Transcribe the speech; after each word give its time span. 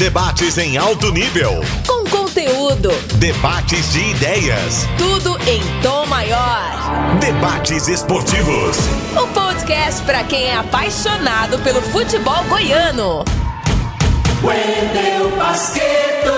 Debates 0.00 0.56
em 0.56 0.78
alto 0.78 1.12
nível. 1.12 1.60
Com 1.86 2.08
conteúdo. 2.08 2.88
Debates 3.18 3.92
de 3.92 4.00
ideias. 4.12 4.86
Tudo 4.96 5.36
em 5.46 5.60
tom 5.82 6.06
maior. 6.06 7.18
Debates 7.20 7.86
esportivos. 7.86 8.78
O 9.14 9.26
podcast 9.34 10.02
para 10.04 10.24
quem 10.24 10.44
é 10.44 10.56
apaixonado 10.56 11.58
pelo 11.58 11.82
futebol 11.82 12.42
goiano. 12.44 13.26
Wendel 14.42 15.36
Basqueto. 15.36 16.32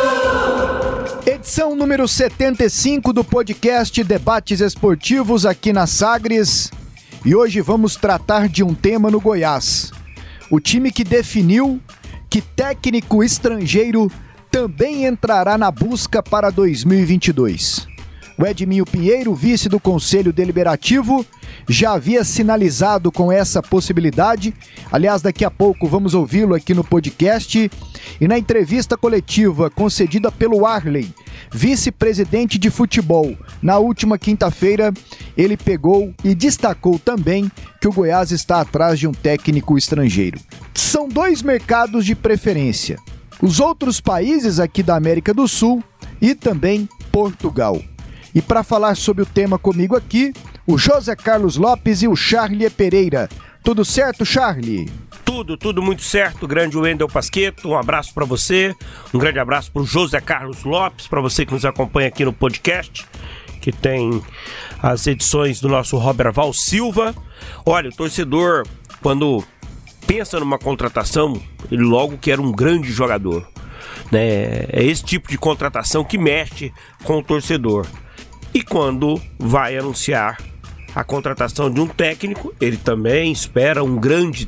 Edição 1.24 1.76
número 1.76 2.08
75 2.08 3.12
do 3.12 3.22
podcast 3.22 4.02
Debates 4.02 4.60
Esportivos 4.60 5.46
aqui 5.46 5.72
na 5.72 5.86
Sagres. 5.86 6.72
E 7.24 7.32
hoje 7.32 7.60
vamos 7.60 7.94
tratar 7.94 8.48
de 8.48 8.64
um 8.64 8.74
tema 8.74 9.08
no 9.08 9.20
Goiás. 9.20 9.92
O 10.50 10.58
time 10.58 10.90
que 10.90 11.04
definiu 11.04 11.80
que 12.32 12.40
técnico 12.40 13.22
estrangeiro 13.22 14.10
também 14.50 15.04
entrará 15.04 15.58
na 15.58 15.70
busca 15.70 16.22
para 16.22 16.48
2022. 16.48 17.86
O 18.38 18.46
Edminho 18.46 18.86
Pinheiro, 18.86 19.34
vice 19.34 19.68
do 19.68 19.78
Conselho 19.78 20.32
Deliberativo, 20.32 21.26
já 21.68 21.92
havia 21.92 22.24
sinalizado 22.24 23.12
com 23.12 23.30
essa 23.30 23.62
possibilidade. 23.62 24.54
Aliás, 24.90 25.20
daqui 25.20 25.44
a 25.44 25.50
pouco 25.50 25.86
vamos 25.86 26.14
ouvi-lo 26.14 26.54
aqui 26.54 26.72
no 26.72 26.82
podcast. 26.82 27.70
E 28.18 28.26
na 28.26 28.38
entrevista 28.38 28.96
coletiva 28.96 29.68
concedida 29.68 30.32
pelo 30.32 30.64
Arley, 30.64 31.12
vice-presidente 31.50 32.58
de 32.58 32.70
futebol, 32.70 33.36
na 33.62 33.78
última 33.78 34.18
quinta-feira, 34.18 34.92
ele 35.36 35.56
pegou 35.56 36.14
e 36.22 36.34
destacou 36.34 36.98
também 36.98 37.50
que 37.80 37.88
o 37.88 37.92
Goiás 37.92 38.30
está 38.30 38.60
atrás 38.60 38.98
de 38.98 39.06
um 39.06 39.12
técnico 39.12 39.76
estrangeiro. 39.76 40.40
São 40.74 41.08
dois 41.08 41.42
mercados 41.42 42.04
de 42.04 42.14
preferência: 42.14 42.98
os 43.40 43.60
outros 43.60 44.00
países 44.00 44.60
aqui 44.60 44.82
da 44.82 44.96
América 44.96 45.32
do 45.32 45.48
Sul 45.48 45.82
e 46.20 46.34
também 46.34 46.88
Portugal. 47.10 47.82
E 48.34 48.40
para 48.40 48.62
falar 48.62 48.96
sobre 48.96 49.22
o 49.22 49.26
tema 49.26 49.58
comigo 49.58 49.96
aqui, 49.96 50.32
o 50.66 50.78
José 50.78 51.14
Carlos 51.14 51.56
Lopes 51.56 52.02
e 52.02 52.08
o 52.08 52.16
Charlie 52.16 52.70
Pereira. 52.70 53.28
Tudo 53.62 53.84
certo, 53.84 54.24
Charlie? 54.24 54.90
Tudo, 55.34 55.56
tudo 55.56 55.82
muito 55.82 56.02
certo, 56.02 56.46
grande 56.46 56.76
Wendel 56.76 57.08
Pasqueto. 57.08 57.70
Um 57.70 57.78
abraço 57.78 58.12
para 58.12 58.26
você, 58.26 58.76
um 59.14 59.18
grande 59.18 59.38
abraço 59.38 59.72
para 59.72 59.80
o 59.80 59.86
José 59.86 60.20
Carlos 60.20 60.62
Lopes, 60.62 61.06
para 61.06 61.22
você 61.22 61.46
que 61.46 61.54
nos 61.54 61.64
acompanha 61.64 62.08
aqui 62.08 62.22
no 62.22 62.34
podcast, 62.34 63.06
que 63.58 63.72
tem 63.72 64.22
as 64.82 65.06
edições 65.06 65.58
do 65.58 65.70
nosso 65.70 65.96
Robert 65.96 66.34
Val 66.34 66.52
Silva. 66.52 67.14
Olha, 67.64 67.88
o 67.88 67.96
torcedor, 67.96 68.66
quando 69.00 69.42
pensa 70.06 70.38
numa 70.38 70.58
contratação, 70.58 71.42
ele 71.70 71.82
logo 71.82 72.18
quer 72.18 72.38
um 72.38 72.52
grande 72.52 72.92
jogador. 72.92 73.48
Né? 74.12 74.66
É 74.68 74.84
esse 74.84 75.02
tipo 75.02 75.30
de 75.30 75.38
contratação 75.38 76.04
que 76.04 76.18
mexe 76.18 76.74
com 77.04 77.16
o 77.18 77.24
torcedor. 77.24 77.86
E 78.52 78.62
quando 78.62 79.18
vai 79.38 79.78
anunciar 79.78 80.36
a 80.94 81.02
contratação 81.02 81.70
de 81.70 81.80
um 81.80 81.86
técnico, 81.86 82.54
ele 82.60 82.76
também 82.76 83.32
espera 83.32 83.82
um 83.82 83.96
grande 83.96 84.46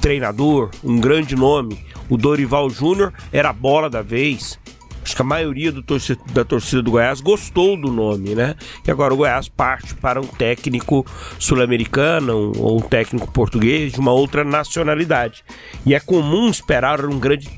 treinador, 0.00 0.70
um 0.82 0.98
grande 0.98 1.36
nome. 1.36 1.84
O 2.08 2.16
Dorival 2.16 2.68
Júnior 2.70 3.12
era 3.32 3.50
a 3.50 3.52
bola 3.52 3.88
da 3.88 4.02
vez. 4.02 4.58
Acho 5.02 5.16
que 5.16 5.22
a 5.22 5.24
maioria 5.24 5.72
torcida, 5.82 6.20
da 6.32 6.44
torcida 6.44 6.82
do 6.82 6.90
Goiás 6.90 7.20
gostou 7.20 7.76
do 7.76 7.90
nome, 7.90 8.34
né? 8.34 8.54
E 8.86 8.90
agora 8.90 9.14
o 9.14 9.16
Goiás 9.16 9.48
parte 9.48 9.94
para 9.94 10.20
um 10.20 10.26
técnico 10.26 11.06
sul-americano 11.38 12.52
ou 12.56 12.78
um 12.78 12.82
técnico 12.82 13.30
português 13.32 13.92
de 13.92 14.00
uma 14.00 14.12
outra 14.12 14.44
nacionalidade. 14.44 15.42
E 15.86 15.94
é 15.94 16.00
comum 16.00 16.48
esperar 16.50 17.04
um 17.06 17.18
grande 17.18 17.48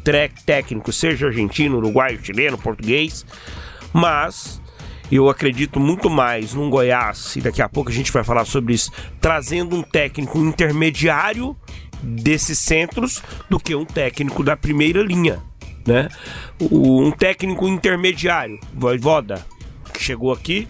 técnico, 0.46 0.92
seja 0.92 1.26
argentino, 1.26 1.78
uruguaio, 1.78 2.24
chileno, 2.24 2.56
português, 2.56 3.26
mas 3.92 4.62
eu 5.10 5.28
acredito 5.28 5.78
muito 5.78 6.08
mais 6.08 6.54
num 6.54 6.70
Goiás, 6.70 7.36
e 7.36 7.40
daqui 7.42 7.60
a 7.60 7.68
pouco 7.68 7.90
a 7.90 7.92
gente 7.92 8.10
vai 8.10 8.24
falar 8.24 8.46
sobre 8.46 8.72
isso, 8.72 8.90
trazendo 9.20 9.76
um 9.76 9.82
técnico 9.82 10.38
intermediário 10.38 11.54
desses 12.02 12.58
centros 12.58 13.22
do 13.48 13.58
que 13.58 13.74
um 13.74 13.84
técnico 13.84 14.42
da 14.42 14.56
primeira 14.56 15.02
linha. 15.02 15.42
Né? 15.84 16.08
um 16.60 17.10
técnico 17.10 17.66
intermediário, 17.66 18.60
Voivoda, 18.72 19.44
que 19.92 20.00
chegou 20.00 20.32
aqui 20.32 20.68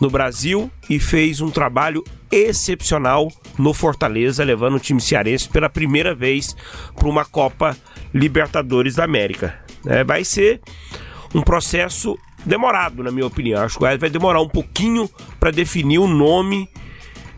no 0.00 0.10
Brasil 0.10 0.70
e 0.90 0.98
fez 0.98 1.40
um 1.40 1.50
trabalho 1.50 2.02
excepcional 2.30 3.30
no 3.56 3.72
Fortaleza, 3.72 4.42
levando 4.42 4.74
o 4.74 4.80
time 4.80 5.00
cearense 5.00 5.48
pela 5.48 5.68
primeira 5.68 6.14
vez 6.14 6.56
para 6.96 7.08
uma 7.08 7.24
Copa 7.24 7.76
Libertadores 8.12 8.96
da 8.96 9.04
América. 9.04 9.54
É, 9.86 10.02
vai 10.02 10.24
ser 10.24 10.60
um 11.34 11.42
processo 11.42 12.18
demorado, 12.44 13.02
na 13.02 13.10
minha 13.10 13.26
opinião. 13.26 13.62
Acho 13.62 13.78
que 13.78 13.96
vai 13.96 14.10
demorar 14.10 14.40
um 14.40 14.48
pouquinho 14.48 15.08
para 15.38 15.50
definir 15.50 15.98
o 15.98 16.08
nome 16.08 16.68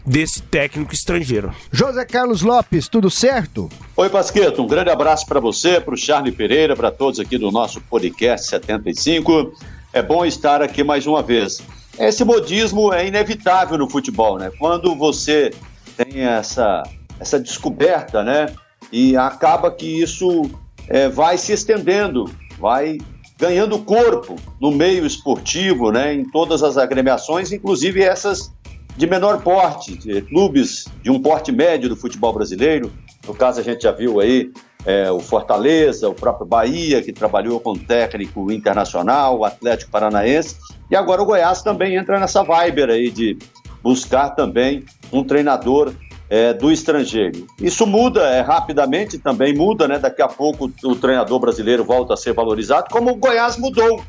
desse 0.07 0.41
técnico 0.43 0.95
estrangeiro. 0.95 1.53
José 1.73 2.05
Carlos 2.05 2.43
Lopes, 2.43 2.87
tudo 2.89 3.11
certo? 3.11 3.69
Oi, 3.97 4.09
Pasqueto, 4.09 4.63
um 4.63 4.67
grande 4.67 4.91
abraço 4.91 5.27
para 5.27 5.41
você, 5.41 5.81
para 5.81 5.95
o 5.95 5.97
Charlie 5.97 6.33
Pereira, 6.33 6.77
para 6.77 6.91
todos 6.91 7.19
aqui 7.19 7.37
do 7.37 7.51
nosso 7.51 7.81
podcast 7.81 8.47
75. 8.49 9.53
É 9.93 10.03
bom 10.03 10.25
estar 10.25 10.63
aqui 10.63 10.85
mais 10.85 11.07
uma 11.07 11.23
vez. 11.23 11.61
Esse 11.99 12.25
modismo 12.25 12.93
é 12.93 13.07
inevitável 13.07 13.77
no 13.77 13.91
futebol, 13.91 14.39
né? 14.39 14.51
Quando 14.59 14.95
você 14.95 15.51
tem 15.97 16.21
essa, 16.21 16.83
essa 17.19 17.41
descoberta, 17.41 18.23
né? 18.23 18.55
E 18.93 19.17
acaba 19.17 19.71
que 19.71 20.01
isso 20.03 20.43
é, 20.89 21.09
vai 21.09 21.37
se 21.39 21.53
estendendo, 21.53 22.31
vai 22.59 22.99
ganhando 23.39 23.79
corpo 23.79 24.37
no 24.61 24.71
meio 24.71 25.05
esportivo, 25.05 25.93
né, 25.93 26.15
em 26.15 26.25
todas 26.25 26.63
as 26.63 26.79
agremiações, 26.79 27.53
inclusive 27.53 28.03
essas 28.03 28.51
de 28.97 29.07
menor 29.07 29.43
porte, 29.43 29.97
de 29.97 30.23
clubes 30.23 30.87
de 31.03 31.11
um 31.11 31.21
porte 31.21 31.53
médio 31.53 31.89
do 31.89 31.97
futebol 31.97 32.33
brasileiro. 32.33 32.93
No 33.27 33.35
caso, 33.35 33.61
a 33.61 33.63
gente 33.63 33.83
já 33.83 33.93
viu 33.93 34.21
aí 34.21 34.51
é, 34.85 35.11
o 35.11 35.21
Fortaleza, 35.21 36.09
o 36.09 36.15
próprio 36.15 36.47
Bahia, 36.47 37.03
que 37.03 37.13
trabalhou 37.13 37.61
com 37.61 37.75
técnico 37.75 38.51
internacional, 38.51 39.39
o 39.39 39.45
Atlético 39.45 39.91
Paranaense, 39.91 40.57
e 40.91 40.97
agora 40.97 41.21
o 41.21 41.27
Goiás 41.27 41.61
também 41.61 41.97
entra 41.97 42.21
nessa 42.21 42.43
vibe 42.43 42.85
aí 42.85 43.11
de 43.11 43.37
buscar 43.83 44.31
também 44.31 44.85
um 45.13 45.23
treinador 45.23 45.93
é, 46.29 46.53
do 46.53 46.73
estrangeiro. 46.73 47.47
Isso 47.61 47.87
muda 47.87 48.23
é, 48.29 48.41
rapidamente, 48.41 49.19
também 49.19 49.55
muda, 49.55 49.87
né? 49.87 49.99
Daqui 49.99 50.23
a 50.23 50.29
pouco 50.29 50.71
o 50.85 50.97
treinador 50.97 51.39
brasileiro 51.39 51.85
volta 51.85 52.15
a 52.15 52.17
ser 52.17 52.33
valorizado, 52.33 52.89
como 52.91 53.11
o 53.11 53.17
Goiás 53.17 53.57
mudou. 53.57 54.03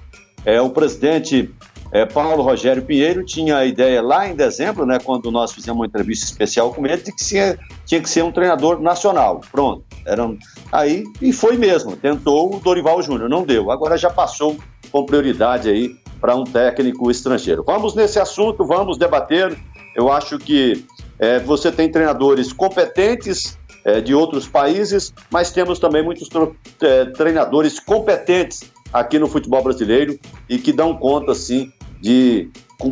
É, 0.45 0.61
o 0.61 0.69
presidente 0.69 1.53
é, 1.91 2.05
Paulo 2.05 2.43
Rogério 2.43 2.83
Pinheiro 2.83 3.23
tinha 3.23 3.57
a 3.57 3.65
ideia 3.65 4.01
lá 4.01 4.27
em 4.27 4.35
dezembro, 4.35 4.85
né, 4.85 4.99
quando 5.03 5.31
nós 5.31 5.53
fizemos 5.53 5.79
uma 5.79 5.85
entrevista 5.85 6.25
especial 6.25 6.73
com 6.73 6.85
ele, 6.85 6.97
de 6.97 7.11
que 7.11 7.25
tinha, 7.25 7.57
tinha 7.85 8.01
que 8.01 8.09
ser 8.09 8.23
um 8.23 8.31
treinador 8.31 8.81
nacional. 8.81 9.41
Pronto. 9.51 9.83
Era, 10.05 10.29
aí, 10.71 11.03
e 11.21 11.31
foi 11.31 11.57
mesmo. 11.57 11.95
Tentou 11.95 12.55
o 12.55 12.59
Dorival 12.59 13.01
Júnior, 13.01 13.29
não 13.29 13.43
deu. 13.43 13.71
Agora 13.71 13.97
já 13.97 14.09
passou 14.09 14.57
com 14.91 15.05
prioridade 15.05 15.69
aí 15.69 15.95
para 16.19 16.35
um 16.35 16.43
técnico 16.43 17.09
estrangeiro. 17.11 17.63
Vamos 17.65 17.95
nesse 17.95 18.19
assunto, 18.19 18.65
vamos 18.65 18.97
debater. 18.97 19.57
Eu 19.95 20.11
acho 20.11 20.37
que 20.37 20.85
é, 21.19 21.39
você 21.39 21.71
tem 21.71 21.91
treinadores 21.91 22.51
competentes 22.53 23.57
é, 23.83 24.01
de 24.01 24.13
outros 24.13 24.47
países, 24.47 25.13
mas 25.31 25.51
temos 25.51 25.79
também 25.79 26.03
muitos 26.03 26.29
é, 26.81 27.05
treinadores 27.05 27.79
competentes 27.79 28.61
aqui 28.91 29.19
no 29.19 29.27
futebol 29.27 29.63
brasileiro 29.63 30.19
e 30.49 30.57
que 30.57 30.71
dão 30.71 30.95
conta, 30.95 31.33
sim, 31.33 31.71
de 31.99 32.49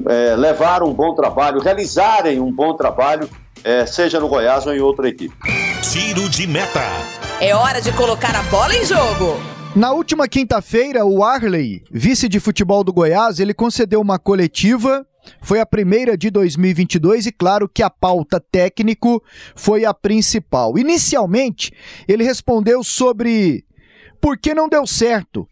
é, 0.07 0.35
levar 0.35 0.83
um 0.83 0.93
bom 0.93 1.13
trabalho, 1.15 1.59
realizarem 1.59 2.39
um 2.39 2.51
bom 2.51 2.75
trabalho, 2.75 3.29
é, 3.63 3.85
seja 3.85 4.19
no 4.19 4.27
Goiás 4.27 4.65
ou 4.65 4.73
em 4.73 4.79
outra 4.79 5.07
equipe. 5.07 5.35
Tiro 5.81 6.29
de 6.29 6.47
meta. 6.47 6.81
É 7.39 7.55
hora 7.55 7.81
de 7.81 7.91
colocar 7.93 8.35
a 8.35 8.43
bola 8.43 8.75
em 8.75 8.85
jogo. 8.85 9.39
Na 9.75 9.91
última 9.91 10.27
quinta-feira, 10.27 11.05
o 11.05 11.23
Arley, 11.23 11.83
vice 11.91 12.29
de 12.29 12.39
futebol 12.39 12.83
do 12.83 12.93
Goiás, 12.93 13.39
ele 13.39 13.53
concedeu 13.53 13.99
uma 13.99 14.17
coletiva 14.17 15.05
foi 15.41 15.59
a 15.59 15.65
primeira 15.65 16.17
de 16.17 16.29
2022 16.29 17.27
e 17.27 17.31
claro 17.31 17.67
que 17.67 17.83
a 17.83 17.89
pauta 17.89 18.39
técnico 18.39 19.23
foi 19.55 19.85
a 19.85 19.93
principal. 19.93 20.77
Inicialmente, 20.77 21.71
ele 22.07 22.23
respondeu 22.23 22.83
sobre 22.83 23.65
por 24.21 24.37
que 24.37 24.53
não 24.53 24.69
deu 24.69 24.85
certo 24.85 25.47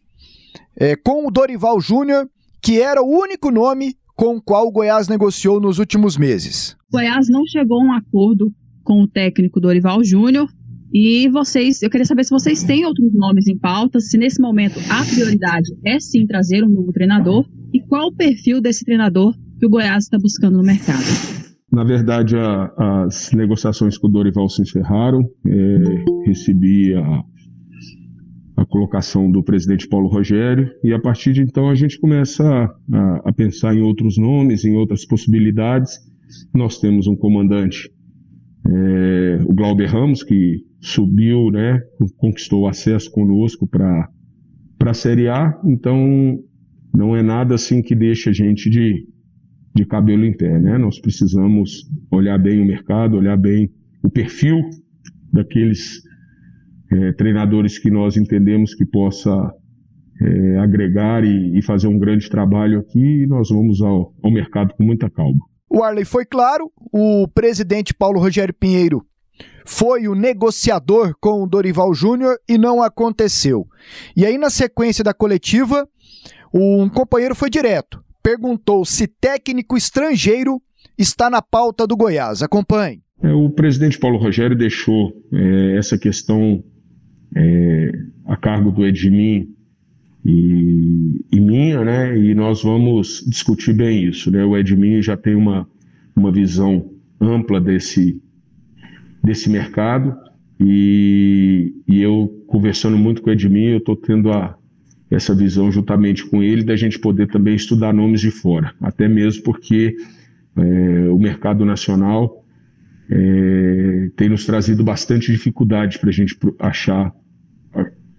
é, 0.75 0.95
com 0.95 1.27
o 1.27 1.31
Dorival 1.31 1.79
Júnior, 1.79 2.29
que 2.63 2.79
era 2.79 3.03
o 3.03 3.07
único 3.07 3.51
nome 3.51 3.95
com 4.15 4.37
o 4.37 4.41
qual 4.41 4.67
o 4.67 4.71
Goiás 4.71 5.09
negociou 5.09 5.59
nos 5.59 5.79
últimos 5.79 6.17
meses. 6.17 6.77
O 6.89 6.97
Goiás 6.97 7.27
não 7.29 7.45
chegou 7.45 7.81
a 7.81 7.85
um 7.85 7.93
acordo 7.93 8.53
com 8.83 9.03
o 9.03 9.07
técnico 9.07 9.59
Dorival 9.59 10.01
Júnior. 10.03 10.47
E 10.93 11.27
vocês, 11.29 11.81
eu 11.81 11.89
queria 11.89 12.05
saber 12.05 12.23
se 12.23 12.29
vocês 12.29 12.63
têm 12.63 12.85
outros 12.85 13.11
nomes 13.13 13.47
em 13.47 13.57
pauta, 13.57 13.99
se 13.99 14.17
nesse 14.17 14.39
momento 14.39 14.79
a 14.89 15.03
prioridade 15.03 15.75
é 15.83 15.99
sim 15.99 16.25
trazer 16.25 16.63
um 16.63 16.69
novo 16.69 16.93
treinador 16.93 17.45
e 17.73 17.81
qual 17.81 18.09
o 18.09 18.15
perfil 18.15 18.61
desse 18.61 18.85
treinador 18.85 19.33
que 19.59 19.65
o 19.65 19.69
Goiás 19.69 20.03
está 20.03 20.17
buscando 20.19 20.57
no 20.57 20.63
mercado? 20.63 21.03
Na 21.71 21.83
verdade, 21.83 22.37
a, 22.37 23.05
as 23.05 23.31
negociações 23.33 23.97
com 23.97 24.07
o 24.07 24.11
Dorival 24.11 24.47
se 24.47 24.61
encerraram. 24.61 25.21
É, 25.47 26.27
recebi 26.27 26.93
a, 26.93 27.23
a 28.55 28.65
colocação 28.65 29.31
do 29.31 29.43
presidente 29.43 29.87
Paulo 29.87 30.07
Rogério, 30.07 30.69
e 30.83 30.93
a 30.93 30.99
partir 30.99 31.33
de 31.33 31.41
então 31.41 31.69
a 31.69 31.75
gente 31.75 31.99
começa 31.99 32.43
a, 32.91 33.29
a 33.29 33.33
pensar 33.33 33.75
em 33.75 33.81
outros 33.81 34.17
nomes, 34.17 34.63
em 34.63 34.75
outras 34.75 35.05
possibilidades. 35.05 35.97
Nós 36.53 36.79
temos 36.79 37.07
um 37.07 37.15
comandante, 37.15 37.91
é, 38.67 39.39
o 39.45 39.53
Glauber 39.53 39.87
Ramos, 39.87 40.23
que 40.23 40.63
subiu, 40.79 41.49
né, 41.49 41.81
conquistou 42.17 42.67
acesso 42.67 43.11
conosco 43.11 43.67
para 43.67 44.09
a 44.81 44.93
Série 44.93 45.27
A, 45.27 45.59
então 45.65 46.39
não 46.93 47.15
é 47.15 47.23
nada 47.23 47.55
assim 47.55 47.81
que 47.81 47.95
deixa 47.95 48.29
a 48.29 48.33
gente 48.33 48.69
de, 48.69 49.07
de 49.75 49.85
cabelo 49.85 50.25
em 50.25 50.35
pé, 50.35 50.59
né? 50.59 50.77
Nós 50.77 50.99
precisamos 50.99 51.89
olhar 52.11 52.37
bem 52.37 52.61
o 52.61 52.65
mercado, 52.65 53.17
olhar 53.17 53.37
bem 53.37 53.71
o 54.03 54.09
perfil 54.09 54.61
daqueles 55.31 56.03
é, 56.93 57.11
treinadores 57.13 57.79
que 57.79 57.89
nós 57.89 58.17
entendemos 58.17 58.75
que 58.75 58.85
possa 58.85 59.53
é, 60.21 60.57
agregar 60.59 61.23
e, 61.23 61.57
e, 61.57 61.61
fazer 61.61 61.87
um 61.87 61.97
grande 61.97 62.29
trabalho 62.29 62.79
aqui, 62.79 63.23
e 63.23 63.27
nós 63.27 63.49
vamos 63.49 63.81
ao, 63.81 64.13
ao 64.21 64.31
mercado 64.31 64.73
com 64.75 64.83
muita 64.83 65.09
calma. 65.09 65.39
O 65.69 65.83
Arley 65.83 66.05
foi 66.05 66.25
claro, 66.25 66.71
o 66.91 67.27
presidente 67.27 67.93
Paulo 67.93 68.19
Rogério 68.19 68.53
Pinheiro 68.53 69.03
foi 69.65 70.07
o 70.07 70.13
negociador 70.13 71.15
com 71.19 71.41
o 71.41 71.47
Dorival 71.47 71.93
Júnior 71.93 72.37
e 72.47 72.57
não 72.57 72.83
aconteceu. 72.83 73.65
E 74.15 74.25
aí, 74.25 74.37
na 74.37 74.49
sequência 74.49 75.03
da 75.03 75.13
coletiva, 75.13 75.87
um 76.53 76.87
companheiro 76.89 77.33
foi 77.33 77.49
direto, 77.49 78.03
perguntou 78.21 78.85
se 78.85 79.07
técnico 79.07 79.75
estrangeiro 79.75 80.61
está 80.97 81.29
na 81.29 81.41
pauta 81.41 81.87
do 81.87 81.97
Goiás. 81.97 82.43
Acompanhe. 82.43 83.01
É, 83.21 83.31
o 83.31 83.49
presidente 83.49 83.97
Paulo 83.97 84.17
Rogério 84.17 84.55
deixou 84.55 85.13
é, 85.31 85.77
essa 85.77 85.97
questão 85.97 86.63
é, 87.35 87.91
a 88.25 88.35
cargo 88.35 88.71
do 88.71 88.85
Edmin 88.85 89.49
e, 90.25 91.25
e, 91.31 91.39
minha, 91.39 91.83
né? 91.83 92.17
E 92.17 92.33
nós 92.33 92.63
vamos 92.63 93.23
discutir 93.27 93.73
bem 93.73 94.05
isso, 94.05 94.31
né? 94.31 94.43
O 94.43 94.57
Edmin 94.57 95.01
já 95.01 95.17
tem 95.17 95.35
uma, 95.35 95.67
uma 96.15 96.31
visão 96.31 96.91
ampla 97.19 97.59
desse, 97.59 98.21
desse 99.23 99.49
mercado 99.49 100.15
e, 100.59 101.73
e 101.87 102.01
eu 102.01 102.43
conversando 102.47 102.97
muito 102.97 103.21
com 103.21 103.29
o 103.29 103.33
Edmin, 103.33 103.65
eu 103.65 103.77
estou 103.79 103.95
tendo 103.95 104.31
a, 104.31 104.55
essa 105.09 105.35
visão 105.35 105.71
juntamente 105.71 106.25
com 106.25 106.41
ele 106.41 106.63
da 106.63 106.75
gente 106.75 106.99
poder 106.99 107.27
também 107.27 107.55
estudar 107.55 107.93
nomes 107.93 108.21
de 108.21 108.31
fora, 108.31 108.73
até 108.81 109.07
mesmo 109.07 109.43
porque 109.43 109.95
é, 110.55 111.09
o 111.09 111.17
mercado 111.17 111.65
nacional 111.65 112.45
é, 113.09 114.09
tem 114.15 114.29
nos 114.29 114.45
trazido 114.45 114.83
bastante 114.83 115.31
dificuldade 115.31 115.99
para 115.99 116.09
a 116.09 116.13
gente 116.13 116.37
achar 116.59 117.13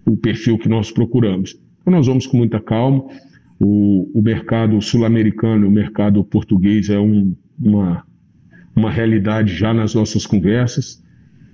o 0.05 0.15
perfil 0.15 0.57
que 0.57 0.69
nós 0.69 0.91
procuramos. 0.91 1.57
Então, 1.81 1.93
nós 1.93 2.07
vamos 2.07 2.27
com 2.27 2.37
muita 2.37 2.59
calma. 2.59 3.05
O, 3.59 4.11
o 4.13 4.21
mercado 4.21 4.81
sul-americano, 4.81 5.67
o 5.67 5.71
mercado 5.71 6.23
português 6.23 6.89
é 6.89 6.99
um, 6.99 7.35
uma, 7.59 8.05
uma 8.75 8.91
realidade 8.91 9.55
já 9.55 9.73
nas 9.73 9.95
nossas 9.95 10.25
conversas 10.25 11.01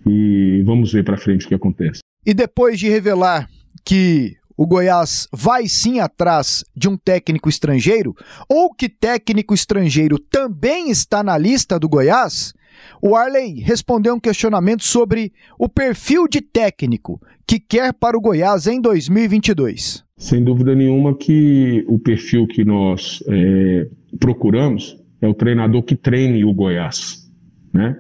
e 0.08 0.64
vamos 0.66 0.92
ver 0.92 1.04
para 1.04 1.18
frente 1.18 1.46
o 1.46 1.48
que 1.48 1.56
acontece. 1.56 2.02
E 2.26 2.34
depois 2.34 2.80
de 2.80 2.90
revelar 2.90 3.48
que 3.86 4.36
o 4.58 4.66
Goiás 4.66 5.28
vai 5.32 5.68
sim 5.68 6.00
atrás 6.00 6.64
de 6.76 6.88
um 6.88 6.96
técnico 6.96 7.50
estrangeiro, 7.50 8.16
ou 8.48 8.74
que 8.74 8.88
técnico 8.88 9.54
estrangeiro 9.54 10.20
também 10.20 10.92
está 10.92 11.24
na 11.24 11.38
lista 11.38 11.80
do 11.80 11.90
Goiás, 11.90 12.54
o 13.02 13.16
Arley 13.16 13.60
respondeu 13.60 14.14
um 14.16 14.20
questionamento 14.20 14.84
sobre 14.84 15.34
o 15.58 15.68
perfil 15.68 16.28
de 16.28 16.42
técnico 16.42 17.20
que 17.48 17.60
quer 17.60 17.94
para 17.94 18.18
o 18.18 18.22
Goiás 18.22 18.68
em 18.68 18.80
2022. 18.80 20.04
Sem 20.18 20.44
dúvida 20.44 20.76
nenhuma 20.76 21.16
que 21.16 21.84
o 21.88 21.98
perfil 21.98 22.46
que 22.46 22.64
nós 22.64 23.24
é, 23.28 23.90
procuramos 24.20 24.98
é 25.20 25.28
o 25.28 25.34
treinador 25.34 25.82
que 25.84 25.96
treine 25.96 26.46
o 26.46 26.54
Goiás. 26.54 27.28
Né? 27.74 27.98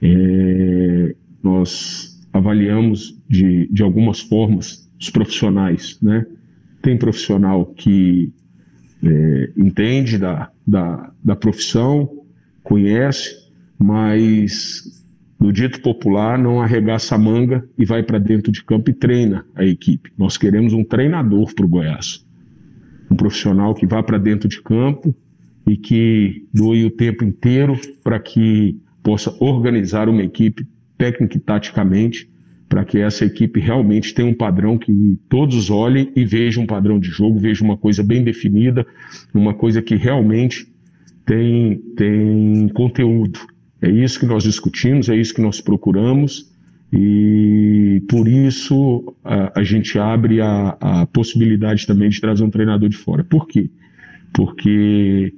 É, 0.00 1.14
nós 1.42 2.20
avaliamos 2.32 3.20
de, 3.28 3.68
de 3.72 3.82
algumas 3.82 4.20
formas 4.20 4.88
os 5.00 5.10
profissionais. 5.10 5.98
Né? 6.00 6.24
Tem 6.82 6.96
profissional 6.96 7.66
que 7.66 8.32
é, 9.02 9.50
entende 9.56 10.18
da, 10.18 10.50
da, 10.66 11.12
da 11.24 11.34
profissão, 11.34 12.08
conhece, 12.62 13.39
mas 13.82 15.00
no 15.38 15.50
dito 15.50 15.80
popular 15.80 16.38
não 16.38 16.60
arregaça 16.60 17.14
a 17.14 17.18
manga 17.18 17.66
e 17.78 17.84
vai 17.86 18.02
para 18.02 18.18
dentro 18.18 18.52
de 18.52 18.62
campo 18.62 18.90
e 18.90 18.92
treina 18.92 19.46
a 19.54 19.64
equipe. 19.64 20.12
Nós 20.18 20.36
queremos 20.36 20.74
um 20.74 20.84
treinador 20.84 21.54
para 21.54 21.64
o 21.64 21.68
Goiás, 21.68 22.24
um 23.10 23.16
profissional 23.16 23.74
que 23.74 23.86
vá 23.86 24.02
para 24.02 24.18
dentro 24.18 24.48
de 24.48 24.60
campo 24.60 25.14
e 25.66 25.78
que 25.78 26.46
doe 26.52 26.84
o 26.84 26.90
tempo 26.90 27.24
inteiro 27.24 27.80
para 28.04 28.18
que 28.20 28.78
possa 29.02 29.34
organizar 29.42 30.10
uma 30.10 30.22
equipe 30.22 30.66
técnica 30.98 31.38
e 31.38 31.40
taticamente 31.40 32.28
para 32.68 32.84
que 32.84 32.98
essa 32.98 33.24
equipe 33.24 33.58
realmente 33.58 34.14
tenha 34.14 34.28
um 34.28 34.34
padrão 34.34 34.78
que 34.78 35.18
todos 35.28 35.70
olhem 35.70 36.12
e 36.14 36.24
vejam 36.24 36.62
um 36.62 36.66
padrão 36.66 37.00
de 37.00 37.08
jogo, 37.08 37.38
vejam 37.38 37.66
uma 37.66 37.76
coisa 37.76 38.02
bem 38.02 38.22
definida, 38.22 38.86
uma 39.34 39.54
coisa 39.54 39.82
que 39.82 39.96
realmente 39.96 40.68
tem, 41.24 41.78
tem 41.96 42.68
conteúdo. 42.68 43.40
É 43.82 43.88
isso 43.88 44.20
que 44.20 44.26
nós 44.26 44.42
discutimos, 44.42 45.08
é 45.08 45.16
isso 45.16 45.34
que 45.34 45.40
nós 45.40 45.60
procuramos 45.60 46.50
e 46.92 48.02
por 48.08 48.26
isso 48.26 49.14
a, 49.24 49.60
a 49.60 49.64
gente 49.64 49.98
abre 49.98 50.40
a, 50.40 50.76
a, 50.80 51.06
possibilidade 51.06 51.86
também 51.86 52.08
de 52.08 52.20
trazer 52.20 52.42
um 52.42 52.50
treinador 52.50 52.88
de 52.88 52.96
fora. 52.96 53.22
Por 53.22 53.46
quê? 53.46 53.70
Porque 54.32 55.32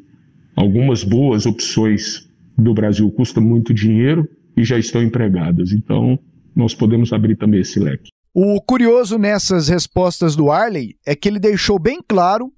algumas 0.56 1.04
boas 1.04 1.44
opções 1.44 2.28
do 2.56 2.72
Brasil 2.72 3.10
custam 3.12 3.42
muito 3.42 3.72
dinheiro 3.74 4.28
e 4.56 4.64
já 4.64 4.78
estão 4.78 5.02
empregadas. 5.02 5.72
Então, 5.72 6.18
nós 6.54 6.74
podemos 6.74 7.12
abrir 7.12 7.36
também 7.36 7.60
esse 7.60 7.78
leque. 7.78 8.10
O 8.34 8.60
curioso 8.62 9.18
nessas 9.18 9.68
respostas 9.68 10.34
do 10.34 10.50
Arley 10.50 10.96
é 11.06 11.14
que 11.14 11.28
ele 11.28 11.38
deixou 11.38 11.78
bem 11.78 12.00
claro 12.06 12.50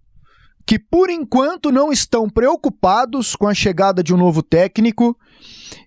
que 0.66 0.78
por 0.78 1.10
enquanto 1.10 1.70
não 1.70 1.92
estão 1.92 2.28
preocupados 2.28 3.36
com 3.36 3.46
a 3.46 3.54
chegada 3.54 4.02
de 4.02 4.14
um 4.14 4.16
novo 4.16 4.42
técnico 4.42 5.16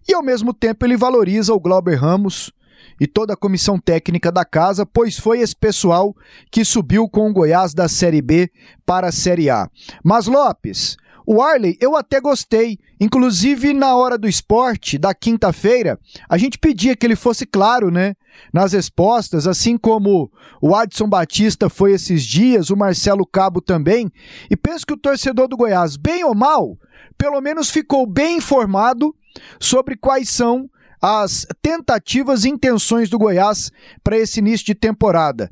e 0.07 0.13
ao 0.13 0.24
mesmo 0.24 0.53
tempo 0.53 0.85
ele 0.85 0.95
valoriza 0.95 1.53
o 1.53 1.59
Glauber 1.59 1.95
Ramos 1.95 2.51
e 3.00 3.07
toda 3.07 3.33
a 3.33 3.38
comissão 3.38 3.79
técnica 3.79 4.31
da 4.31 4.44
casa, 4.44 4.85
pois 4.85 5.18
foi 5.18 5.39
esse 5.39 5.56
pessoal 5.56 6.15
que 6.51 6.65
subiu 6.65 7.07
com 7.07 7.29
o 7.29 7.33
Goiás 7.33 7.74
da 7.74 7.88
Série 7.88 8.21
B 8.21 8.51
para 8.85 9.07
a 9.07 9.11
Série 9.11 9.49
A. 9.49 9.69
Mas 10.04 10.28
Lopes, 10.28 10.97
o 11.25 11.42
Arley, 11.42 11.78
eu 11.80 11.95
até 11.95 12.19
gostei. 12.19 12.80
Inclusive, 12.99 13.73
na 13.73 13.95
hora 13.95 14.18
do 14.18 14.27
esporte, 14.27 14.97
da 14.97 15.13
quinta-feira, 15.13 15.99
a 16.27 16.37
gente 16.37 16.57
pedia 16.57 16.95
que 16.95 17.06
ele 17.06 17.16
fosse 17.16 17.45
claro, 17.45 17.92
né? 17.92 18.16
Nas 18.51 18.73
respostas, 18.73 19.47
assim 19.47 19.77
como 19.77 20.31
o 20.61 20.75
Adson 20.75 21.07
Batista 21.07 21.69
foi 21.69 21.94
esses 21.94 22.23
dias, 22.23 22.69
o 22.69 22.77
Marcelo 22.77 23.25
Cabo 23.25 23.61
também. 23.61 24.11
E 24.49 24.56
penso 24.56 24.85
que 24.85 24.94
o 24.94 24.97
torcedor 24.97 25.47
do 25.47 25.57
Goiás, 25.57 25.95
bem 25.95 26.23
ou 26.23 26.33
mal, 26.33 26.77
pelo 27.18 27.39
menos 27.42 27.69
ficou 27.69 28.07
bem 28.07 28.37
informado 28.37 29.13
sobre 29.59 29.95
quais 29.95 30.30
são 30.30 30.69
as 31.01 31.45
tentativas 31.61 32.44
e 32.44 32.49
intenções 32.49 33.09
do 33.09 33.19
Goiás 33.19 33.71
para 34.04 34.18
esse 34.18 34.39
início 34.39 34.66
de 34.66 34.75
temporada. 34.75 35.49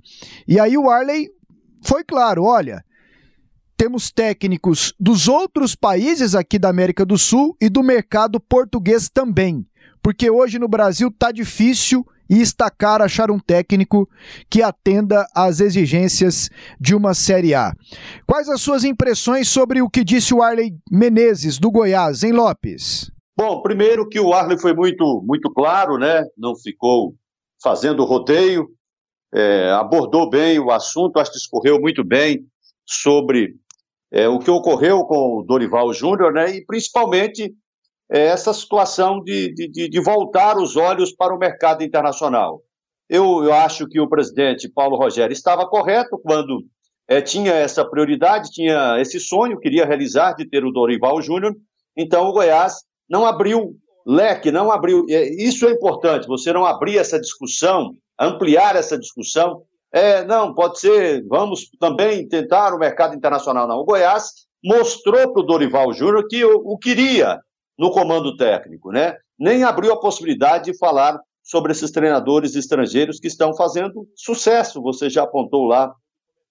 E 0.47 0.59
aí 0.59 0.77
o 0.77 0.89
Arley 0.89 1.29
foi 1.83 2.03
claro: 2.03 2.43
olha 2.43 2.83
temos 3.77 4.11
técnicos 4.11 4.93
dos 4.99 5.27
outros 5.27 5.75
países 5.75 6.35
aqui 6.35 6.57
da 6.57 6.69
América 6.69 7.05
do 7.05 7.17
Sul 7.17 7.55
e 7.61 7.69
do 7.69 7.83
mercado 7.83 8.39
português 8.39 9.09
também. 9.09 9.65
Porque 10.01 10.29
hoje 10.29 10.59
no 10.59 10.67
Brasil 10.67 11.09
está 11.09 11.31
difícil 11.31 12.05
e 12.29 12.41
está 12.41 12.69
caro 12.69 13.03
achar 13.03 13.29
um 13.29 13.39
técnico 13.39 14.09
que 14.49 14.61
atenda 14.61 15.27
às 15.35 15.59
exigências 15.59 16.49
de 16.79 16.95
uma 16.95 17.13
Série 17.13 17.53
A. 17.53 17.73
Quais 18.25 18.49
as 18.49 18.61
suas 18.61 18.83
impressões 18.83 19.47
sobre 19.47 19.81
o 19.81 19.89
que 19.89 20.03
disse 20.03 20.33
o 20.33 20.41
Arley 20.41 20.73
Menezes, 20.91 21.59
do 21.59 21.71
Goiás, 21.71 22.23
em 22.23 22.31
Lopes? 22.31 23.11
Bom, 23.37 23.61
primeiro 23.61 24.07
que 24.07 24.19
o 24.19 24.33
Arley 24.33 24.57
foi 24.57 24.73
muito, 24.73 25.21
muito 25.25 25.51
claro, 25.51 25.97
né? 25.97 26.23
Não 26.37 26.55
ficou 26.55 27.15
fazendo 27.61 28.05
rodeio, 28.05 28.67
é, 29.33 29.71
abordou 29.71 30.29
bem 30.29 30.57
o 30.59 30.71
assunto, 30.71 31.19
acho 31.19 31.31
que 31.31 31.37
discorreu 31.37 31.79
muito 31.79 32.03
bem 32.03 32.45
sobre 32.85 33.55
é, 34.15 34.29
o 34.29 34.39
que 34.39 34.49
ocorreu 34.49 35.03
com 35.03 35.39
o 35.39 35.43
Dorival 35.43 35.91
Júnior, 35.93 36.31
né, 36.31 36.49
e 36.55 36.65
principalmente 36.65 37.53
é, 38.09 38.27
essa 38.27 38.53
situação 38.53 39.19
de, 39.19 39.53
de, 39.53 39.89
de, 39.89 39.99
voltar 39.99 40.57
os 40.57 40.77
olhos 40.77 41.11
para 41.11 41.35
o 41.35 41.37
mercado 41.37 41.83
internacional. 41.83 42.61
Eu, 43.09 43.43
eu 43.43 43.53
acho 43.53 43.85
que 43.87 43.99
o 43.99 44.07
presidente 44.07 44.69
Paulo 44.69 44.95
Rogério 44.95 45.33
estava 45.33 45.67
correto 45.67 46.17
quando 46.17 46.63
é, 47.09 47.19
tinha 47.19 47.51
essa 47.51 47.83
prioridade, 47.83 48.51
tinha 48.51 48.95
esse 49.01 49.19
sonho, 49.19 49.59
queria 49.59 49.85
realizar 49.85 50.33
de 50.33 50.47
ter 50.49 50.63
o 50.63 50.71
Dorival 50.71 51.21
Júnior, 51.21 51.53
então 51.97 52.25
o 52.29 52.31
Goiás 52.31 52.85
não 53.09 53.25
abriu 53.25 53.75
leque, 54.07 54.49
não 54.49 54.71
abriu. 54.71 55.05
É, 55.09 55.27
isso 55.43 55.67
é 55.67 55.71
importante, 55.71 56.25
você 56.25 56.53
não 56.53 56.65
abrir 56.65 56.97
essa 56.97 57.19
discussão, 57.19 57.91
ampliar 58.17 58.77
essa 58.77 58.97
discussão 58.97 59.63
é, 59.95 60.25
não, 60.25 60.53
pode 60.53 60.77
ser, 60.77 61.25
vamos 61.25 61.69
também 61.79 62.27
tentar 62.27 62.73
o 62.73 62.77
mercado 62.77 63.15
internacional. 63.15 63.65
Não, 63.65 63.77
o 63.77 63.85
Goiás 63.85 64.45
mostrou 64.61 65.31
para 65.31 65.41
o 65.41 65.45
Dorival 65.45 65.93
Júnior 65.93 66.27
que 66.27 66.43
o, 66.43 66.57
o 66.65 66.77
queria 66.77 67.39
no 67.79 67.89
comando 67.91 68.35
técnico, 68.35 68.91
né? 68.91 69.15
Nem 69.39 69.63
abriu 69.63 69.93
a 69.93 69.99
possibilidade 69.99 70.65
de 70.65 70.77
falar 70.77 71.17
sobre 71.41 71.71
esses 71.71 71.91
treinadores 71.91 72.55
estrangeiros 72.55 73.21
que 73.21 73.27
estão 73.27 73.55
fazendo 73.55 74.05
sucesso. 74.17 74.81
Você 74.81 75.09
já 75.09 75.23
apontou 75.23 75.63
lá 75.63 75.93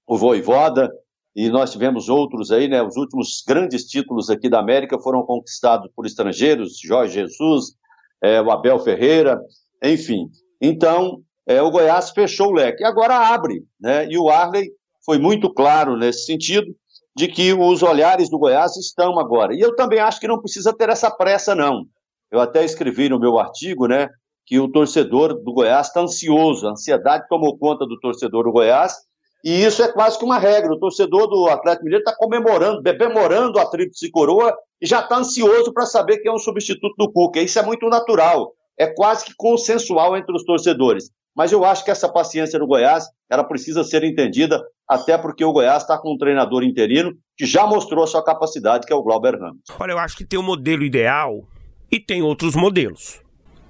o 0.07 0.17
Voivoda, 0.17 0.91
e 1.37 1.51
nós 1.51 1.71
tivemos 1.71 2.09
outros 2.09 2.51
aí, 2.51 2.67
né? 2.67 2.83
Os 2.83 2.97
últimos 2.97 3.43
grandes 3.47 3.85
títulos 3.85 4.31
aqui 4.31 4.49
da 4.49 4.61
América 4.61 4.99
foram 4.99 5.23
conquistados 5.23 5.91
por 5.95 6.07
estrangeiros, 6.07 6.79
Jorge 6.79 7.15
Jesus, 7.15 7.75
é, 8.23 8.41
o 8.41 8.51
Abel 8.51 8.79
Ferreira, 8.79 9.39
enfim. 9.83 10.31
Então, 10.63 11.23
é, 11.47 11.61
o 11.61 11.71
Goiás 11.71 12.11
fechou 12.11 12.49
o 12.49 12.55
leque. 12.55 12.85
Agora 12.85 13.17
abre, 13.17 13.63
né? 13.81 14.07
E 14.09 14.19
o 14.19 14.31
Arley 14.31 14.71
foi 15.05 15.19
muito 15.19 15.53
claro 15.53 15.97
nesse 15.97 16.25
sentido, 16.25 16.75
de 17.17 17.29
que 17.29 17.53
os 17.53 17.83
olhares 17.83 18.29
do 18.29 18.39
Goiás 18.39 18.77
estão 18.77 19.19
agora. 19.19 19.55
E 19.55 19.61
eu 19.61 19.77
também 19.77 20.01
acho 20.01 20.19
que 20.19 20.27
não 20.27 20.41
precisa 20.41 20.73
ter 20.73 20.89
essa 20.89 21.11
pressa, 21.11 21.55
não. 21.55 21.85
Eu 22.31 22.41
até 22.41 22.65
escrevi 22.65 23.09
no 23.09 23.21
meu 23.21 23.39
artigo, 23.39 23.87
né, 23.87 24.09
que 24.45 24.59
o 24.59 24.69
torcedor 24.69 25.35
do 25.35 25.53
Goiás 25.53 25.87
está 25.87 26.01
ansioso, 26.01 26.67
a 26.67 26.73
ansiedade 26.73 27.29
tomou 27.29 27.57
conta 27.57 27.87
do 27.87 27.99
torcedor 28.01 28.45
do 28.45 28.53
Goiás, 28.53 28.97
e 29.45 29.63
isso 29.63 29.83
é 29.83 29.93
quase 29.93 30.19
que 30.19 30.25
uma 30.25 30.39
regra. 30.39 30.73
O 30.73 30.79
torcedor 30.79 31.29
do 31.29 31.47
Atlético 31.49 31.85
Mineiro 31.85 32.03
está 32.03 32.17
comemorando, 32.17 32.83
bebemorando 32.83 33.59
a 33.59 33.67
tríplice 33.67 34.11
coroa 34.11 34.57
e 34.81 34.87
já 34.87 35.01
está 35.01 35.19
ansioso 35.19 35.73
para 35.73 35.85
saber 35.85 36.19
quem 36.19 36.33
é 36.33 36.35
o 36.35 36.39
substituto 36.39 36.95
do 36.97 37.13
Cuca. 37.13 37.41
Isso 37.41 37.59
é 37.59 37.63
muito 37.63 37.87
natural, 37.89 38.53
é 38.79 38.87
quase 38.87 39.27
que 39.27 39.35
consensual 39.37 40.17
entre 40.17 40.35
os 40.35 40.45
torcedores. 40.45 41.11
Mas 41.35 41.51
eu 41.51 41.65
acho 41.65 41.85
que 41.85 41.91
essa 41.91 42.09
paciência 42.09 42.59
do 42.59 42.67
Goiás, 42.67 43.07
ela 43.29 43.43
precisa 43.43 43.83
ser 43.83 44.05
entendida, 44.05 44.63
até 44.89 45.19
porque 45.19 45.45
o 45.45 45.53
Goiás 45.53 45.83
está 45.83 45.99
com 45.99 46.15
um 46.15 46.17
treinador 46.17 46.63
interino 46.63 47.13
que 47.37 47.45
já 47.45 47.67
mostrou 47.67 48.05
a 48.05 48.07
sua 48.07 48.25
capacidade, 48.25 48.87
que 48.87 48.93
é 48.93 48.97
o 48.97 49.03
Glauber 49.03 49.39
Ramos. 49.39 49.63
Olha, 49.79 49.93
eu 49.93 49.99
acho 49.99 50.17
que 50.17 50.25
tem 50.25 50.39
um 50.39 50.43
modelo 50.43 50.85
ideal 50.85 51.45
e 51.91 51.99
tem 51.99 52.23
outros 52.23 52.55
modelos. 52.55 53.21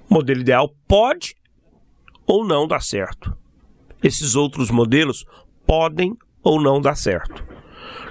O 0.09 0.13
modelo 0.13 0.41
ideal 0.41 0.69
pode 0.87 1.35
ou 2.27 2.45
não 2.45 2.67
dar 2.67 2.81
certo. 2.81 3.35
Esses 4.03 4.35
outros 4.35 4.69
modelos 4.69 5.25
podem 5.65 6.13
ou 6.43 6.61
não 6.61 6.79
dar 6.79 6.95
certo. 6.95 7.43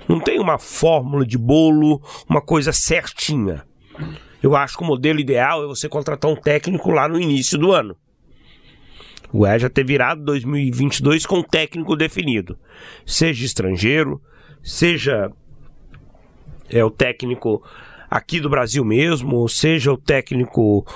Não 0.09 0.19
tem 0.19 0.41
uma 0.41 0.59
fórmula 0.59 1.25
de 1.25 1.39
bolo, 1.39 2.03
uma 2.29 2.43
coisa 2.43 2.73
certinha. 2.73 3.65
Eu 4.43 4.55
acho 4.57 4.77
que 4.77 4.83
o 4.83 4.87
modelo 4.87 5.21
ideal 5.21 5.65
é 5.65 5.67
você 5.67 5.89
contratar 5.89 6.31
um 6.31 6.37
técnico 6.37 6.91
lá 6.91 7.09
no 7.09 7.19
início 7.19 7.57
do 7.57 7.73
ano. 7.73 7.97
O 9.37 9.45
já 9.59 9.69
ter 9.69 9.85
virado 9.85 10.23
2022 10.23 11.27
com 11.27 11.39
um 11.39 11.43
técnico 11.43 11.97
definido. 11.97 12.57
Seja 13.05 13.45
estrangeiro, 13.45 14.23
seja 14.63 15.29
é, 16.71 16.85
o 16.85 16.89
técnico 16.89 17.61
aqui 18.09 18.39
do 18.39 18.49
Brasil 18.49 18.85
mesmo, 18.85 19.49
seja 19.49 19.93
o 19.93 19.99
técnico 19.99 20.87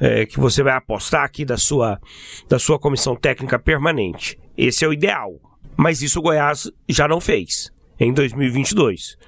é, 0.00 0.24
que 0.24 0.40
você 0.40 0.62
vai 0.62 0.72
apostar 0.72 1.22
aqui 1.22 1.44
da 1.44 1.58
sua, 1.58 2.00
da 2.48 2.58
sua 2.58 2.78
comissão 2.78 3.14
técnica 3.14 3.58
permanente. 3.58 4.38
Esse 4.56 4.86
é 4.86 4.88
o 4.88 4.92
ideal. 4.94 5.38
Mas 5.76 6.00
isso 6.00 6.18
o 6.18 6.22
Goiás 6.22 6.72
já 6.88 7.06
não 7.06 7.20
fez 7.20 7.70
em 8.00 8.10
2022. 8.10 9.18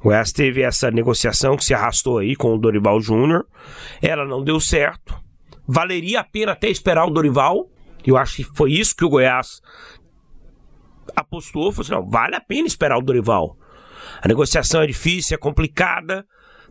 O 0.00 0.04
Goiás 0.04 0.32
teve 0.32 0.62
essa 0.62 0.90
negociação 0.90 1.56
que 1.56 1.64
se 1.64 1.74
arrastou 1.74 2.18
aí 2.18 2.34
com 2.34 2.52
o 2.52 2.58
Dorival 2.58 3.00
Júnior. 3.00 3.46
Ela 4.02 4.24
não 4.24 4.42
deu 4.42 4.58
certo. 4.58 5.16
Valeria 5.64 6.18
a 6.18 6.24
pena 6.24 6.52
até 6.52 6.68
esperar 6.68 7.06
o 7.06 7.10
Dorival. 7.10 7.70
Eu 8.04 8.16
acho 8.16 8.36
que 8.36 8.44
foi 8.44 8.72
isso 8.72 8.94
que 8.96 9.04
o 9.04 9.08
Goiás 9.08 9.60
apostou. 11.14 11.72
Falou 11.72 12.00
assim, 12.00 12.10
vale 12.10 12.36
a 12.36 12.40
pena 12.40 12.66
esperar 12.66 12.98
o 12.98 13.02
Dorival. 13.02 13.56
A 14.22 14.28
negociação 14.28 14.82
é 14.82 14.86
difícil, 14.86 15.34
é 15.34 15.38
complicada, 15.38 16.26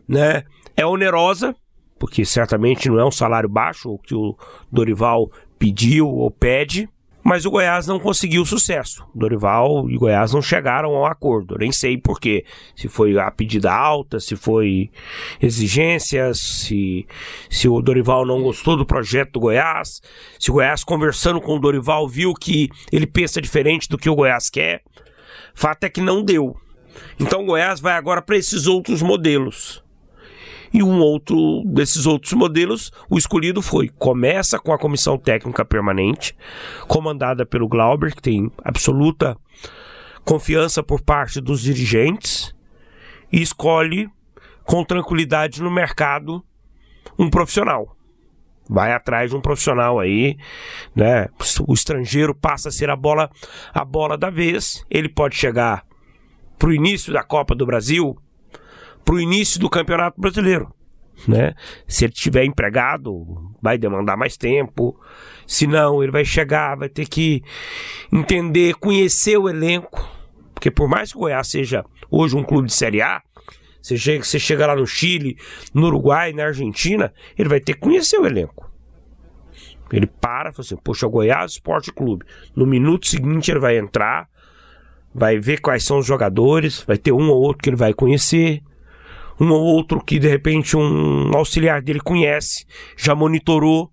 né? 0.08 0.44
É 0.76 0.86
onerosa, 0.86 1.54
porque 1.98 2.24
certamente 2.24 2.88
não 2.88 2.98
é 2.98 3.04
um 3.04 3.10
salário 3.10 3.48
baixo 3.48 3.90
o 3.90 3.98
que 3.98 4.14
o 4.14 4.36
Dorival 4.70 5.30
pediu 5.58 6.08
ou 6.08 6.30
pede. 6.30 6.88
Mas 7.30 7.46
o 7.46 7.50
Goiás 7.52 7.86
não 7.86 8.00
conseguiu 8.00 8.44
sucesso. 8.44 9.06
Dorival 9.14 9.88
e 9.88 9.96
Goiás 9.96 10.32
não 10.32 10.42
chegaram 10.42 10.96
ao 10.96 11.06
acordo. 11.06 11.56
nem 11.56 11.70
sei 11.70 11.96
porquê. 11.96 12.44
Se 12.74 12.88
foi 12.88 13.16
a 13.16 13.30
pedida 13.30 13.72
alta, 13.72 14.18
se 14.18 14.34
foi 14.34 14.90
exigências, 15.40 16.40
se, 16.40 17.06
se 17.48 17.68
o 17.68 17.80
Dorival 17.80 18.26
não 18.26 18.42
gostou 18.42 18.76
do 18.76 18.84
projeto 18.84 19.34
do 19.34 19.40
Goiás, 19.42 20.02
se 20.40 20.50
o 20.50 20.54
Goiás 20.54 20.82
conversando 20.82 21.40
com 21.40 21.54
o 21.54 21.60
Dorival 21.60 22.08
viu 22.08 22.34
que 22.34 22.68
ele 22.90 23.06
pensa 23.06 23.40
diferente 23.40 23.88
do 23.88 23.96
que 23.96 24.10
o 24.10 24.16
Goiás 24.16 24.50
quer. 24.50 24.82
Fato 25.54 25.84
é 25.84 25.88
que 25.88 26.00
não 26.00 26.24
deu. 26.24 26.56
Então 27.20 27.42
o 27.42 27.46
Goiás 27.46 27.78
vai 27.78 27.92
agora 27.92 28.20
para 28.20 28.38
esses 28.38 28.66
outros 28.66 29.02
modelos. 29.02 29.84
E 30.72 30.82
um 30.82 31.00
outro 31.00 31.62
desses 31.66 32.06
outros 32.06 32.32
modelos, 32.32 32.92
o 33.08 33.18
escolhido 33.18 33.60
foi: 33.60 33.88
começa 33.88 34.58
com 34.58 34.72
a 34.72 34.78
comissão 34.78 35.18
técnica 35.18 35.64
permanente, 35.64 36.36
comandada 36.86 37.44
pelo 37.44 37.68
Glauber, 37.68 38.14
que 38.14 38.22
tem 38.22 38.50
absoluta 38.64 39.36
confiança 40.24 40.82
por 40.82 41.00
parte 41.00 41.40
dos 41.40 41.60
dirigentes, 41.60 42.54
e 43.32 43.42
escolhe 43.42 44.08
com 44.64 44.84
tranquilidade 44.84 45.62
no 45.62 45.70
mercado 45.70 46.44
um 47.18 47.28
profissional. 47.28 47.96
Vai 48.68 48.92
atrás 48.92 49.30
de 49.30 49.36
um 49.36 49.40
profissional 49.40 49.98
aí, 49.98 50.36
né? 50.94 51.26
O 51.66 51.74
estrangeiro 51.74 52.32
passa 52.32 52.68
a 52.68 52.72
ser 52.72 52.88
a 52.88 52.94
bola 52.94 53.28
a 53.74 53.84
bola 53.84 54.16
da 54.16 54.30
vez. 54.30 54.86
Ele 54.88 55.08
pode 55.08 55.34
chegar 55.34 55.84
para 56.56 56.68
o 56.68 56.72
início 56.72 57.12
da 57.12 57.24
Copa 57.24 57.52
do 57.52 57.66
Brasil 57.66 58.16
para 59.10 59.16
o 59.16 59.20
início 59.20 59.58
do 59.58 59.68
Campeonato 59.68 60.20
Brasileiro. 60.20 60.72
Né? 61.26 61.52
Se 61.88 62.04
ele 62.04 62.12
tiver 62.12 62.44
empregado, 62.44 63.50
vai 63.60 63.76
demandar 63.76 64.16
mais 64.16 64.36
tempo. 64.36 64.96
Se 65.44 65.66
não, 65.66 66.00
ele 66.00 66.12
vai 66.12 66.24
chegar, 66.24 66.76
vai 66.76 66.88
ter 66.88 67.08
que 67.08 67.42
entender, 68.12 68.74
conhecer 68.76 69.36
o 69.36 69.48
elenco. 69.48 70.08
Porque 70.54 70.70
por 70.70 70.88
mais 70.88 71.10
que 71.10 71.18
o 71.18 71.22
Goiás 71.22 71.48
seja 71.48 71.84
hoje 72.08 72.36
um 72.36 72.44
clube 72.44 72.68
de 72.68 72.72
Série 72.72 73.02
A, 73.02 73.20
você 73.82 73.96
chega, 73.96 74.22
você 74.22 74.38
chega 74.38 74.68
lá 74.68 74.76
no 74.76 74.86
Chile, 74.86 75.36
no 75.74 75.88
Uruguai, 75.88 76.32
na 76.32 76.44
Argentina, 76.44 77.12
ele 77.36 77.48
vai 77.48 77.58
ter 77.58 77.74
que 77.74 77.80
conhecer 77.80 78.16
o 78.16 78.26
elenco. 78.26 78.70
Ele 79.92 80.06
para 80.06 80.52
fala 80.52 80.64
assim, 80.64 80.76
poxa, 80.76 81.08
Goiás 81.08 81.52
Esporte 81.52 81.92
Clube. 81.92 82.24
No 82.54 82.64
minuto 82.64 83.08
seguinte 83.08 83.50
ele 83.50 83.58
vai 83.58 83.76
entrar, 83.76 84.28
vai 85.12 85.36
ver 85.36 85.60
quais 85.60 85.82
são 85.82 85.98
os 85.98 86.06
jogadores, 86.06 86.84
vai 86.86 86.96
ter 86.96 87.10
um 87.10 87.28
ou 87.28 87.42
outro 87.42 87.60
que 87.60 87.70
ele 87.70 87.76
vai 87.76 87.92
conhecer, 87.92 88.62
um 89.40 89.50
ou 89.50 89.62
outro 89.62 90.04
que 90.04 90.18
de 90.18 90.28
repente 90.28 90.76
um 90.76 91.34
auxiliar 91.34 91.80
dele 91.80 92.00
conhece, 92.00 92.66
já 92.96 93.14
monitorou. 93.14 93.90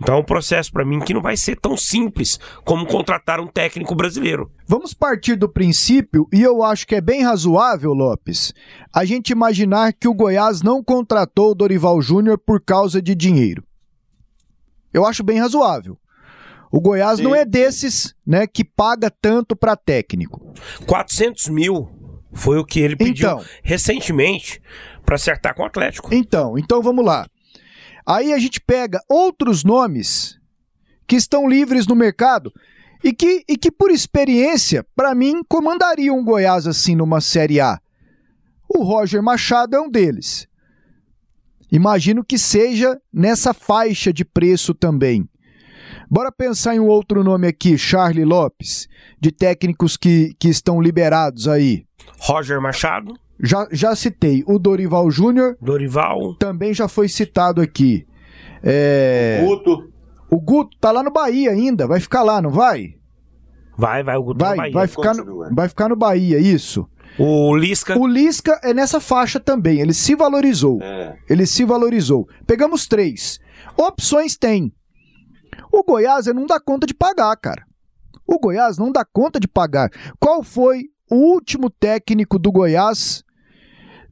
Então 0.00 0.14
é 0.14 0.18
um 0.18 0.24
processo 0.24 0.70
para 0.72 0.84
mim 0.84 1.00
que 1.00 1.12
não 1.12 1.20
vai 1.20 1.36
ser 1.36 1.56
tão 1.56 1.76
simples 1.76 2.38
como 2.64 2.86
contratar 2.86 3.40
um 3.40 3.46
técnico 3.48 3.94
brasileiro. 3.94 4.50
Vamos 4.66 4.94
partir 4.94 5.34
do 5.34 5.48
princípio, 5.48 6.28
e 6.32 6.40
eu 6.40 6.62
acho 6.62 6.86
que 6.86 6.94
é 6.94 7.00
bem 7.00 7.22
razoável, 7.22 7.92
Lopes, 7.92 8.52
a 8.94 9.04
gente 9.04 9.30
imaginar 9.30 9.92
que 9.92 10.06
o 10.06 10.14
Goiás 10.14 10.62
não 10.62 10.84
contratou 10.84 11.50
o 11.50 11.54
Dorival 11.54 12.00
Júnior 12.00 12.38
por 12.38 12.60
causa 12.60 13.02
de 13.02 13.14
dinheiro. 13.14 13.64
Eu 14.92 15.04
acho 15.04 15.24
bem 15.24 15.40
razoável. 15.40 15.98
O 16.70 16.80
Goiás 16.80 17.16
Sim. 17.16 17.24
não 17.24 17.34
é 17.34 17.44
desses, 17.44 18.14
né, 18.24 18.46
que 18.46 18.62
paga 18.62 19.10
tanto 19.10 19.56
para 19.56 19.74
técnico. 19.74 20.54
400 20.86 21.48
mil 21.48 21.97
foi 22.32 22.58
o 22.58 22.64
que 22.64 22.80
ele 22.80 22.96
pediu 22.96 23.28
então, 23.28 23.44
recentemente 23.62 24.60
para 25.04 25.16
acertar 25.16 25.54
com 25.54 25.62
o 25.62 25.66
Atlético. 25.66 26.14
Então, 26.14 26.58
então 26.58 26.82
vamos 26.82 27.04
lá. 27.04 27.26
Aí 28.06 28.32
a 28.32 28.38
gente 28.38 28.60
pega 28.60 29.00
outros 29.08 29.64
nomes 29.64 30.38
que 31.06 31.16
estão 31.16 31.48
livres 31.48 31.86
no 31.86 31.94
mercado 31.94 32.52
e 33.02 33.12
que, 33.12 33.44
e 33.48 33.56
que 33.56 33.70
por 33.70 33.90
experiência, 33.90 34.84
para 34.94 35.14
mim, 35.14 35.42
comandariam 35.48 36.18
um 36.18 36.24
Goiás 36.24 36.66
assim 36.66 36.94
numa 36.94 37.20
Série 37.20 37.60
A. 37.60 37.78
O 38.68 38.82
Roger 38.82 39.22
Machado 39.22 39.76
é 39.76 39.80
um 39.80 39.90
deles. 39.90 40.46
Imagino 41.70 42.24
que 42.24 42.38
seja 42.38 43.00
nessa 43.12 43.52
faixa 43.52 44.12
de 44.12 44.24
preço 44.24 44.74
também. 44.74 45.28
Bora 46.10 46.32
pensar 46.32 46.74
em 46.74 46.80
um 46.80 46.86
outro 46.86 47.22
nome 47.22 47.46
aqui, 47.46 47.76
Charlie 47.76 48.24
Lopes, 48.24 48.88
de 49.20 49.30
técnicos 49.30 49.96
que, 49.96 50.34
que 50.38 50.48
estão 50.48 50.80
liberados 50.80 51.46
aí. 51.46 51.84
Roger 52.18 52.60
Machado. 52.60 53.14
Já, 53.40 53.68
já 53.70 53.94
citei. 53.94 54.42
O 54.46 54.58
Dorival 54.58 55.10
Júnior. 55.10 55.56
Dorival. 55.60 56.34
Também 56.36 56.72
já 56.74 56.88
foi 56.88 57.08
citado 57.08 57.60
aqui. 57.60 58.06
É... 58.62 59.40
O 59.42 59.46
Guto. 59.46 59.92
O 60.30 60.40
Guto 60.40 60.76
tá 60.80 60.90
lá 60.90 61.02
no 61.02 61.12
Bahia 61.12 61.50
ainda. 61.50 61.86
Vai 61.86 62.00
ficar 62.00 62.22
lá, 62.22 62.42
não 62.42 62.50
vai? 62.50 62.94
Vai, 63.76 64.02
vai. 64.02 64.16
O 64.16 64.22
Guto 64.22 64.44
vai, 64.44 64.50
no 64.50 64.56
Bahia. 64.56 64.72
Vai 64.72 64.86
ficar 64.88 65.14
no, 65.14 65.54
vai 65.54 65.68
ficar 65.68 65.88
no 65.88 65.96
Bahia, 65.96 66.38
isso. 66.38 66.88
O 67.18 67.56
Lisca. 67.56 67.98
O 67.98 68.06
Lisca 68.06 68.60
é 68.62 68.74
nessa 68.74 69.00
faixa 69.00 69.38
também. 69.38 69.80
Ele 69.80 69.92
se 69.94 70.14
valorizou. 70.14 70.80
É. 70.82 71.16
Ele 71.28 71.46
se 71.46 71.64
valorizou. 71.64 72.28
Pegamos 72.46 72.86
três. 72.86 73.38
Opções 73.76 74.36
tem. 74.36 74.72
O 75.78 75.84
Goiás 75.84 76.26
não 76.26 76.44
dá 76.44 76.58
conta 76.58 76.86
de 76.88 76.92
pagar, 76.92 77.36
cara. 77.36 77.62
O 78.26 78.36
Goiás 78.40 78.76
não 78.78 78.90
dá 78.90 79.04
conta 79.04 79.38
de 79.38 79.46
pagar. 79.46 79.88
Qual 80.18 80.42
foi 80.42 80.86
o 81.08 81.14
último 81.14 81.70
técnico 81.70 82.36
do 82.36 82.50
Goiás 82.50 83.22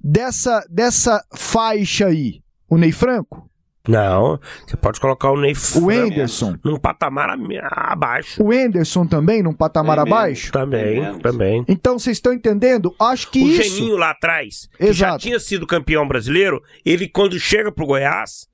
dessa, 0.03 0.65
dessa 0.71 1.25
faixa 1.35 2.07
aí? 2.07 2.41
O 2.71 2.79
Ney 2.79 2.93
Franco? 2.93 3.51
Não, 3.89 4.39
você 4.67 4.77
pode 4.77 5.01
colocar 5.01 5.31
o 5.33 5.41
Ney 5.41 5.55
O 5.81 5.91
Enderson? 5.93 6.57
num 6.65 6.77
patamar 6.79 7.31
abaixo. 7.31 8.43
O 8.43 8.53
Enderson 8.53 9.07
também, 9.07 9.43
num 9.43 9.53
patamar 9.53 9.99
abaixo? 9.99 10.53
Também, 10.53 11.01
menos. 11.01 11.23
também. 11.23 11.65
Então 11.69 11.99
vocês 11.99 12.17
estão 12.17 12.33
entendendo? 12.33 12.95
Acho 12.99 13.29
que 13.31 13.43
O 13.43 13.49
isso. 13.49 13.63
Geninho 13.77 13.97
lá 13.97 14.11
atrás, 14.11 14.69
que 14.77 14.93
já 14.93 15.09
Exato. 15.09 15.23
tinha 15.23 15.39
sido 15.41 15.67
campeão 15.67 16.07
brasileiro, 16.07 16.63
ele 16.85 17.09
quando 17.09 17.39
chega 17.41 17.71
pro 17.73 17.87
Goiás, 17.87 18.49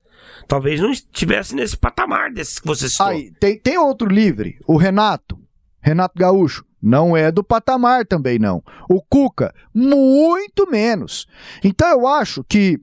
talvez 0.47 0.79
não 0.79 0.91
estivesse 0.91 1.55
nesse 1.55 1.77
patamar 1.77 2.31
desses 2.31 2.59
que 2.59 2.67
você 2.67 2.89
citou. 2.89 3.07
Aí, 3.07 3.31
tem, 3.39 3.57
tem 3.57 3.77
outro 3.77 4.07
livre, 4.07 4.57
o 4.67 4.77
Renato, 4.77 5.39
Renato 5.81 6.17
Gaúcho. 6.17 6.65
Não 6.85 7.15
é 7.15 7.31
do 7.31 7.41
patamar 7.41 8.05
também, 8.05 8.37
não. 8.37 8.61
O 8.89 9.01
Cuca, 9.01 9.55
muito 9.73 10.69
menos. 10.69 11.25
Então 11.63 11.87
eu 11.89 12.05
acho 12.05 12.43
que, 12.43 12.77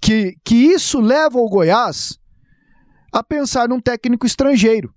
que, 0.00 0.34
que 0.42 0.54
isso 0.54 0.98
leva 0.98 1.38
o 1.38 1.48
Goiás 1.48 2.18
a 3.12 3.22
pensar 3.22 3.68
num 3.68 3.78
técnico 3.78 4.24
estrangeiro. 4.24 4.94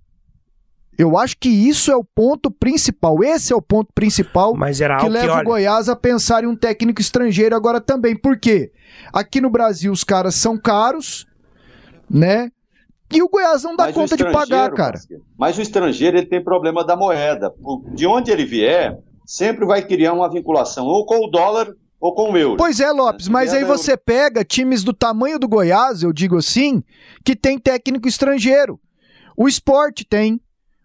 Eu 0.98 1.16
acho 1.16 1.36
que 1.38 1.48
isso 1.48 1.92
é 1.92 1.96
o 1.96 2.02
ponto 2.02 2.50
principal. 2.50 3.22
Esse 3.22 3.52
é 3.52 3.56
o 3.56 3.62
ponto 3.62 3.92
principal 3.94 4.56
Mas 4.56 4.80
era 4.80 4.96
que 4.96 5.04
algo 5.04 5.14
que, 5.14 5.20
leva 5.20 5.32
o 5.32 5.36
olha, 5.36 5.44
Goiás 5.44 5.88
a 5.88 5.94
pensar 5.94 6.42
em 6.42 6.48
um 6.48 6.56
técnico 6.56 7.00
estrangeiro 7.00 7.54
agora 7.54 7.80
também. 7.80 8.16
Por 8.16 8.36
quê? 8.36 8.72
Aqui 9.12 9.40
no 9.40 9.48
Brasil 9.48 9.92
os 9.92 10.02
caras 10.02 10.34
são 10.34 10.58
caros, 10.58 11.24
né? 12.10 12.50
E 13.10 13.22
o 13.22 13.28
Goiás 13.28 13.62
não 13.62 13.74
dá 13.74 13.84
Mas 13.84 13.94
conta 13.94 14.16
de 14.16 14.30
pagar, 14.30 14.70
cara. 14.72 14.98
Mas 15.38 15.56
o 15.56 15.62
estrangeiro 15.62 16.18
ele 16.18 16.26
tem 16.26 16.42
problema 16.42 16.84
da 16.84 16.94
moeda. 16.94 17.52
De 17.94 18.06
onde 18.06 18.30
ele 18.30 18.44
vier, 18.44 18.98
sempre 19.24 19.64
vai 19.64 19.82
criar 19.82 20.12
uma 20.12 20.30
vinculação 20.30 20.86
ou 20.86 21.06
com 21.06 21.24
o 21.24 21.30
dólar 21.30 21.72
ou 22.00 22.14
com 22.14 22.32
o 22.32 22.36
euro. 22.36 22.56
Pois 22.56 22.80
é, 22.80 22.90
Lopes, 22.90 23.28
mas 23.28 23.52
aí 23.52 23.62
é 23.62 23.64
você 23.64 23.96
pega 23.96 24.44
times 24.44 24.84
do 24.84 24.92
tamanho 24.92 25.38
do 25.38 25.48
Goiás, 25.48 26.02
eu 26.02 26.12
digo 26.12 26.36
assim, 26.36 26.82
que 27.24 27.34
tem 27.34 27.58
técnico 27.58 28.06
estrangeiro. 28.06 28.78
O 29.36 29.48
Sport 29.48 30.02
tem, 30.08 30.40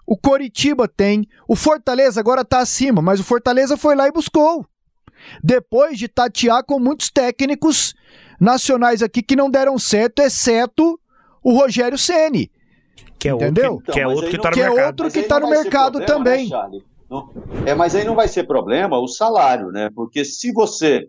o 0.07 0.17
Coritiba 0.17 0.87
tem, 0.87 1.27
o 1.47 1.55
Fortaleza 1.55 2.19
agora 2.19 2.43
tá 2.43 2.59
acima, 2.59 3.01
mas 3.01 3.19
o 3.19 3.23
Fortaleza 3.23 3.77
foi 3.77 3.95
lá 3.95 4.07
e 4.07 4.11
buscou. 4.11 4.65
Depois 5.43 5.97
de 5.97 6.07
tatear 6.07 6.63
com 6.65 6.79
muitos 6.79 7.09
técnicos 7.09 7.93
nacionais 8.39 9.01
aqui 9.01 9.21
que 9.21 9.35
não 9.35 9.49
deram 9.49 9.77
certo, 9.77 10.19
exceto 10.21 10.99
o 11.43 11.53
Rogério 11.57 11.97
Ceni. 11.97 12.49
que 13.19 13.29
é 13.29 13.33
entendeu? 13.33 13.73
outro, 13.73 13.85
que, 13.85 13.91
que 13.93 13.99
é 13.99 14.03
Então, 14.03 14.15
outro 14.15 14.29
que 14.29 14.37
não- 14.37 14.43
tá 14.43 14.49
no 14.49 14.53
que 14.55 14.61
é 14.61 14.69
mercado. 14.69 14.85
outro 14.87 15.05
Mas 15.05 15.13
que 15.13 15.23
tá 15.23 15.39
no 15.39 15.49
mercado 15.49 15.91
problema, 15.99 16.13
também. 16.13 16.43
né, 16.43 16.49
Charlie? 16.49 16.83
Não- 17.09 17.29
É, 17.65 17.75
mas 17.75 17.95
aí 17.95 18.03
não 18.05 18.15
vai 18.15 18.27
ser 18.27 18.45
problema 18.45 18.97
o 18.99 19.07
salário, 19.07 19.67
né? 19.71 19.89
Porque 19.95 20.25
se 20.25 20.51
você 20.51 21.07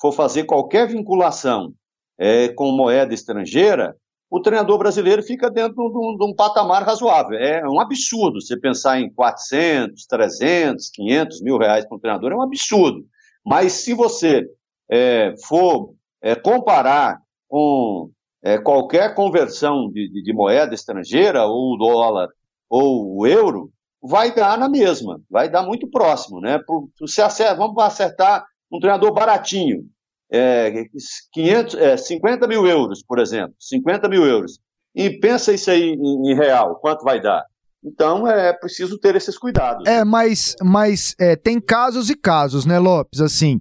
for 0.00 0.12
fazer 0.12 0.44
qualquer 0.44 0.86
vinculação 0.88 1.72
é, 2.18 2.48
com 2.48 2.70
moeda 2.72 3.12
estrangeira, 3.14 3.94
o 4.30 4.40
treinador 4.40 4.78
brasileiro 4.78 5.22
fica 5.22 5.50
dentro 5.50 5.74
de 5.74 5.98
um, 5.98 6.16
de 6.16 6.24
um 6.24 6.34
patamar 6.34 6.84
razoável. 6.84 7.36
É 7.38 7.66
um 7.68 7.80
absurdo 7.80 8.40
você 8.40 8.56
pensar 8.58 9.00
em 9.00 9.12
400, 9.12 10.06
300, 10.06 10.88
500 10.90 11.42
mil 11.42 11.58
reais 11.58 11.84
para 11.86 11.96
um 11.96 12.00
treinador, 12.00 12.30
é 12.32 12.36
um 12.36 12.42
absurdo. 12.42 13.04
Mas 13.44 13.72
se 13.72 13.92
você 13.92 14.46
é, 14.90 15.34
for 15.48 15.94
é, 16.22 16.34
comparar 16.34 17.18
com 17.48 18.10
é, 18.42 18.58
qualquer 18.58 19.14
conversão 19.14 19.90
de, 19.90 20.08
de- 20.10 20.22
de 20.22 20.32
moeda 20.32 20.74
estrangeira, 20.74 21.44
ou 21.46 21.76
dólar 21.78 22.28
ou 22.68 23.18
o 23.18 23.26
euro, 23.26 23.70
vai 24.02 24.34
dar 24.34 24.56
na 24.56 24.68
mesma, 24.68 25.20
vai 25.30 25.48
dar 25.50 25.62
muito 25.62 25.88
próximo, 25.90 26.40
né? 26.40 26.58
Por, 26.66 26.88
se 27.06 27.20
vamos 27.54 27.82
acertar 27.82 28.44
um 28.72 28.78
treinador 28.78 29.12
baratinho, 29.12 29.84
é, 30.32 30.84
500, 31.32 31.74
é, 31.74 31.96
50 31.96 32.46
mil 32.46 32.66
euros, 32.66 33.02
por 33.02 33.18
exemplo, 33.18 33.54
50 33.58 34.08
mil 34.08 34.24
euros, 34.24 34.58
e 34.94 35.10
pensa 35.18 35.52
isso 35.52 35.70
aí 35.70 35.90
em, 35.92 36.30
em 36.30 36.34
real, 36.34 36.76
quanto 36.76 37.04
vai 37.04 37.20
dar? 37.20 37.44
Então 37.84 38.26
é 38.26 38.52
preciso 38.52 38.98
ter 38.98 39.16
esses 39.16 39.36
cuidados. 39.38 39.86
É, 39.88 40.04
mas, 40.04 40.54
mas 40.62 41.14
é, 41.18 41.34
tem 41.34 41.58
casos 41.60 42.10
e 42.10 42.14
casos, 42.14 42.64
né, 42.66 42.78
Lopes? 42.78 43.20
Assim, 43.20 43.60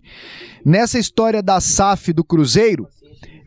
nessa 0.66 1.00
história 1.00 1.42
da 1.42 1.60
SAF 1.62 2.12
do 2.14 2.24
Cruzeiro, 2.24 2.88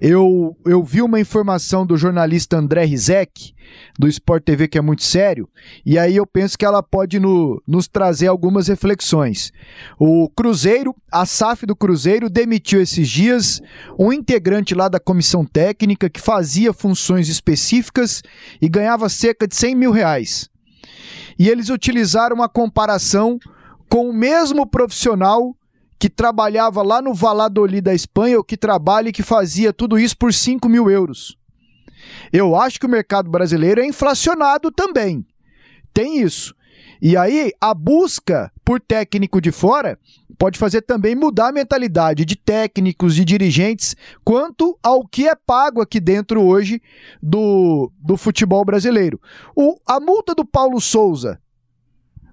eu, 0.04 0.56
eu 0.66 0.82
vi 0.82 1.00
uma 1.00 1.20
informação 1.20 1.86
do 1.86 1.96
jornalista 1.96 2.56
André 2.56 2.84
Rizek, 2.84 3.54
do 3.96 4.08
Sport 4.08 4.42
TV, 4.42 4.66
que 4.66 4.76
é 4.76 4.80
muito 4.80 5.04
sério, 5.04 5.48
e 5.86 5.96
aí 5.96 6.16
eu 6.16 6.26
penso 6.26 6.58
que 6.58 6.64
ela 6.64 6.82
pode 6.82 7.20
no- 7.20 7.62
nos 7.64 7.86
trazer 7.86 8.26
algumas 8.26 8.66
reflexões. 8.66 9.52
O 9.96 10.28
Cruzeiro, 10.30 10.92
a 11.10 11.24
SAF 11.24 11.64
do 11.66 11.76
Cruzeiro, 11.76 12.28
demitiu 12.28 12.82
esses 12.82 13.08
dias 13.08 13.60
um 13.96 14.12
integrante 14.12 14.74
lá 14.74 14.88
da 14.88 14.98
comissão 14.98 15.44
técnica 15.44 16.10
que 16.10 16.20
fazia 16.20 16.72
funções 16.72 17.28
específicas 17.28 18.22
e 18.60 18.68
ganhava 18.68 19.08
cerca 19.08 19.46
de 19.46 19.54
100 19.54 19.76
mil 19.76 19.92
reais 19.92 20.50
e 21.38 21.48
eles 21.48 21.70
utilizaram 21.70 22.36
uma 22.36 22.48
comparação 22.48 23.38
com 23.88 24.08
o 24.08 24.12
mesmo 24.12 24.66
profissional 24.66 25.56
que 26.02 26.10
trabalhava 26.10 26.82
lá 26.82 27.00
no 27.00 27.14
Valladolid 27.14 27.80
da 27.80 27.94
Espanha, 27.94 28.36
ou 28.36 28.42
que 28.42 28.56
trabalha 28.56 29.10
e 29.10 29.12
que 29.12 29.22
fazia 29.22 29.72
tudo 29.72 29.96
isso 29.96 30.18
por 30.18 30.34
5 30.34 30.68
mil 30.68 30.90
euros. 30.90 31.38
Eu 32.32 32.56
acho 32.56 32.80
que 32.80 32.86
o 32.86 32.88
mercado 32.88 33.30
brasileiro 33.30 33.80
é 33.80 33.86
inflacionado 33.86 34.72
também. 34.72 35.24
Tem 35.94 36.20
isso. 36.20 36.56
E 37.00 37.16
aí, 37.16 37.52
a 37.60 37.72
busca 37.72 38.50
por 38.64 38.80
técnico 38.80 39.40
de 39.40 39.52
fora 39.52 39.96
pode 40.36 40.58
fazer 40.58 40.82
também 40.82 41.14
mudar 41.14 41.50
a 41.50 41.52
mentalidade 41.52 42.24
de 42.24 42.34
técnicos, 42.34 43.14
de 43.14 43.24
dirigentes, 43.24 43.94
quanto 44.24 44.76
ao 44.82 45.06
que 45.06 45.28
é 45.28 45.36
pago 45.36 45.80
aqui 45.80 46.00
dentro 46.00 46.42
hoje 46.42 46.82
do, 47.22 47.92
do 48.00 48.16
futebol 48.16 48.64
brasileiro. 48.64 49.20
O, 49.54 49.76
a 49.86 50.00
multa 50.00 50.34
do 50.34 50.44
Paulo 50.44 50.80
Souza 50.80 51.40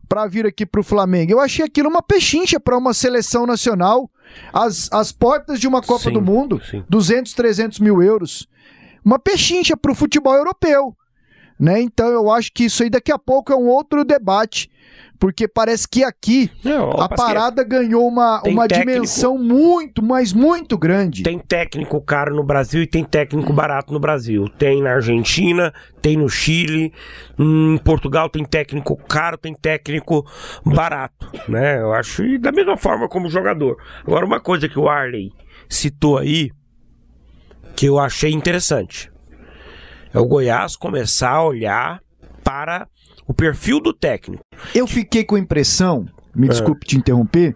para 0.09 0.25
vir 0.25 0.45
aqui 0.47 0.65
para 0.65 0.81
o 0.81 0.83
Flamengo, 0.83 1.31
eu 1.31 1.39
achei 1.39 1.63
aquilo 1.63 1.87
uma 1.87 2.01
pechincha 2.01 2.59
para 2.59 2.75
uma 2.75 2.93
seleção 2.95 3.45
nacional. 3.45 4.09
As, 4.51 4.91
as 4.91 5.11
portas 5.11 5.59
de 5.59 5.67
uma 5.67 5.81
Copa 5.81 6.05
Sim, 6.05 6.13
do 6.13 6.21
Mundo, 6.21 6.59
sim. 6.69 6.83
200, 6.89 7.33
300 7.33 7.79
mil 7.79 8.01
euros. 8.01 8.47
Uma 9.05 9.19
pechincha 9.19 9.77
para 9.77 9.91
o 9.91 9.95
futebol 9.95 10.33
europeu. 10.33 10.95
Né? 11.59 11.81
Então 11.81 12.07
eu 12.07 12.31
acho 12.31 12.51
que 12.51 12.65
isso 12.65 12.81
aí 12.81 12.89
daqui 12.89 13.11
a 13.11 13.19
pouco 13.19 13.53
é 13.53 13.55
um 13.55 13.67
outro 13.67 14.03
debate, 14.03 14.69
porque 15.19 15.47
parece 15.47 15.87
que 15.87 16.03
aqui 16.03 16.49
Não, 16.63 16.89
ó, 16.89 17.01
a 17.01 17.09
parada 17.09 17.63
ganhou 17.63 18.07
uma, 18.07 18.41
uma 18.45 18.67
técnico. 18.67 18.91
dimensão 18.93 19.37
muito, 19.37 20.01
mas 20.01 20.31
muito 20.31 20.77
grande. 20.77 21.23
Tem 21.23 21.37
técnico 21.37 21.99
caro 22.01 22.33
no 22.33 22.43
Brasil 22.43 22.81
e 22.81 22.87
tem 22.87 23.03
técnico 23.03 23.51
barato 23.51 23.91
no 23.91 23.99
Brasil. 23.99 24.47
Tem 24.57 24.81
na 24.81 24.93
Argentina, 24.93 25.73
tem 26.01 26.15
no 26.15 26.29
Chile, 26.29 26.93
em 27.37 27.77
Portugal 27.83 28.29
tem 28.29 28.45
técnico 28.45 28.95
caro, 28.95 29.37
tem 29.37 29.53
técnico 29.53 30.25
barato, 30.65 31.29
né? 31.47 31.81
Eu 31.81 31.93
acho 31.93 32.23
e 32.23 32.37
da 32.37 32.51
mesma 32.51 32.77
forma 32.77 33.09
como 33.09 33.29
jogador. 33.29 33.77
Agora 34.07 34.25
uma 34.25 34.39
coisa 34.39 34.69
que 34.69 34.79
o 34.79 34.87
Arley 34.87 35.31
citou 35.67 36.17
aí 36.17 36.51
que 37.75 37.85
eu 37.85 37.99
achei 37.99 38.31
interessante. 38.31 39.11
É 40.13 40.19
o 40.19 40.25
Goiás 40.25 40.75
começar 40.75 41.31
a 41.31 41.43
olhar 41.43 42.01
para 42.43 42.87
o 43.29 43.33
perfil 43.33 43.79
do 43.79 43.93
técnico. 43.93 44.41
Eu 44.73 44.87
fiquei 44.87 45.23
com 45.23 45.35
a 45.35 45.39
impressão, 45.39 46.05
me 46.35 46.47
É. 46.47 46.49
desculpe 46.49 46.85
te 46.87 46.97
interromper, 46.97 47.55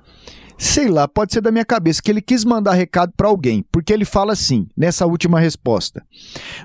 sei 0.57 0.88
lá, 0.88 1.07
pode 1.07 1.33
ser 1.33 1.41
da 1.41 1.51
minha 1.51 1.65
cabeça, 1.65 1.99
que 2.01 2.12
ele 2.12 2.21
quis 2.21 2.45
mandar 2.45 2.73
recado 2.73 3.12
para 3.17 3.27
alguém, 3.27 3.65
porque 3.71 3.91
ele 3.91 4.05
fala 4.05 4.33
assim, 4.33 4.67
nessa 4.77 5.05
última 5.07 5.39
resposta: 5.39 6.03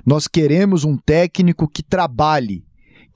Nós 0.05 0.27
queremos 0.27 0.83
um 0.85 0.95
técnico 0.95 1.67
que 1.67 1.81
trabalhe, 1.81 2.63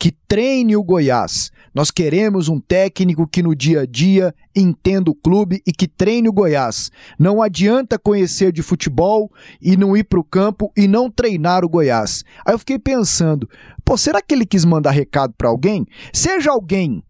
que 0.04 0.12
treine 0.12 0.76
o 0.76 0.84
Goiás. 0.84 1.50
Nós 1.74 1.90
queremos 1.90 2.50
um 2.50 2.60
técnico 2.60 3.26
que 3.26 3.42
no 3.42 3.56
dia 3.56 3.84
a 3.84 3.86
dia 3.86 4.36
entenda 4.54 5.10
o 5.10 5.16
clube 5.16 5.64
e 5.66 5.72
que 5.72 5.88
treine 5.88 6.28
o 6.28 6.34
Goiás. 6.34 6.92
Não 7.18 7.42
adianta 7.42 7.98
conhecer 7.98 8.52
de 8.52 8.62
futebol 8.62 9.32
e 9.62 9.78
não 9.78 9.96
ir 9.96 10.04
para 10.04 10.20
o 10.20 10.24
campo 10.26 10.74
e 10.76 10.90
não 10.90 11.10
treinar 11.10 11.64
o 11.64 11.70
Goiás. 11.70 12.26
Aí 12.46 12.54
eu 12.54 12.60
fiquei 12.60 12.78
pensando, 12.78 13.50
pô, 13.86 13.96
será 13.96 14.22
que 14.22 14.36
ele 14.36 14.46
quis 14.46 14.66
mandar 14.66 14.92
recado 14.92 15.34
para 15.38 15.48
alguém? 15.48 15.88
Seja 16.12 16.52
alguém 16.52 17.02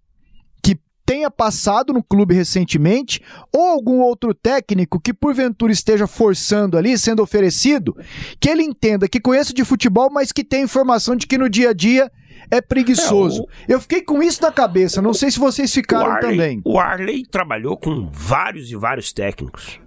que 0.62 0.78
tenha 1.04 1.32
passado 1.32 1.94
no 1.94 2.04
clube 2.04 2.36
recentemente 2.36 3.24
ou 3.52 3.70
algum 3.70 4.02
outro 4.02 4.36
técnico 4.36 5.00
que 5.00 5.16
porventura 5.16 5.74
esteja 5.74 6.06
forçando 6.06 6.78
ali, 6.78 6.96
sendo 6.96 7.24
oferecido, 7.24 7.98
que 8.40 8.48
ele 8.48 8.62
entenda 8.62 9.10
que 9.10 9.20
conheça 9.20 9.52
de 9.52 9.66
futebol, 9.66 10.12
mas 10.12 10.32
que 10.32 10.44
tem 10.44 10.62
informação 10.62 11.16
de 11.16 11.26
que 11.26 11.40
no 11.40 11.50
dia 11.50 11.72
a 11.72 11.74
dia 11.74 12.12
é 12.50 12.62
preguiçoso. 12.62 13.48
Eu 13.68 13.80
fiquei 13.80 14.02
com 14.02 14.22
isso 14.22 14.42
na 14.42 14.52
cabeça, 14.52 15.02
não 15.02 15.14
sei 15.14 15.32
se 15.32 15.40
vocês 15.40 15.74
ficaram 15.74 16.08
o 16.08 16.12
Arley, 16.12 16.32
também. 16.32 16.62
O 16.64 16.80
Arley 16.80 17.26
trabalhou 17.26 17.78
com 17.78 18.08
vários 18.12 18.72
e 18.72 18.76
vários 18.76 19.12
técnicos. 19.12 19.80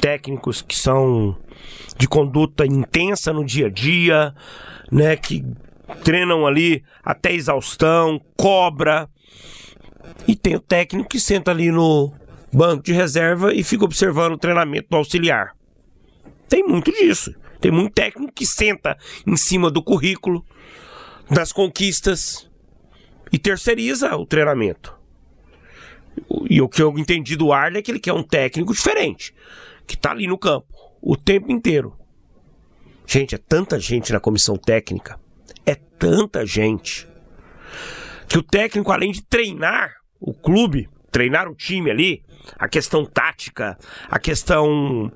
Técnicos 0.00 0.62
que 0.62 0.76
são 0.76 1.36
de 1.96 2.06
conduta 2.06 2.66
intensa 2.66 3.32
no 3.32 3.44
dia 3.44 3.66
a 3.66 3.70
dia, 3.70 4.34
né? 4.90 5.16
Que 5.16 5.44
treinam 6.04 6.46
ali 6.46 6.84
até 7.02 7.32
exaustão, 7.32 8.20
cobra. 8.36 9.08
E 10.26 10.36
tem 10.36 10.54
o 10.54 10.60
técnico 10.60 11.08
que 11.08 11.20
senta 11.20 11.50
ali 11.50 11.70
no 11.70 12.12
banco 12.52 12.82
de 12.82 12.92
reserva 12.92 13.52
e 13.52 13.62
fica 13.62 13.84
observando 13.84 14.34
o 14.34 14.38
treinamento 14.38 14.88
do 14.90 14.96
auxiliar. 14.96 15.54
Tem 16.48 16.62
muito 16.62 16.90
disso. 16.92 17.34
Tem 17.60 17.70
muito 17.70 17.92
técnico 17.92 18.32
que 18.32 18.46
senta 18.46 18.96
em 19.26 19.36
cima 19.36 19.70
do 19.70 19.82
currículo, 19.82 20.44
das 21.30 21.52
conquistas 21.52 22.48
e 23.32 23.38
terceiriza 23.38 24.16
o 24.16 24.26
treinamento. 24.26 24.96
E 26.48 26.60
o 26.60 26.68
que 26.68 26.82
eu 26.82 26.98
entendi 26.98 27.36
do 27.36 27.52
Arley 27.52 27.80
é 27.80 27.82
que 27.82 27.90
ele 27.90 28.00
quer 28.00 28.12
um 28.12 28.22
técnico 28.22 28.72
diferente, 28.72 29.34
que 29.86 29.96
tá 29.96 30.10
ali 30.10 30.26
no 30.26 30.38
campo 30.38 30.66
o 31.00 31.16
tempo 31.16 31.52
inteiro. 31.52 31.96
Gente, 33.06 33.34
é 33.34 33.38
tanta 33.38 33.78
gente 33.78 34.12
na 34.12 34.20
comissão 34.20 34.56
técnica, 34.56 35.18
é 35.64 35.74
tanta 35.74 36.44
gente, 36.44 37.08
que 38.28 38.36
o 38.36 38.42
técnico, 38.42 38.92
além 38.92 39.12
de 39.12 39.22
treinar 39.22 39.94
o 40.20 40.34
clube, 40.34 40.90
treinar 41.10 41.48
o 41.48 41.54
time 41.54 41.90
ali, 41.90 42.22
a 42.58 42.68
questão 42.68 43.04
tática, 43.04 43.76
a 44.08 44.18
questão 44.18 45.10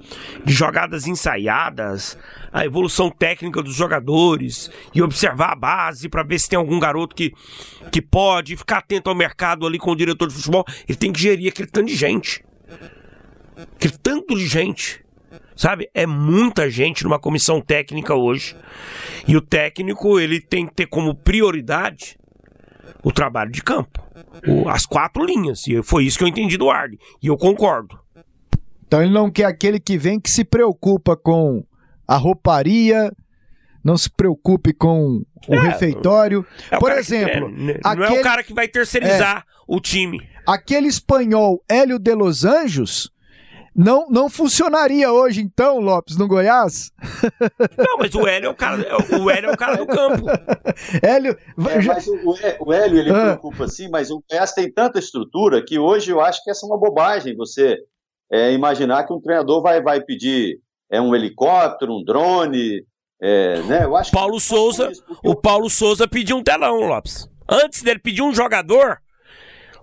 de 0.44 0.52
jogadas 0.52 1.06
ensaiadas, 1.06 2.18
a 2.52 2.64
evolução 2.64 3.10
técnica 3.10 3.62
dos 3.62 3.74
jogadores 3.74 4.70
e 4.94 5.02
observar 5.02 5.52
a 5.52 5.56
base 5.56 6.08
para 6.08 6.22
ver 6.22 6.38
se 6.38 6.48
tem 6.48 6.58
algum 6.58 6.78
garoto 6.78 7.14
que, 7.14 7.32
que 7.90 8.02
pode 8.02 8.56
ficar 8.56 8.78
atento 8.78 9.08
ao 9.08 9.16
mercado 9.16 9.66
ali 9.66 9.78
com 9.78 9.92
o 9.92 9.96
diretor 9.96 10.28
de 10.28 10.34
futebol. 10.34 10.64
Ele 10.88 10.98
tem 10.98 11.12
que 11.12 11.20
gerir 11.20 11.50
aquele 11.50 11.68
tanto 11.68 11.86
de 11.86 11.96
gente. 11.96 12.44
Aquele 13.76 13.96
tanto 14.02 14.36
de 14.36 14.46
gente. 14.46 15.02
Sabe? 15.54 15.88
É 15.94 16.06
muita 16.06 16.68
gente 16.68 17.04
numa 17.04 17.18
comissão 17.18 17.60
técnica 17.60 18.14
hoje. 18.14 18.56
E 19.26 19.36
o 19.36 19.40
técnico, 19.40 20.18
ele 20.18 20.40
tem 20.40 20.66
que 20.66 20.74
ter 20.74 20.86
como 20.86 21.14
prioridade 21.14 22.18
o 23.02 23.12
trabalho 23.12 23.50
de 23.50 23.62
campo. 23.62 24.02
O, 24.46 24.68
as 24.68 24.86
quatro 24.86 25.24
linhas. 25.24 25.66
E 25.66 25.82
foi 25.82 26.04
isso 26.04 26.18
que 26.18 26.24
eu 26.24 26.28
entendi 26.28 26.56
do 26.56 26.70
Arne. 26.70 26.98
E 27.22 27.26
eu 27.26 27.36
concordo. 27.36 27.98
Então 28.86 29.02
ele 29.02 29.12
não 29.12 29.30
quer 29.30 29.46
aquele 29.46 29.80
que 29.80 29.96
vem 29.96 30.20
que 30.20 30.30
se 30.30 30.44
preocupa 30.44 31.16
com 31.16 31.64
a 32.06 32.16
rouparia, 32.16 33.10
não 33.82 33.96
se 33.96 34.10
preocupe 34.10 34.72
com 34.72 35.22
o 35.48 35.54
é, 35.54 35.60
refeitório. 35.60 36.46
É 36.70 36.76
o 36.76 36.80
Por 36.80 36.92
exemplo, 36.92 37.48
que, 37.48 37.70
é, 37.70 37.80
não 37.82 37.90
aquele, 37.90 38.18
é 38.18 38.20
o 38.20 38.22
cara 38.22 38.42
que 38.42 38.54
vai 38.54 38.68
terceirizar 38.68 39.38
é, 39.38 39.42
o 39.66 39.80
time. 39.80 40.20
Aquele 40.46 40.88
espanhol 40.88 41.62
Hélio 41.68 41.98
de 41.98 42.14
Los 42.14 42.44
Anjos 42.44 43.10
não, 43.74 44.08
não 44.08 44.28
funcionaria 44.28 45.10
hoje, 45.10 45.40
então, 45.40 45.78
Lopes, 45.78 46.16
no 46.16 46.28
Goiás? 46.28 46.90
Não, 47.78 47.96
mas 47.98 48.14
o 48.14 48.26
Hélio 48.26 48.48
é 48.48 48.50
o 48.50 48.54
cara, 48.54 48.82
é 48.82 49.16
o 49.16 49.30
Hélio 49.30 49.50
é 49.50 49.52
o 49.52 49.56
cara 49.56 49.76
do 49.76 49.86
campo. 49.86 50.26
Hélio. 51.02 51.32
É, 51.70 51.82
mas 51.82 52.06
o, 52.06 52.36
o 52.60 52.72
Hélio, 52.72 52.98
ele 52.98 53.10
ah. 53.10 53.22
preocupa 53.22 53.66
sim, 53.68 53.88
mas 53.88 54.10
o 54.10 54.22
Goiás 54.28 54.52
tem 54.52 54.70
tanta 54.70 54.98
estrutura 54.98 55.64
que 55.64 55.78
hoje 55.78 56.10
eu 56.10 56.20
acho 56.20 56.42
que 56.44 56.50
essa 56.50 56.66
é 56.66 56.68
uma 56.68 56.78
bobagem 56.78 57.34
você 57.34 57.78
é, 58.30 58.52
imaginar 58.52 59.04
que 59.04 59.12
um 59.12 59.20
treinador 59.20 59.62
vai, 59.62 59.82
vai 59.82 60.00
pedir 60.02 60.58
é, 60.90 61.00
um 61.00 61.14
helicóptero, 61.14 61.92
um 61.92 62.04
drone. 62.04 62.84
É, 63.20 63.62
né? 63.62 63.84
eu 63.84 63.96
acho 63.96 64.10
Paulo 64.10 64.38
Souza, 64.38 64.90
o 65.24 65.34
Paulo 65.34 65.70
Souza 65.70 66.06
pediu 66.06 66.36
um 66.36 66.42
telão, 66.42 66.80
Lopes. 66.80 67.28
Antes 67.48 67.82
dele 67.82 68.00
pedir 68.00 68.22
um 68.22 68.34
jogador, 68.34 68.98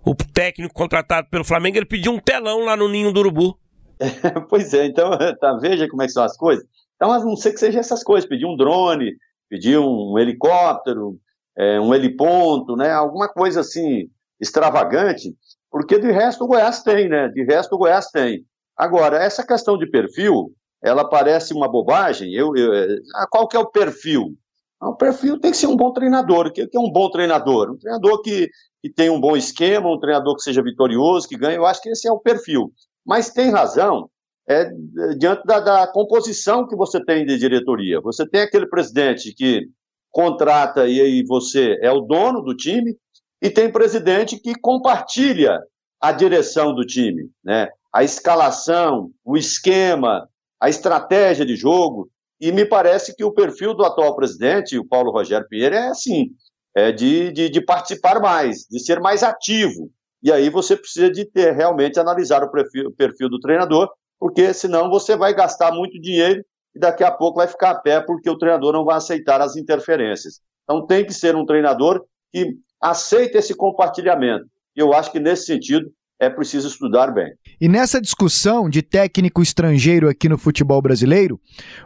o 0.06 0.16
técnico 0.16 0.74
contratado 0.74 1.28
pelo 1.30 1.44
Flamengo, 1.44 1.78
ele 1.78 1.86
pediu 1.86 2.12
um 2.12 2.20
telão 2.20 2.66
lá 2.66 2.76
no 2.76 2.88
Ninho 2.88 3.12
do 3.12 3.20
Urubu. 3.20 3.58
pois 4.50 4.74
é, 4.74 4.86
então 4.86 5.12
tá, 5.40 5.54
veja 5.62 5.88
como 5.88 6.02
é 6.02 6.06
que 6.06 6.14
são 6.14 6.24
as 6.24 6.38
coisas. 6.38 6.66
Então, 6.96 7.12
a 7.12 7.20
não 7.20 7.36
ser 7.36 7.54
que 7.54 7.60
seja 7.60 7.80
essas 7.80 8.04
coisas, 8.04 8.28
pedir 8.28 8.46
um 8.46 8.58
drone, 8.58 9.16
pedir 9.50 9.80
um 9.80 10.18
helicóptero, 10.18 11.18
é, 11.58 11.80
um 11.80 11.94
heliponto, 11.94 12.76
né, 12.76 12.92
alguma 12.92 13.28
coisa 13.28 13.62
assim 13.62 14.10
extravagante, 14.40 15.36
porque 15.72 16.00
de 16.00 16.12
resto 16.12 16.44
o 16.44 16.48
Goiás 16.48 16.82
tem, 16.82 17.08
né? 17.10 17.28
De 17.28 17.44
resto 17.44 17.76
o 17.76 17.78
Goiás 17.78 18.08
tem. 18.10 18.46
Agora, 18.76 19.18
essa 19.18 19.46
questão 19.46 19.78
de 19.78 19.90
perfil, 19.90 20.52
ela 20.82 21.08
parece 21.08 21.54
uma 21.54 21.70
bobagem. 21.70 22.34
Eu, 22.34 22.56
eu 22.56 22.72
ah, 23.16 23.28
qual 23.30 23.48
que 23.48 23.58
é 23.58 23.60
o 23.60 23.70
perfil? 23.70 24.36
Ah, 24.80 24.90
o 24.90 24.96
perfil 24.96 25.40
tem 25.40 25.52
que 25.52 25.58
ser 25.58 25.68
um 25.68 25.76
bom 25.76 25.92
treinador. 25.92 26.48
O 26.48 26.52
que 26.52 26.62
é 26.62 26.80
um 26.80 26.92
bom 26.92 27.10
treinador? 27.12 27.72
Um 27.72 27.78
treinador 27.78 28.22
que, 28.22 28.50
que 28.82 28.90
tem 28.90 29.10
um 29.10 29.20
bom 29.20 29.36
esquema, 29.36 29.92
um 29.92 30.00
treinador 30.00 30.36
que 30.36 30.42
seja 30.42 30.64
vitorioso, 30.64 31.28
que 31.28 31.38
ganhe. 31.38 31.58
Eu 31.58 31.66
acho 31.66 31.82
que 31.82 31.90
esse 31.90 32.08
é 32.08 32.12
o 32.12 32.20
perfil. 32.20 32.72
Mas 33.10 33.32
tem 33.32 33.50
razão 33.50 34.08
é, 34.48 34.70
diante 35.18 35.44
da, 35.44 35.60
da 35.60 35.88
composição 35.88 36.68
que 36.68 36.76
você 36.76 37.04
tem 37.04 37.26
de 37.26 37.40
diretoria. 37.40 38.00
Você 38.02 38.24
tem 38.30 38.42
aquele 38.42 38.68
presidente 38.68 39.34
que 39.34 39.68
contrata 40.12 40.88
e 40.88 41.02
aí 41.02 41.24
você 41.24 41.76
é 41.82 41.92
o 41.92 42.02
dono 42.02 42.44
do 42.44 42.56
time, 42.56 42.96
e 43.42 43.50
tem 43.50 43.72
presidente 43.72 44.40
que 44.40 44.54
compartilha 44.54 45.60
a 46.00 46.12
direção 46.12 46.76
do 46.76 46.86
time, 46.86 47.32
né? 47.44 47.70
a 47.92 48.04
escalação, 48.04 49.10
o 49.26 49.36
esquema, 49.36 50.30
a 50.60 50.70
estratégia 50.70 51.46
de 51.46 51.56
jogo. 51.56 52.12
E 52.40 52.52
me 52.52 52.64
parece 52.64 53.16
que 53.16 53.24
o 53.24 53.32
perfil 53.32 53.74
do 53.74 53.84
atual 53.84 54.16
presidente, 54.16 54.78
o 54.78 54.86
Paulo 54.86 55.12
Rogério 55.12 55.48
Pinheiro, 55.48 55.74
é 55.74 55.88
assim: 55.88 56.28
é 56.76 56.92
de, 56.92 57.32
de, 57.32 57.50
de 57.50 57.62
participar 57.62 58.22
mais, 58.22 58.68
de 58.70 58.80
ser 58.80 59.00
mais 59.00 59.24
ativo. 59.24 59.90
E 60.22 60.32
aí 60.32 60.50
você 60.50 60.76
precisa 60.76 61.10
de 61.10 61.26
ter 61.26 61.54
realmente 61.54 62.00
analisar 62.00 62.44
o 62.44 62.52
perfil, 62.52 62.88
o 62.88 62.92
perfil 62.92 63.30
do 63.30 63.40
treinador, 63.40 63.90
porque 64.20 64.54
senão 64.54 64.90
você 64.90 65.16
vai 65.16 65.34
gastar 65.34 65.72
muito 65.72 66.00
dinheiro 66.00 66.44
e 66.76 66.80
daqui 66.80 67.04
a 67.04 67.12
pouco 67.12 67.38
vai 67.38 67.48
ficar 67.48 67.72
a 67.72 67.80
pé 67.80 68.02
porque 68.02 68.30
o 68.30 68.38
treinador 68.38 68.74
não 68.74 68.84
vai 68.84 68.98
aceitar 68.98 69.42
as 69.42 69.56
interferências. 69.56 70.42
Então 70.64 70.86
tem 70.86 71.06
que 71.06 71.14
ser 71.14 71.36
um 71.36 71.46
treinador 71.46 72.04
que 72.32 72.54
aceita 72.82 73.38
esse 73.38 73.56
compartilhamento. 73.56 74.46
E 74.76 74.80
eu 74.80 74.94
acho 74.94 75.12
que 75.12 75.20
nesse 75.20 75.46
sentido 75.46 75.90
é 76.20 76.30
preciso 76.30 76.68
estudar 76.68 77.14
bem. 77.14 77.32
E 77.60 77.70
nessa 77.70 78.02
discussão 78.02 78.70
de 78.70 78.82
técnico 78.82 79.42
estrangeiro 79.42 80.10
aqui 80.10 80.28
no 80.28 80.38
futebol 80.38 80.82
brasileiro, 80.82 81.40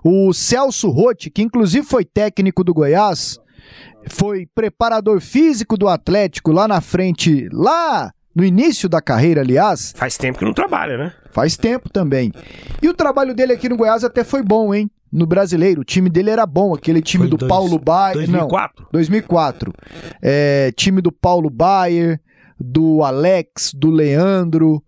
o 0.04 0.34
Celso 0.34 0.89
Rotti, 0.89 1.30
que 1.30 1.43
inclusive 1.43 1.86
foi 1.86 2.04
técnico 2.04 2.63
do 2.63 2.74
Goiás, 2.74 3.39
foi 4.10 4.48
preparador 4.54 5.22
físico 5.22 5.78
do 5.78 5.88
Atlético 5.88 6.52
lá 6.52 6.67
na 6.67 6.82
frente, 6.82 7.48
lá 7.52 8.12
no 8.36 8.43
início 8.43 8.89
da 8.89 9.02
carreira, 9.02 9.41
aliás. 9.41 9.93
Faz 9.96 10.17
tempo 10.17 10.39
que 10.39 10.46
não 10.46 10.54
trabalha, 10.54 10.98
né? 10.98 11.13
Faz 11.32 11.56
tempo 11.58 11.89
também. 11.89 12.32
E 12.82 12.89
o 12.89 12.93
trabalho 12.93 13.34
dele 13.34 13.54
aqui 13.54 13.69
no 13.69 13.78
Goiás 13.78 14.04
até 14.04 14.24
foi 14.24 14.41
bom, 14.41 14.74
hein? 14.74 14.89
No 15.12 15.28
brasileiro, 15.28 15.82
o 15.82 15.84
time 15.84 16.10
dele 16.10 16.32
era 16.32 16.46
bom, 16.46 16.74
aquele 16.74 17.00
time 17.00 17.26
foi 17.26 17.30
do 17.30 17.38
dois, 17.38 17.50
Paulo 17.50 17.78
Baier. 17.78 18.15
2004? 18.15 18.84
Não, 18.84 18.89
2004. 18.91 19.74
É, 20.19 20.72
time 20.76 21.02
do 21.02 21.12
Paulo 21.12 21.52
Baier, 21.52 22.19
do 22.60 23.04
Alex, 23.04 23.74
do 23.76 23.91
Leandro. 23.91 24.84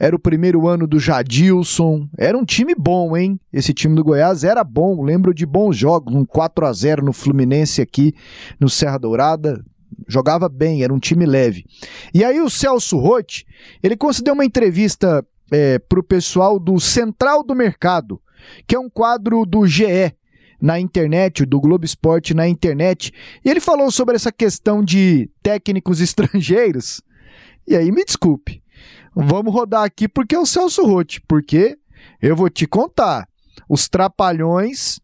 Era 0.00 0.16
o 0.16 0.18
primeiro 0.18 0.66
ano 0.66 0.84
do 0.84 0.98
Jadilson. 0.98 2.08
Era 2.18 2.36
um 2.36 2.44
time 2.44 2.74
bom, 2.76 3.16
hein? 3.16 3.38
Esse 3.52 3.72
time 3.72 3.94
do 3.94 4.02
Goiás 4.02 4.42
era 4.42 4.64
bom. 4.64 5.00
Lembro 5.00 5.32
de 5.32 5.46
bons 5.46 5.76
jogos. 5.76 6.12
Um 6.12 6.24
4 6.24 6.66
a 6.66 6.72
0 6.72 7.04
no 7.04 7.12
Fluminense 7.12 7.80
aqui 7.80 8.12
no 8.58 8.68
Serra 8.68 8.98
Dourada 8.98 9.64
jogava 10.08 10.48
bem, 10.48 10.82
era 10.82 10.92
um 10.92 10.98
time 10.98 11.26
leve. 11.26 11.64
E 12.12 12.24
aí 12.24 12.40
o 12.40 12.50
Celso 12.50 12.98
Rotti, 12.98 13.46
ele 13.82 13.96
concedeu 13.96 14.34
uma 14.34 14.44
entrevista 14.44 15.24
é, 15.50 15.78
para 15.78 16.00
o 16.00 16.02
pessoal 16.02 16.58
do 16.58 16.78
Central 16.80 17.42
do 17.42 17.54
Mercado, 17.54 18.20
que 18.66 18.74
é 18.74 18.78
um 18.78 18.88
quadro 18.88 19.44
do 19.44 19.66
GE 19.66 20.14
na 20.60 20.78
internet, 20.78 21.44
do 21.44 21.60
Globo 21.60 21.84
Esporte 21.84 22.34
na 22.34 22.46
internet, 22.46 23.12
e 23.44 23.50
ele 23.50 23.60
falou 23.60 23.90
sobre 23.90 24.14
essa 24.14 24.30
questão 24.30 24.82
de 24.84 25.28
técnicos 25.42 25.98
estrangeiros. 26.00 27.02
E 27.66 27.76
aí, 27.76 27.90
me 27.92 28.04
desculpe, 28.04 28.62
vamos 29.14 29.52
rodar 29.52 29.84
aqui 29.84 30.08
porque 30.08 30.34
é 30.34 30.38
o 30.38 30.46
Celso 30.46 30.84
Rotti, 30.84 31.20
porque 31.28 31.76
eu 32.20 32.34
vou 32.34 32.48
te 32.48 32.66
contar, 32.66 33.28
os 33.68 33.88
trapalhões 33.88 35.00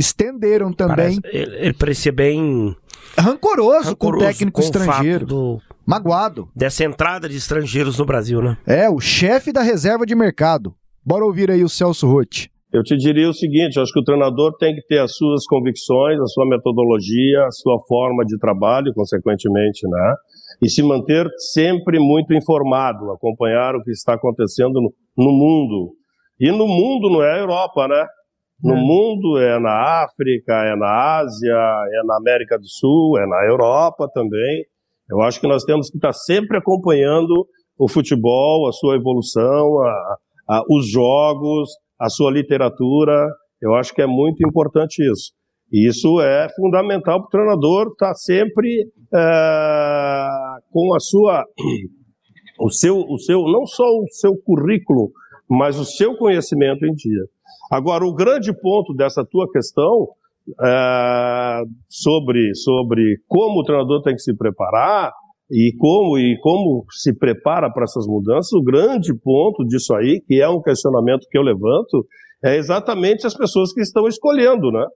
estenderam 0.00 0.72
também. 0.72 1.20
Parece, 1.20 1.20
ele, 1.24 1.56
ele 1.56 1.72
parecia 1.74 2.10
bem 2.10 2.74
rancoroso, 3.16 3.90
rancoroso 3.90 3.96
com 3.96 4.08
o 4.08 4.18
técnico 4.18 4.60
com 4.60 4.66
estrangeiro. 4.66 5.24
O 5.24 5.28
do, 5.28 5.62
magoado. 5.86 6.48
Dessa 6.56 6.84
entrada 6.84 7.28
de 7.28 7.36
estrangeiros 7.36 7.98
no 7.98 8.04
Brasil, 8.04 8.40
né? 8.40 8.56
É, 8.66 8.88
o 8.88 8.98
chefe 8.98 9.52
da 9.52 9.62
reserva 9.62 10.06
de 10.06 10.14
mercado. 10.14 10.74
Bora 11.04 11.24
ouvir 11.24 11.50
aí 11.50 11.62
o 11.62 11.68
Celso 11.68 12.06
Rotti. 12.06 12.50
Eu 12.72 12.84
te 12.84 12.96
diria 12.96 13.28
o 13.28 13.34
seguinte, 13.34 13.76
eu 13.76 13.82
acho 13.82 13.92
que 13.92 13.98
o 13.98 14.04
treinador 14.04 14.56
tem 14.56 14.72
que 14.74 14.82
ter 14.86 15.00
as 15.00 15.16
suas 15.16 15.44
convicções, 15.46 16.20
a 16.20 16.26
sua 16.26 16.46
metodologia, 16.46 17.44
a 17.44 17.50
sua 17.50 17.76
forma 17.88 18.24
de 18.24 18.38
trabalho, 18.38 18.94
consequentemente, 18.94 19.88
né? 19.88 20.14
E 20.62 20.68
se 20.68 20.80
manter 20.82 21.26
sempre 21.52 21.98
muito 21.98 22.32
informado, 22.32 23.10
acompanhar 23.10 23.74
o 23.74 23.82
que 23.82 23.90
está 23.90 24.14
acontecendo 24.14 24.74
no, 24.74 24.92
no 25.18 25.32
mundo. 25.32 25.94
E 26.38 26.52
no 26.52 26.68
mundo 26.68 27.10
não 27.10 27.22
é 27.22 27.34
a 27.34 27.38
Europa, 27.38 27.88
né? 27.88 28.06
No 28.62 28.74
é. 28.74 28.80
mundo, 28.80 29.38
é 29.38 29.58
na 29.58 30.04
África, 30.04 30.52
é 30.52 30.76
na 30.76 31.18
Ásia, 31.18 31.54
é 31.54 32.06
na 32.06 32.16
América 32.16 32.58
do 32.58 32.68
Sul, 32.68 33.18
é 33.18 33.26
na 33.26 33.44
Europa 33.46 34.08
também. 34.12 34.64
Eu 35.10 35.20
acho 35.22 35.40
que 35.40 35.48
nós 35.48 35.64
temos 35.64 35.90
que 35.90 35.96
estar 35.96 36.12
sempre 36.12 36.58
acompanhando 36.58 37.46
o 37.78 37.88
futebol, 37.88 38.68
a 38.68 38.72
sua 38.72 38.96
evolução, 38.96 39.80
a, 39.80 40.16
a, 40.48 40.62
os 40.68 40.90
jogos, 40.90 41.70
a 41.98 42.08
sua 42.08 42.30
literatura. 42.30 43.26
Eu 43.60 43.74
acho 43.74 43.94
que 43.94 44.02
é 44.02 44.06
muito 44.06 44.46
importante 44.46 45.02
isso. 45.02 45.32
E 45.72 45.88
isso 45.88 46.20
é 46.20 46.48
fundamental 46.54 47.20
para 47.20 47.26
o 47.26 47.30
treinador 47.30 47.88
estar 47.92 48.14
sempre 48.14 48.90
é, 49.14 50.28
com 50.72 50.94
a 50.94 51.00
sua, 51.00 51.44
o 52.60 52.70
seu, 52.70 52.98
o 52.98 53.18
seu, 53.18 53.42
não 53.44 53.64
só 53.66 53.84
o 53.84 54.06
seu 54.10 54.36
currículo, 54.36 55.10
mas 55.48 55.78
o 55.78 55.84
seu 55.84 56.16
conhecimento 56.16 56.84
em 56.84 56.92
dia. 56.92 57.24
Agora, 57.70 58.04
o 58.04 58.14
grande 58.14 58.52
ponto 58.52 58.94
dessa 58.94 59.24
tua 59.24 59.50
questão 59.50 60.08
é, 60.62 61.62
sobre, 61.88 62.54
sobre 62.54 63.02
como 63.28 63.60
o 63.60 63.64
treinador 63.64 64.02
tem 64.02 64.14
que 64.14 64.22
se 64.22 64.36
preparar 64.36 65.12
e 65.50 65.74
como, 65.78 66.18
e 66.18 66.38
como 66.40 66.84
se 66.90 67.16
prepara 67.16 67.70
para 67.72 67.84
essas 67.84 68.06
mudanças, 68.06 68.52
o 68.52 68.62
grande 68.62 69.12
ponto 69.14 69.64
disso 69.66 69.94
aí, 69.94 70.20
que 70.26 70.40
é 70.40 70.48
um 70.48 70.62
questionamento 70.62 71.26
que 71.30 71.36
eu 71.36 71.42
levanto, 71.42 72.06
é 72.44 72.56
exatamente 72.56 73.26
as 73.26 73.34
pessoas 73.34 73.72
que 73.72 73.80
estão 73.80 74.06
escolhendo, 74.06 74.70
né? 74.70 74.86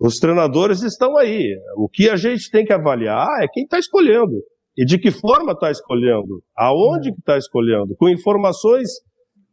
Os 0.00 0.18
treinadores 0.18 0.82
estão 0.82 1.16
aí. 1.16 1.54
O 1.76 1.88
que 1.88 2.08
a 2.08 2.16
gente 2.16 2.50
tem 2.50 2.64
que 2.64 2.72
avaliar 2.72 3.28
é 3.40 3.46
quem 3.52 3.62
está 3.62 3.78
escolhendo. 3.78 4.42
E 4.76 4.84
de 4.84 4.98
que 4.98 5.10
forma 5.10 5.52
está 5.52 5.70
escolhendo? 5.70 6.42
Aonde 6.56 7.10
está 7.10 7.36
escolhendo? 7.36 7.94
Com 7.96 8.08
informações, 8.08 8.88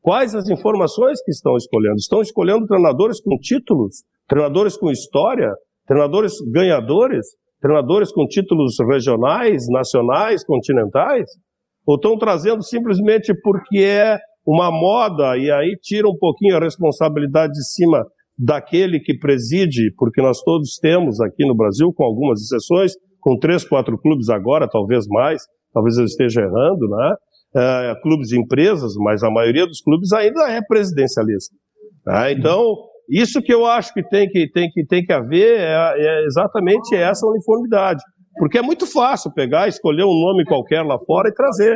quais 0.10 0.34
as 0.34 0.50
informações 0.50 1.22
que 1.24 1.30
estão 1.30 1.56
escolhendo? 1.56 1.98
Estão 1.98 2.20
escolhendo 2.20 2.66
treinadores 2.66 3.22
com 3.22 3.38
títulos, 3.38 3.98
treinadores 4.28 4.76
com 4.76 4.90
história, 4.90 5.54
treinadores 5.86 6.34
ganhadores, 6.52 7.28
treinadores 7.62 8.12
com 8.12 8.26
títulos 8.26 8.74
regionais, 8.90 9.68
nacionais, 9.70 10.44
continentais? 10.44 11.30
Ou 11.86 11.94
estão 11.94 12.18
trazendo 12.18 12.64
simplesmente 12.64 13.36
porque 13.44 13.84
é 13.84 14.18
uma 14.44 14.72
moda 14.72 15.38
e 15.38 15.52
aí 15.52 15.78
tira 15.80 16.10
um 16.10 16.18
pouquinho 16.18 16.58
a 16.58 16.60
responsabilidade 16.60 17.54
de 17.54 17.64
cima 17.72 18.04
daquele 18.36 19.00
que 19.00 19.16
preside, 19.16 19.94
porque 19.96 20.24
nós 20.24 20.42
todos 20.42 20.78
temos 20.82 21.22
aqui 21.22 21.46
no 21.46 21.56
Brasil, 21.56 21.94
com 21.96 22.04
algumas 22.04 22.42
exceções, 22.42 22.94
com 23.22 23.38
três, 23.38 23.64
quatro 23.64 23.96
clubes 23.96 24.28
agora, 24.30 24.68
talvez 24.68 25.06
mais, 25.08 25.44
talvez 25.72 25.98
eu 26.00 26.06
esteja 26.06 26.42
errando, 26.42 26.88
né? 26.90 27.16
É, 27.56 27.96
clubes 28.04 28.28
de 28.28 28.40
empresas, 28.40 28.94
mas 28.98 29.24
a 29.24 29.32
maioria 29.32 29.66
dos 29.66 29.82
clubes 29.82 30.12
ainda 30.14 30.50
é 30.52 30.62
presidencialista. 30.62 31.56
Né? 32.06 32.34
Então, 32.34 32.76
isso 33.10 33.42
que 33.42 33.52
eu 33.52 33.66
acho 33.66 33.92
que 33.94 34.04
tem 34.08 34.30
que, 34.30 34.48
tem 34.52 34.70
que, 34.70 34.86
tem 34.86 35.04
que 35.04 35.12
haver 35.12 35.60
é, 35.60 35.94
é 35.98 36.26
exatamente 36.26 36.96
essa 36.96 37.26
uniformidade. 37.26 38.04
Porque 38.38 38.60
é 38.60 38.62
muito 38.62 38.86
fácil 38.86 39.34
pegar, 39.34 39.68
escolher 39.68 40.04
um 40.04 40.20
nome 40.20 40.46
qualquer 40.46 40.84
lá 40.84 40.98
fora 41.06 41.30
e 41.30 41.34
trazer 41.34 41.76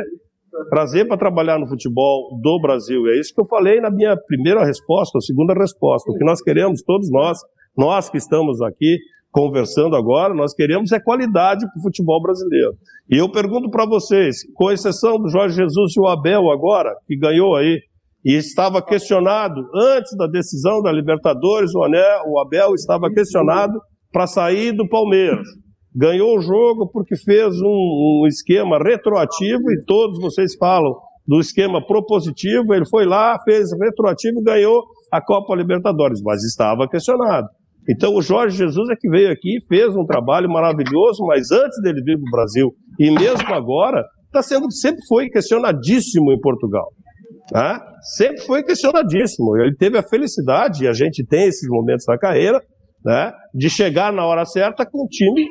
trazer 0.70 1.04
para 1.06 1.16
trabalhar 1.16 1.58
no 1.58 1.66
futebol 1.66 2.38
do 2.40 2.60
Brasil. 2.60 3.06
É 3.08 3.18
isso 3.18 3.34
que 3.34 3.40
eu 3.40 3.46
falei 3.46 3.80
na 3.80 3.90
minha 3.90 4.16
primeira 4.16 4.64
resposta, 4.64 5.18
ou 5.18 5.22
segunda 5.22 5.52
resposta. 5.52 6.10
O 6.10 6.16
que 6.16 6.24
nós 6.24 6.40
queremos, 6.40 6.82
todos 6.82 7.10
nós, 7.10 7.38
nós 7.76 8.08
que 8.08 8.18
estamos 8.18 8.62
aqui 8.62 8.98
conversando 9.34 9.96
agora, 9.96 10.32
nós 10.32 10.54
queremos 10.54 10.92
é 10.92 11.00
qualidade 11.00 11.66
para 11.66 11.80
o 11.80 11.82
futebol 11.82 12.22
brasileiro. 12.22 12.74
E 13.10 13.16
eu 13.16 13.28
pergunto 13.28 13.68
para 13.68 13.84
vocês, 13.84 14.36
com 14.54 14.70
exceção 14.70 15.18
do 15.18 15.28
Jorge 15.28 15.56
Jesus 15.56 15.92
e 15.96 16.00
o 16.00 16.06
Abel 16.06 16.52
agora, 16.52 16.94
que 17.04 17.16
ganhou 17.18 17.56
aí, 17.56 17.80
e 18.24 18.36
estava 18.36 18.80
questionado 18.80 19.60
antes 19.74 20.16
da 20.16 20.28
decisão 20.28 20.80
da 20.80 20.92
Libertadores, 20.92 21.74
o, 21.74 21.82
Anel, 21.82 22.22
o 22.28 22.40
Abel 22.40 22.74
estava 22.74 23.10
questionado 23.10 23.76
para 24.12 24.28
sair 24.28 24.70
do 24.70 24.88
Palmeiras 24.88 25.44
ganhou 25.94 26.36
o 26.36 26.40
jogo 26.40 26.90
porque 26.92 27.14
fez 27.16 27.54
um, 27.62 28.22
um, 28.22 28.26
esquema 28.26 28.78
retroativo 28.78 29.70
e 29.70 29.84
todos 29.86 30.18
vocês 30.18 30.56
falam 30.56 30.92
do 31.26 31.38
esquema 31.38 31.84
propositivo. 31.86 32.74
Ele 32.74 32.84
foi 32.88 33.06
lá, 33.06 33.38
fez 33.44 33.68
retroativo 33.80 34.40
e 34.40 34.42
ganhou 34.42 34.82
a 35.12 35.22
Copa 35.22 35.54
Libertadores, 35.54 36.20
mas 36.20 36.42
estava 36.42 36.88
questionado. 36.88 37.46
Então 37.88 38.14
o 38.14 38.22
Jorge 38.22 38.56
Jesus 38.56 38.88
é 38.88 38.94
que 38.98 39.08
veio 39.08 39.30
aqui, 39.30 39.58
fez 39.68 39.94
um 39.94 40.04
trabalho 40.04 40.48
maravilhoso, 40.48 41.24
mas 41.26 41.50
antes 41.50 41.80
dele 41.82 42.02
vir 42.02 42.18
para 42.18 42.28
o 42.28 42.30
Brasil 42.30 42.74
e 42.98 43.10
mesmo 43.10 43.52
agora 43.52 44.02
está 44.26 44.42
sendo 44.42 44.70
sempre 44.72 45.00
foi 45.08 45.28
questionadíssimo 45.28 46.32
em 46.32 46.40
Portugal. 46.40 46.88
Tá? 47.50 47.80
Sempre 48.16 48.40
foi 48.42 48.62
questionadíssimo. 48.62 49.56
Ele 49.58 49.76
teve 49.76 49.98
a 49.98 50.02
felicidade, 50.02 50.84
e 50.84 50.88
a 50.88 50.92
gente 50.92 51.24
tem 51.26 51.46
esses 51.46 51.68
momentos 51.68 52.04
na 52.08 52.18
carreira, 52.18 52.60
né, 53.04 53.32
de 53.54 53.68
chegar 53.68 54.12
na 54.12 54.24
hora 54.24 54.46
certa 54.46 54.86
com 54.86 55.04
um 55.04 55.08
time 55.08 55.46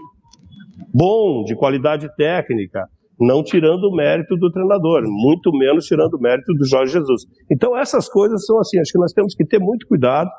bom, 0.92 1.44
de 1.44 1.56
qualidade 1.56 2.08
técnica, 2.16 2.88
não 3.20 3.44
tirando 3.44 3.84
o 3.86 3.96
mérito 3.96 4.36
do 4.36 4.52
treinador, 4.52 5.04
muito 5.06 5.52
menos 5.52 5.86
tirando 5.86 6.16
o 6.16 6.20
mérito 6.20 6.52
do 6.54 6.68
Jorge 6.68 6.94
Jesus. 6.94 7.24
Então 7.52 7.78
essas 7.78 8.10
coisas 8.10 8.44
são 8.46 8.60
assim, 8.60 8.80
acho 8.80 8.92
que 8.92 9.00
nós 9.00 9.14
temos 9.14 9.36
que 9.36 9.46
ter 9.46 9.60
muito 9.60 9.88
cuidado. 9.88 10.30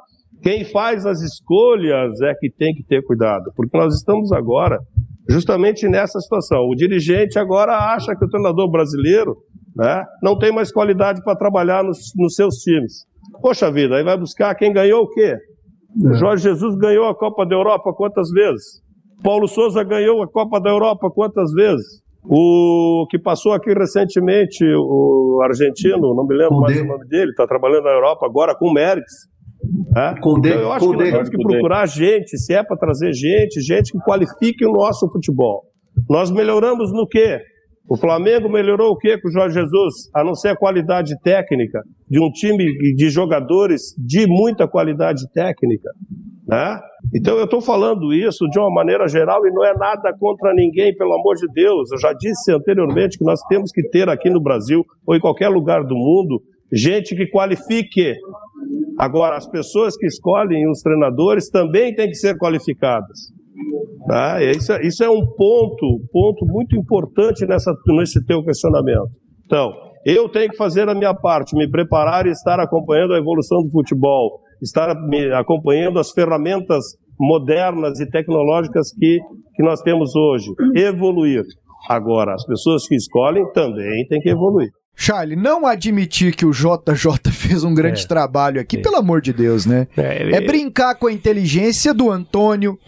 Quem 0.44 0.62
faz 0.62 1.06
as 1.06 1.22
escolhas 1.22 2.20
é 2.20 2.34
que 2.34 2.50
tem 2.50 2.74
que 2.74 2.84
ter 2.84 3.02
cuidado, 3.02 3.50
porque 3.56 3.74
nós 3.78 3.94
estamos 3.94 4.30
agora 4.30 4.78
justamente 5.26 5.88
nessa 5.88 6.20
situação. 6.20 6.68
O 6.68 6.74
dirigente 6.74 7.38
agora 7.38 7.94
acha 7.94 8.14
que 8.14 8.22
o 8.26 8.28
treinador 8.28 8.70
brasileiro 8.70 9.38
né, 9.74 10.04
não 10.22 10.38
tem 10.38 10.52
mais 10.52 10.70
qualidade 10.70 11.22
para 11.24 11.34
trabalhar 11.34 11.82
nos, 11.82 12.12
nos, 12.14 12.34
seus 12.34 12.56
times. 12.56 13.06
Poxa 13.40 13.72
vida, 13.72 13.96
aí 13.96 14.04
vai 14.04 14.18
buscar 14.18 14.54
quem 14.54 14.70
ganhou 14.70 15.04
o 15.04 15.08
quê? 15.08 15.34
É. 15.34 16.08
O 16.10 16.12
Jorge 16.12 16.42
Jesus 16.42 16.76
ganhou 16.76 17.08
a 17.08 17.14
Copa 17.14 17.46
da 17.46 17.54
Europa 17.54 17.94
quantas 17.94 18.30
vezes? 18.30 18.82
Paulo 19.22 19.48
Souza 19.48 19.82
ganhou 19.82 20.22
a 20.22 20.28
Copa 20.28 20.60
da 20.60 20.68
Europa 20.68 21.10
quantas 21.10 21.50
vezes? 21.54 22.04
O 22.22 23.06
que 23.10 23.18
passou 23.18 23.54
aqui 23.54 23.72
recentemente, 23.72 24.62
o 24.76 25.40
argentino, 25.42 26.14
não 26.14 26.26
me 26.26 26.36
lembro 26.36 26.60
mais 26.60 26.78
o 26.78 26.84
nome 26.84 27.06
dele, 27.06 27.30
está 27.30 27.46
trabalhando 27.46 27.84
na 27.84 27.92
Europa 27.92 28.26
agora 28.26 28.54
com 28.54 28.70
méritos. 28.70 29.32
É? 29.96 30.14
Então 30.16 30.44
eu 30.44 30.72
acho 30.72 30.90
que 30.90 30.96
nós 30.96 31.10
temos 31.10 31.28
que 31.28 31.36
procurar 31.38 31.86
gente, 31.86 32.38
se 32.38 32.54
é 32.54 32.62
para 32.62 32.76
trazer 32.76 33.12
gente, 33.12 33.60
gente 33.60 33.92
que 33.92 33.98
qualifique 33.98 34.64
o 34.64 34.72
nosso 34.72 35.10
futebol. 35.10 35.64
Nós 36.08 36.30
melhoramos 36.30 36.92
no 36.92 37.06
quê? 37.06 37.40
O 37.88 37.96
Flamengo 37.96 38.48
melhorou 38.48 38.92
o 38.92 38.96
quê 38.96 39.18
com 39.20 39.28
o 39.28 39.32
Jorge 39.32 39.60
Jesus? 39.60 40.08
A 40.14 40.24
não 40.24 40.34
ser 40.34 40.48
a 40.48 40.56
qualidade 40.56 41.12
técnica 41.22 41.80
de 42.08 42.18
um 42.18 42.30
time 42.30 42.64
de 42.94 43.10
jogadores 43.10 43.94
de 43.98 44.26
muita 44.26 44.66
qualidade 44.66 45.22
técnica. 45.32 45.90
Né? 46.46 46.80
Então 47.14 47.36
eu 47.36 47.44
estou 47.44 47.60
falando 47.60 48.12
isso 48.12 48.48
de 48.48 48.58
uma 48.58 48.70
maneira 48.70 49.06
geral 49.06 49.46
e 49.46 49.50
não 49.50 49.64
é 49.64 49.74
nada 49.76 50.14
contra 50.18 50.54
ninguém, 50.54 50.94
pelo 50.94 51.12
amor 51.14 51.36
de 51.36 51.46
Deus. 51.52 51.90
Eu 51.92 51.98
já 51.98 52.12
disse 52.14 52.52
anteriormente 52.52 53.18
que 53.18 53.24
nós 53.24 53.40
temos 53.48 53.70
que 53.70 53.82
ter 53.88 54.08
aqui 54.08 54.30
no 54.30 54.42
Brasil 54.42 54.82
ou 55.06 55.14
em 55.14 55.20
qualquer 55.20 55.48
lugar 55.48 55.84
do 55.84 55.94
mundo 55.94 56.42
gente 56.72 57.14
que 57.14 57.26
qualifique. 57.26 58.14
Agora, 58.98 59.36
as 59.36 59.48
pessoas 59.48 59.96
que 59.96 60.06
escolhem 60.06 60.68
os 60.70 60.80
treinadores 60.80 61.50
também 61.50 61.94
têm 61.94 62.08
que 62.08 62.14
ser 62.14 62.36
qualificadas. 62.36 63.32
Tá? 64.06 64.42
Isso, 64.42 64.72
é, 64.72 64.86
isso 64.86 65.02
é 65.02 65.08
um 65.08 65.26
ponto, 65.36 66.00
ponto 66.12 66.46
muito 66.46 66.76
importante 66.76 67.46
nessa, 67.46 67.72
nesse 67.88 68.24
teu 68.26 68.42
questionamento. 68.44 69.08
Então, 69.46 69.72
eu 70.04 70.28
tenho 70.28 70.50
que 70.50 70.56
fazer 70.56 70.88
a 70.88 70.94
minha 70.94 71.14
parte, 71.14 71.56
me 71.56 71.68
preparar 71.68 72.26
e 72.26 72.30
estar 72.30 72.60
acompanhando 72.60 73.14
a 73.14 73.18
evolução 73.18 73.62
do 73.62 73.70
futebol 73.70 74.44
estar 74.64 74.96
acompanhando 75.38 75.98
as 75.98 76.10
ferramentas 76.10 76.84
modernas 77.18 78.00
e 78.00 78.08
tecnológicas 78.08 78.92
que, 78.92 79.18
que 79.54 79.62
nós 79.62 79.80
temos 79.82 80.14
hoje. 80.16 80.50
Evoluir. 80.74 81.42
Agora, 81.88 82.34
as 82.34 82.44
pessoas 82.44 82.86
que 82.88 82.94
escolhem 82.94 83.44
também 83.52 84.06
têm 84.08 84.20
que 84.20 84.30
evoluir. 84.30 84.70
Charlie, 84.96 85.36
não 85.36 85.66
admitir 85.66 86.34
que 86.34 86.46
o 86.46 86.52
JJ 86.52 87.32
fez 87.32 87.64
um 87.64 87.74
grande 87.74 88.04
é, 88.04 88.06
trabalho 88.06 88.60
aqui, 88.60 88.76
é. 88.76 88.80
pelo 88.80 88.96
amor 88.96 89.20
de 89.20 89.32
Deus, 89.32 89.66
né? 89.66 89.88
É, 89.96 90.22
ele... 90.22 90.34
é 90.34 90.40
brincar 90.40 90.94
com 90.94 91.06
a 91.06 91.12
inteligência 91.12 91.92
do 91.92 92.10
Antônio, 92.10 92.78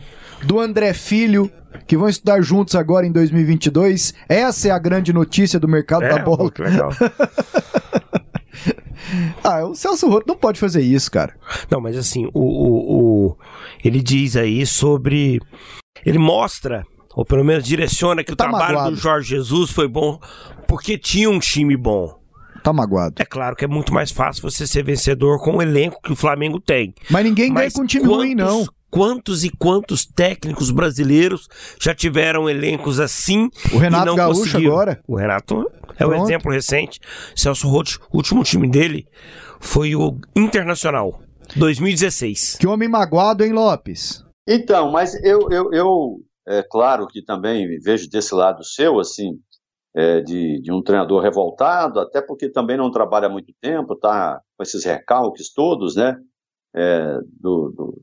do 0.42 0.60
André 0.60 0.92
Filho, 0.92 1.50
que 1.86 1.96
vão 1.96 2.08
estudar 2.08 2.40
juntos 2.40 2.74
agora 2.74 3.06
em 3.06 3.12
2022. 3.12 4.14
Essa 4.28 4.68
é 4.68 4.70
a 4.70 4.78
grande 4.78 5.12
notícia 5.12 5.58
do 5.58 5.68
mercado 5.68 6.04
é, 6.04 6.08
da 6.10 6.18
bola. 6.18 6.50
Que 6.50 6.62
legal. 6.62 6.90
Ah, 9.44 9.64
o 9.64 9.74
Celso 9.74 10.08
Roto 10.08 10.26
não 10.26 10.36
pode 10.36 10.58
fazer 10.58 10.82
isso, 10.82 11.10
cara. 11.10 11.34
Não, 11.70 11.80
mas 11.80 11.96
assim, 11.96 12.28
o, 12.34 12.40
o, 12.40 13.28
o, 13.28 13.36
ele 13.84 14.02
diz 14.02 14.36
aí 14.36 14.66
sobre. 14.66 15.40
Ele 16.04 16.18
mostra, 16.18 16.84
ou 17.14 17.24
pelo 17.24 17.44
menos 17.44 17.64
direciona, 17.64 18.24
que 18.24 18.32
o 18.32 18.36
tá 18.36 18.48
trabalho 18.48 18.74
magoado. 18.74 18.96
do 18.96 19.00
Jorge 19.00 19.28
Jesus 19.28 19.70
foi 19.70 19.86
bom 19.86 20.20
porque 20.66 20.98
tinha 20.98 21.30
um 21.30 21.38
time 21.38 21.76
bom. 21.76 22.18
Tá 22.62 22.72
magoado. 22.72 23.14
É 23.18 23.24
claro 23.24 23.54
que 23.54 23.64
é 23.64 23.68
muito 23.68 23.94
mais 23.94 24.10
fácil 24.10 24.42
você 24.42 24.66
ser 24.66 24.82
vencedor 24.82 25.40
com 25.40 25.56
o 25.56 25.62
elenco 25.62 26.00
que 26.02 26.12
o 26.12 26.16
Flamengo 26.16 26.60
tem. 26.60 26.94
Mas 27.08 27.24
ninguém 27.24 27.50
mas 27.50 27.72
ganha 27.72 27.72
com 27.72 27.86
time 27.86 28.04
quantos, 28.04 28.16
ruim, 28.16 28.34
não. 28.34 28.66
Quantos 28.90 29.44
e 29.44 29.50
quantos 29.50 30.04
técnicos 30.04 30.70
brasileiros 30.70 31.48
já 31.80 31.94
tiveram 31.94 32.50
elencos 32.50 32.98
assim? 32.98 33.48
O 33.72 33.78
Renato 33.78 34.14
Gaúcho 34.16 34.56
agora. 34.56 35.00
O 35.06 35.16
Renato 35.16 35.70
é 35.98 36.04
o 36.04 36.10
um 36.10 36.24
exemplo 36.24 36.50
recente. 36.50 36.98
Celso 37.36 37.68
Roth, 37.68 37.98
o 38.10 38.16
último 38.16 38.42
time 38.42 38.68
dele 38.68 39.06
foi 39.60 39.94
o 39.94 40.18
Internacional, 40.34 41.20
2016. 41.54 42.56
Que 42.58 42.66
homem 42.66 42.88
magoado, 42.88 43.44
hein, 43.44 43.52
Lopes? 43.52 44.24
Então, 44.48 44.90
mas 44.90 45.14
eu, 45.24 45.50
eu, 45.50 45.72
eu 45.72 46.20
é 46.48 46.62
claro 46.62 47.08
que 47.08 47.22
também 47.22 47.66
vejo 47.80 48.08
desse 48.08 48.32
lado 48.34 48.62
seu, 48.62 49.00
assim, 49.00 49.32
é, 49.96 50.20
de, 50.20 50.60
de 50.60 50.70
um 50.70 50.82
treinador 50.82 51.22
revoltado, 51.22 51.98
até 52.00 52.20
porque 52.20 52.50
também 52.50 52.76
não 52.76 52.90
trabalha 52.90 53.30
muito 53.30 53.50
tempo, 53.62 53.96
tá 53.96 54.42
com 54.54 54.62
esses 54.62 54.84
recalques 54.84 55.50
todos, 55.52 55.96
né, 55.96 56.14
é, 56.74 57.18
do, 57.40 57.70
do 57.70 58.02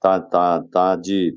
tá, 0.00 0.18
tá, 0.20 0.64
tá 0.72 0.96
de, 0.96 1.36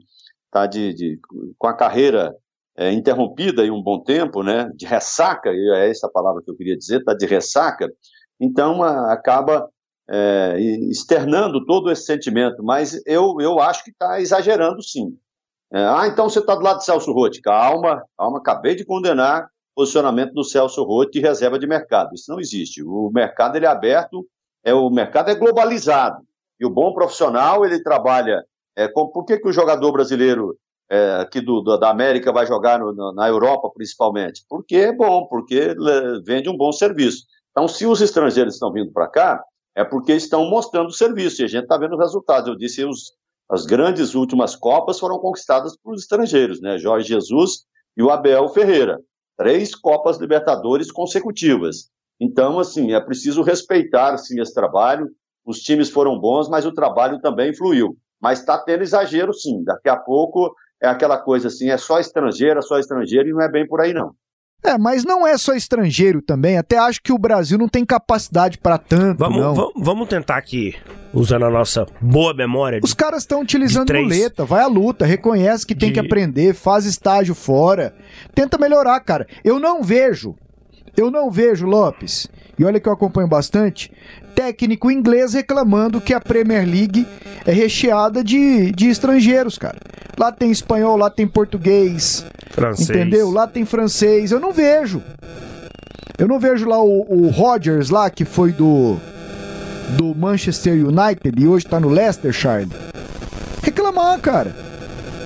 tá 0.50 0.66
de, 0.66 0.94
de 0.94 1.20
com 1.58 1.68
a 1.68 1.74
carreira 1.74 2.34
é, 2.78 2.90
interrompida 2.94 3.66
em 3.66 3.72
um 3.72 3.84
bom 3.84 4.02
tempo, 4.02 4.44
né, 4.44 4.72
de 4.76 4.86
ressaca, 4.86 5.50
é 5.50 5.90
essa 5.90 6.10
palavra 6.10 6.42
que 6.42 6.50
eu 6.50 6.56
queria 6.56 6.78
dizer, 6.78 7.04
tá 7.04 7.14
de 7.14 7.26
ressaca, 7.26 7.92
então 8.40 8.82
a, 8.82 9.12
acaba 9.12 9.70
é, 10.10 10.58
externando 10.90 11.66
todo 11.66 11.92
esse 11.92 12.06
sentimento, 12.06 12.64
mas 12.64 13.02
eu, 13.06 13.36
eu 13.42 13.60
acho 13.60 13.84
que 13.84 13.92
está 13.92 14.22
exagerando 14.22 14.82
sim. 14.82 15.18
É, 15.74 15.84
ah, 15.84 16.08
então 16.08 16.30
você 16.30 16.40
está 16.40 16.56
do 16.56 16.64
lado 16.64 16.78
de 16.78 16.86
Celso 16.86 17.12
Rotti. 17.12 17.42
Calma, 17.42 18.02
calma, 18.18 18.38
acabei 18.38 18.74
de 18.74 18.86
condenar 18.86 19.50
posicionamento 19.78 20.34
do 20.34 20.44
Celso 20.44 20.84
Rotti 20.84 21.20
de 21.20 21.28
reserva 21.28 21.60
de 21.60 21.68
mercado. 21.68 22.16
Isso 22.16 22.32
não 22.32 22.40
existe. 22.40 22.82
O 22.82 23.12
mercado 23.14 23.56
ele 23.56 23.68
é 23.68 23.70
aberto, 23.70 24.26
é, 24.64 24.74
o 24.74 24.90
mercado 24.90 25.30
é 25.30 25.36
globalizado. 25.36 26.24
E 26.60 26.66
o 26.66 26.70
bom 26.72 26.96
profissional, 26.96 27.64
ele 27.64 27.84
trabalha. 27.84 28.44
É, 28.76 28.88
com, 28.88 29.08
por 29.08 29.24
que, 29.24 29.38
que 29.38 29.48
o 29.48 29.54
jogador 29.54 29.92
brasileiro 29.92 30.58
é, 30.90 31.18
aqui 31.22 31.40
do, 31.40 31.62
da 31.62 31.92
América 31.92 32.32
vai 32.32 32.48
jogar 32.48 32.80
no, 32.80 33.14
na 33.14 33.28
Europa, 33.28 33.70
principalmente? 33.70 34.44
Porque 34.50 34.78
é 34.78 34.92
bom, 34.92 35.28
porque 35.28 35.76
vende 36.26 36.50
um 36.50 36.58
bom 36.58 36.72
serviço. 36.72 37.26
Então, 37.52 37.68
se 37.68 37.86
os 37.86 38.02
estrangeiros 38.02 38.56
estão 38.56 38.74
vindo 38.74 38.92
para 38.92 39.08
cá, 39.08 39.44
é 39.76 39.84
porque 39.84 40.14
estão 40.14 40.50
mostrando 40.50 40.92
serviço, 40.92 41.44
e 41.44 41.46
a 41.46 41.48
gente 41.48 41.64
está 41.64 41.78
vendo 41.78 41.94
os 41.94 42.00
resultados. 42.00 42.50
Eu 42.50 42.56
disse, 42.56 42.84
os, 42.84 43.14
as 43.48 43.64
grandes 43.68 44.16
últimas 44.16 44.56
Copas 44.56 45.00
foram 45.00 45.20
conquistadas 45.20 45.78
por 45.78 45.94
estrangeiros, 45.94 46.60
né? 46.60 46.80
Jorge 46.80 47.10
Jesus 47.10 47.66
e 47.96 48.02
o 48.02 48.10
Abel 48.10 48.50
Ferreira. 48.50 49.00
Três 49.38 49.76
Copas 49.76 50.18
Libertadores 50.18 50.92
consecutivas. 50.92 51.90
Então, 52.20 52.60
assim, 52.60 52.94
é 52.94 53.00
preciso 53.00 53.44
respeitar, 53.44 54.18
sim, 54.18 54.42
esse 54.42 54.54
trabalho. 54.54 55.08
Os 55.46 55.60
times 55.60 55.90
foram 55.90 56.20
bons, 56.20 56.50
mas 56.50 56.66
o 56.66 56.74
trabalho 56.74 57.22
também 57.22 57.56
fluiu. 57.56 57.96
Mas 58.20 58.40
está 58.40 58.58
tendo 58.58 58.82
exagero, 58.82 59.32
sim. 59.34 59.64
Daqui 59.64 59.88
a 59.88 59.96
pouco 59.96 60.54
é 60.82 60.88
aquela 60.88 61.18
coisa 61.18 61.48
assim, 61.48 61.70
é 61.70 61.78
só 61.78 62.00
estrangeiro, 62.00 62.60
é 62.60 62.62
só 62.62 62.80
estrangeiro, 62.80 63.30
e 63.30 63.32
não 63.32 63.42
é 63.42 63.50
bem 63.50 63.68
por 63.68 63.80
aí, 63.80 63.94
não. 63.94 64.14
É, 64.64 64.78
mas 64.78 65.06
não 65.06 65.26
é 65.26 65.38
só 65.38 65.54
estrangeiro 65.54 66.22
também. 66.22 66.58
Até 66.58 66.78
acho 66.78 67.02
que 67.02 67.14
o 67.14 67.18
Brasil 67.18 67.58
não 67.58 67.70
tem 67.70 67.86
capacidade 67.86 68.58
para 68.58 68.78
tanto. 68.78 69.20
Vamos, 69.20 69.40
não. 69.40 69.72
vamos 69.76 70.10
tentar 70.10 70.38
aqui, 70.38 70.76
usando 71.14 71.46
a 71.46 71.50
nossa 71.50 71.86
boa 72.02 72.34
memória. 72.34 72.82
Os 72.84 72.94
caras 72.94 73.24
estão 73.24 73.42
utilizando 73.42 73.94
muleta, 73.94 74.44
vai 74.44 74.64
à 74.64 74.68
luta, 74.68 75.06
reconhece 75.06 75.66
que 75.66 75.76
tem 75.76 75.90
de... 75.90 75.94
que 75.94 76.00
aprender, 76.00 76.54
faz 76.54 76.86
estágio 76.86 77.36
fora. 77.36 77.96
Tenta 78.34 78.58
melhorar, 78.58 79.00
cara. 79.00 79.28
Eu 79.44 79.60
não 79.60 79.84
vejo, 79.84 80.36
eu 80.98 81.12
não 81.12 81.30
vejo, 81.30 81.68
Lopes, 81.68 82.28
e 82.58 82.66
olha 82.66 82.80
que 82.80 82.90
eu 82.90 82.94
acompanho 82.94 83.28
bastante, 83.28 83.92
técnico 84.34 84.90
inglês 84.90 85.34
reclamando 85.34 86.02
que 86.02 86.14
a 86.14 86.20
Premier 86.20 86.68
League 86.68 87.08
é 87.46 87.52
recheada 87.52 88.24
de, 88.24 88.72
de 88.72 88.90
estrangeiros, 88.90 89.58
cara. 89.58 89.78
Lá 90.18 90.32
tem 90.32 90.52
espanhol, 90.52 90.98
lá 90.98 91.10
tem 91.10 91.28
português. 91.28 92.26
Francês. 92.50 92.90
Entendeu? 92.90 93.30
Lá 93.30 93.48
tem 93.48 93.64
francês. 93.64 94.32
Eu 94.32 94.40
não 94.40 94.52
vejo. 94.52 95.04
Eu 96.18 96.28
não 96.28 96.40
vejo 96.40 96.68
lá 96.68 96.82
o, 96.82 97.06
o 97.08 97.30
Rodgers 97.30 97.92
lá, 97.92 98.10
que 98.10 98.26
foi 98.26 98.52
do 98.52 98.98
do 99.90 100.14
Manchester 100.14 100.74
United 100.74 101.34
e 101.38 101.48
hoje 101.48 101.66
tá 101.66 101.80
no 101.80 101.90
Leicestershire. 101.90 102.68
Reclamar, 103.62 104.20
cara. 104.20 104.54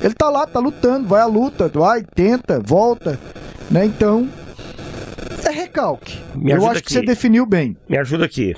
Ele 0.03 0.13
tá 0.13 0.29
lá, 0.29 0.45
tá 0.45 0.59
lutando, 0.59 1.07
vai 1.07 1.21
à 1.21 1.25
luta, 1.25 1.67
vai, 1.67 2.03
tenta, 2.03 2.59
volta, 2.59 3.19
né? 3.69 3.85
Então, 3.85 4.27
recalque. 5.71 6.19
Eu 6.45 6.57
acho 6.57 6.79
aqui. 6.79 6.81
que 6.81 6.93
você 6.93 7.01
definiu 7.01 7.45
bem. 7.45 7.77
Me 7.87 7.97
ajuda 7.97 8.25
aqui. 8.25 8.53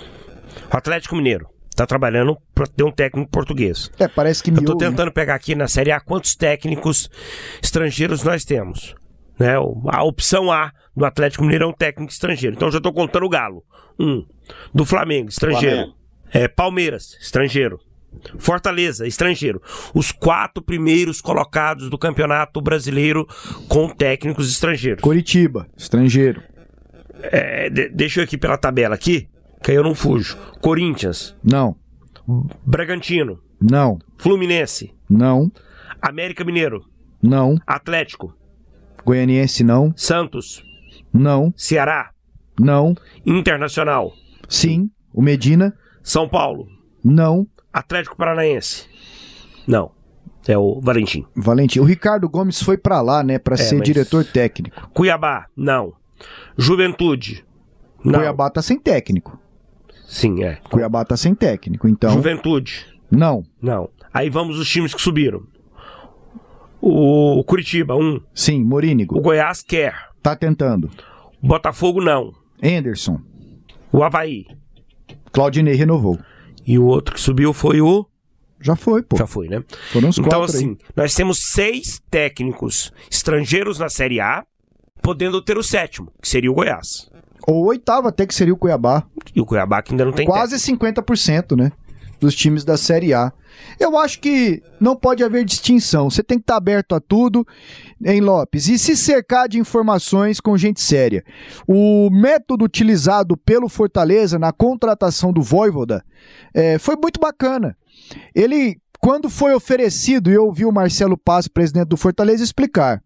O 0.71 0.75
Atlético 0.75 1.15
Mineiro 1.15 1.47
tá 1.75 1.85
trabalhando 1.85 2.37
para 2.53 2.67
ter 2.67 2.83
um 2.83 2.91
técnico 2.91 3.29
português. 3.31 3.89
É, 3.99 4.07
parece 4.07 4.43
que 4.43 4.49
Eu 4.51 4.65
tô 4.65 4.75
tentando 4.75 5.07
né? 5.07 5.11
pegar 5.11 5.35
aqui 5.35 5.55
na 5.55 5.67
Série 5.67 5.91
A 5.91 5.99
quantos 5.99 6.35
técnicos 6.35 7.09
estrangeiros 7.61 8.23
nós 8.23 8.43
temos. 8.43 8.95
Né? 9.39 9.55
A 9.87 10.03
opção 10.03 10.51
A 10.51 10.71
do 10.95 11.05
Atlético 11.05 11.43
Mineiro 11.43 11.65
é 11.65 11.67
um 11.67 11.73
técnico 11.73 12.11
estrangeiro. 12.11 12.55
Então 12.55 12.71
já 12.71 12.81
tô 12.81 12.91
contando 12.91 13.25
o 13.25 13.29
Galo. 13.29 13.63
Um. 13.99 14.25
Do 14.73 14.85
Flamengo, 14.85 15.29
estrangeiro. 15.29 15.75
Flamengo. 15.75 15.97
É, 16.31 16.47
Palmeiras, 16.47 17.17
estrangeiro. 17.21 17.79
Fortaleza, 18.37 19.07
estrangeiro. 19.07 19.61
Os 19.93 20.11
quatro 20.11 20.63
primeiros 20.63 21.19
colocados 21.19 21.89
do 21.89 21.97
Campeonato 21.97 22.61
Brasileiro 22.61 23.27
com 23.67 23.89
técnicos 23.89 24.51
estrangeiros. 24.51 25.01
Curitiba, 25.01 25.67
estrangeiro. 25.75 26.43
É, 27.23 27.69
de, 27.69 27.89
deixa 27.89 28.19
eu 28.19 28.23
aqui 28.23 28.37
pela 28.37 28.57
tabela 28.57 28.95
aqui 28.95 29.29
que 29.63 29.71
aí 29.71 29.77
eu 29.77 29.83
não 29.83 29.95
fujo. 29.95 30.37
Corinthians. 30.61 31.35
Não. 31.41 31.75
Bragantino. 32.65 33.39
Não. 33.61 33.97
Fluminense. 34.17 34.93
Não. 35.09 35.49
América 36.01 36.43
Mineiro. 36.43 36.83
Não. 37.21 37.57
Atlético. 37.65 38.35
Goianiense 39.05 39.63
não. 39.63 39.93
Santos. 39.95 40.63
Não. 41.13 41.53
Ceará. 41.55 42.11
Não. 42.59 42.93
Internacional. 43.25 44.11
Sim. 44.49 44.91
O 45.13 45.21
Medina. 45.21 45.73
São 46.03 46.27
Paulo. 46.27 46.67
Não. 47.03 47.47
Atlético 47.71 48.17
Paranaense. 48.17 48.87
Não. 49.65 49.91
É 50.45 50.57
o 50.57 50.81
Valentim. 50.81 51.25
Valentim. 51.33 51.79
O 51.79 51.85
Ricardo 51.85 52.27
Gomes 52.27 52.61
foi 52.61 52.77
para 52.77 53.01
lá, 53.01 53.23
né, 53.23 53.39
para 53.39 53.53
é, 53.53 53.57
ser 53.57 53.79
diretor 53.81 54.25
técnico. 54.25 54.89
Cuiabá. 54.89 55.45
Não. 55.55 55.93
Juventude. 56.57 57.45
Não. 58.03 58.19
Cuiabá 58.19 58.49
tá 58.49 58.61
sem 58.61 58.77
técnico. 58.79 59.39
Sim, 60.05 60.43
é. 60.43 60.55
Cuiabá 60.69 61.03
tá 61.05 61.15
sem 61.17 61.33
técnico, 61.33 61.87
então. 61.87 62.11
Juventude. 62.11 62.85
Não. 63.09 63.43
Não. 63.61 63.89
Aí 64.13 64.29
vamos 64.29 64.59
os 64.59 64.67
times 64.67 64.93
que 64.93 65.01
subiram. 65.01 65.43
O 66.81 67.43
Curitiba, 67.45 67.95
um. 67.95 68.19
Sim, 68.33 68.63
Morínigo. 68.63 69.17
O 69.17 69.21
Goiás 69.21 69.61
quer. 69.61 69.95
Tá 70.21 70.35
tentando. 70.35 70.91
O 71.41 71.47
Botafogo, 71.47 72.01
não. 72.01 72.33
Anderson. 72.61 73.21
O 73.91 74.03
Havaí. 74.03 74.45
Claudinei 75.31 75.75
renovou. 75.75 76.19
E 76.65 76.77
o 76.77 76.85
outro 76.85 77.15
que 77.15 77.21
subiu 77.21 77.53
foi 77.53 77.81
o. 77.81 78.05
Já 78.59 78.75
foi, 78.75 79.01
pô. 79.01 79.17
Já 79.17 79.27
foi, 79.27 79.49
né? 79.49 79.63
Foram 79.91 80.09
os 80.09 80.17
então, 80.17 80.43
assim, 80.43 80.69
aí. 80.69 80.77
nós 80.95 81.13
temos 81.13 81.39
seis 81.39 82.01
técnicos 82.09 82.93
estrangeiros 83.11 83.77
na 83.79 83.89
Série 83.89 84.21
A, 84.21 84.45
podendo 85.03 85.41
ter 85.41 85.57
o 85.57 85.63
sétimo, 85.63 86.11
que 86.21 86.27
seria 86.27 86.49
o 86.49 86.55
Goiás. 86.55 87.09
Ou 87.45 87.63
o 87.63 87.65
oitavo 87.67 88.07
até 88.07 88.25
que 88.25 88.33
seria 88.33 88.53
o 88.53 88.57
Cuiabá. 88.57 89.03
E 89.35 89.41
o 89.41 89.45
Cuiabá 89.45 89.81
que 89.81 89.91
ainda 89.91 90.05
não 90.05 90.13
tem 90.13 90.25
Quase 90.25 90.57
técnico. 90.57 91.03
50%, 91.03 91.57
né? 91.57 91.73
Dos 92.21 92.33
times 92.33 92.63
da 92.63 92.77
Série 92.77 93.13
A. 93.13 93.33
Eu 93.77 93.97
acho 93.97 94.21
que 94.21 94.63
não 94.79 94.95
pode 94.95 95.21
haver 95.23 95.43
distinção. 95.43 96.09
Você 96.09 96.23
tem 96.23 96.37
que 96.37 96.43
estar 96.43 96.55
aberto 96.55 96.95
a 96.95 97.01
tudo, 97.01 97.45
em 98.03 98.21
Lopes, 98.21 98.69
e 98.69 98.79
se 98.79 98.95
cercar 98.95 99.49
de 99.49 99.59
informações 99.59 100.39
com 100.39 100.57
gente 100.57 100.81
séria. 100.81 101.21
O 101.67 102.09
método 102.09 102.63
utilizado 102.63 103.35
pelo 103.35 103.67
Fortaleza 103.67 104.39
na 104.39 104.53
contratação 104.53 105.33
do 105.33 105.41
Voivoda 105.41 106.03
é, 106.53 106.79
foi 106.79 106.95
muito 106.95 107.19
bacana. 107.19 107.75
Ele, 108.33 108.77
quando 109.01 109.29
foi 109.29 109.53
oferecido, 109.53 110.31
e 110.31 110.33
eu 110.33 110.45
ouvi 110.45 110.65
o 110.65 110.71
Marcelo 110.71 111.17
Paz, 111.17 111.47
presidente 111.49 111.89
do 111.89 111.97
Fortaleza, 111.97 112.41
explicar 112.41 113.01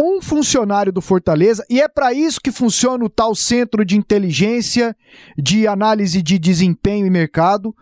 um 0.00 0.22
funcionário 0.22 0.92
do 0.92 1.00
Fortaleza, 1.00 1.64
e 1.68 1.80
é 1.80 1.88
para 1.88 2.12
isso 2.12 2.40
que 2.40 2.52
funciona 2.52 3.04
o 3.04 3.10
tal 3.10 3.34
centro 3.34 3.84
de 3.84 3.96
inteligência, 3.96 4.96
de 5.36 5.66
análise 5.66 6.22
de 6.22 6.38
desempenho 6.38 7.06
e 7.06 7.10
mercado, 7.10 7.74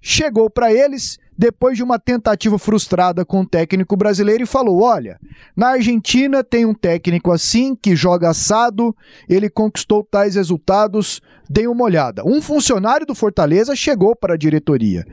chegou 0.00 0.50
para 0.50 0.72
eles 0.72 1.18
depois 1.36 1.76
de 1.76 1.82
uma 1.82 1.98
tentativa 1.98 2.58
frustrada 2.58 3.24
com 3.24 3.40
o 3.40 3.46
técnico 3.46 3.96
brasileiro 3.96 4.42
e 4.42 4.46
falou: 4.46 4.82
Olha, 4.82 5.18
na 5.56 5.70
Argentina 5.70 6.44
tem 6.44 6.66
um 6.66 6.74
técnico 6.74 7.32
assim 7.32 7.74
que 7.74 7.96
joga 7.96 8.28
assado, 8.28 8.94
ele 9.28 9.48
conquistou 9.48 10.04
tais 10.04 10.34
resultados, 10.34 11.20
dê 11.48 11.66
uma 11.66 11.84
olhada. 11.84 12.22
Um 12.24 12.42
funcionário 12.42 13.06
do 13.06 13.14
Fortaleza 13.14 13.74
chegou 13.74 14.14
para 14.14 14.34
a 14.34 14.38
diretoria. 14.38 15.06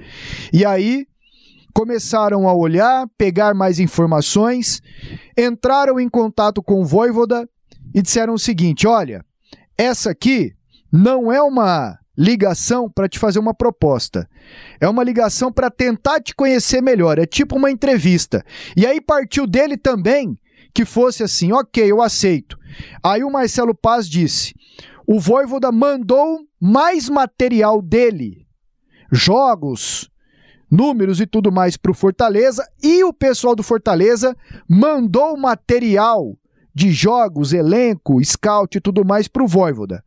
E 0.52 0.66
aí 0.66 1.08
começaram 1.74 2.48
a 2.48 2.54
olhar, 2.54 3.08
pegar 3.18 3.54
mais 3.54 3.80
informações, 3.80 4.82
entraram 5.38 6.00
em 6.00 6.10
contato 6.10 6.62
com 6.62 6.82
o 6.82 6.86
Voivoda 6.86 7.48
e 7.94 8.02
disseram 8.02 8.34
o 8.34 8.40
seguinte: 8.40 8.88
olha, 8.88 9.24
essa 9.78 10.12
aqui 10.12 10.54
não 10.92 11.32
é 11.32 11.42
uma 11.42 11.98
ligação 12.18 12.90
para 12.90 13.08
te 13.08 13.18
fazer 13.18 13.40
uma 13.40 13.54
proposta. 13.54 14.28
É 14.80 14.90
uma 14.90 15.04
ligação 15.04 15.52
para 15.52 15.72
tentar 15.72 16.20
te 16.20 16.36
conhecer 16.36 16.82
melhor. 16.82 17.18
É 17.18 17.26
tipo 17.26 17.56
uma 17.56 17.72
entrevista. 17.72 18.44
E 18.76 18.86
aí 18.86 19.00
partiu 19.00 19.48
dele 19.48 19.78
também 19.78 20.38
que 20.74 20.84
fosse 20.84 21.24
assim: 21.24 21.52
ok, 21.52 21.90
eu 21.90 22.02
aceito. 22.02 22.58
Aí 23.02 23.24
o 23.24 23.32
Marcelo 23.32 23.74
Paz 23.74 24.08
disse: 24.08 24.54
o 25.08 25.20
Voivoda 25.20 25.72
mandou 25.72 26.42
mais 26.60 27.08
material 27.10 27.82
dele, 27.82 28.46
jogos, 29.12 30.10
números 30.70 31.20
e 31.20 31.26
tudo 31.26 31.52
mais 31.52 31.76
para 31.78 31.92
o 31.92 31.96
Fortaleza 31.96 32.68
e 32.82 33.04
o 33.04 33.14
pessoal 33.14 33.56
do 33.56 33.64
Fortaleza 33.64 34.36
mandou 34.68 35.38
material 35.38 36.38
de 36.74 36.92
jogos, 36.92 37.52
elenco, 37.52 38.24
scout 38.24 38.78
e 38.78 38.82
tudo 38.82 39.04
mais 39.04 39.28
para 39.28 39.44
o 39.44 39.48
Voivoda. 39.48 40.04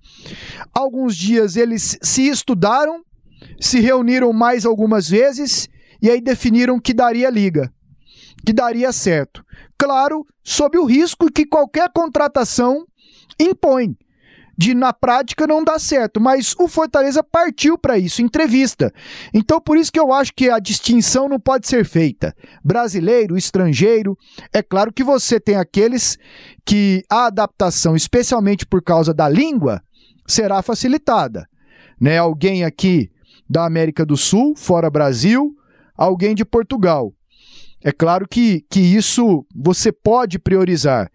Alguns 0.72 1.16
dias 1.16 1.56
eles 1.56 1.98
se 2.00 2.28
estudaram, 2.28 3.04
se 3.60 3.80
reuniram 3.80 4.32
mais 4.32 4.64
algumas 4.64 5.08
vezes 5.08 5.68
e 6.00 6.08
aí 6.08 6.20
definiram 6.20 6.80
que 6.80 6.94
daria 6.94 7.28
liga, 7.28 7.72
que 8.46 8.52
daria 8.52 8.92
certo. 8.92 9.44
Claro, 9.76 10.24
sob 10.42 10.78
o 10.78 10.84
risco 10.84 11.30
que 11.30 11.44
qualquer 11.44 11.90
contratação 11.92 12.86
impõe 13.38 13.96
de 14.56 14.74
na 14.74 14.92
prática 14.92 15.46
não 15.46 15.64
dar 15.64 15.78
certo, 15.78 16.20
mas 16.20 16.54
o 16.58 16.68
Fortaleza 16.68 17.22
partiu 17.22 17.78
para 17.78 17.98
isso, 17.98 18.22
entrevista. 18.22 18.92
Então 19.32 19.60
por 19.60 19.76
isso 19.76 19.92
que 19.92 20.00
eu 20.00 20.12
acho 20.12 20.32
que 20.34 20.50
a 20.50 20.58
distinção 20.58 21.28
não 21.28 21.40
pode 21.40 21.66
ser 21.66 21.84
feita. 21.84 22.34
Brasileiro, 22.64 23.36
estrangeiro, 23.36 24.16
é 24.52 24.62
claro 24.62 24.92
que 24.92 25.02
você 25.02 25.40
tem 25.40 25.56
aqueles 25.56 26.18
que 26.64 27.02
a 27.10 27.26
adaptação, 27.26 27.96
especialmente 27.96 28.66
por 28.66 28.82
causa 28.82 29.12
da 29.12 29.28
língua, 29.28 29.82
será 30.26 30.62
facilitada. 30.62 31.46
Né? 32.00 32.18
Alguém 32.18 32.64
aqui 32.64 33.10
da 33.48 33.64
América 33.64 34.04
do 34.04 34.16
Sul, 34.16 34.54
fora 34.56 34.90
Brasil, 34.90 35.54
alguém 35.96 36.34
de 36.34 36.44
Portugal. 36.44 37.12
É 37.84 37.90
claro 37.90 38.26
que, 38.28 38.64
que 38.70 38.80
isso 38.80 39.44
você 39.54 39.90
pode 39.90 40.38
priorizar. 40.38 41.10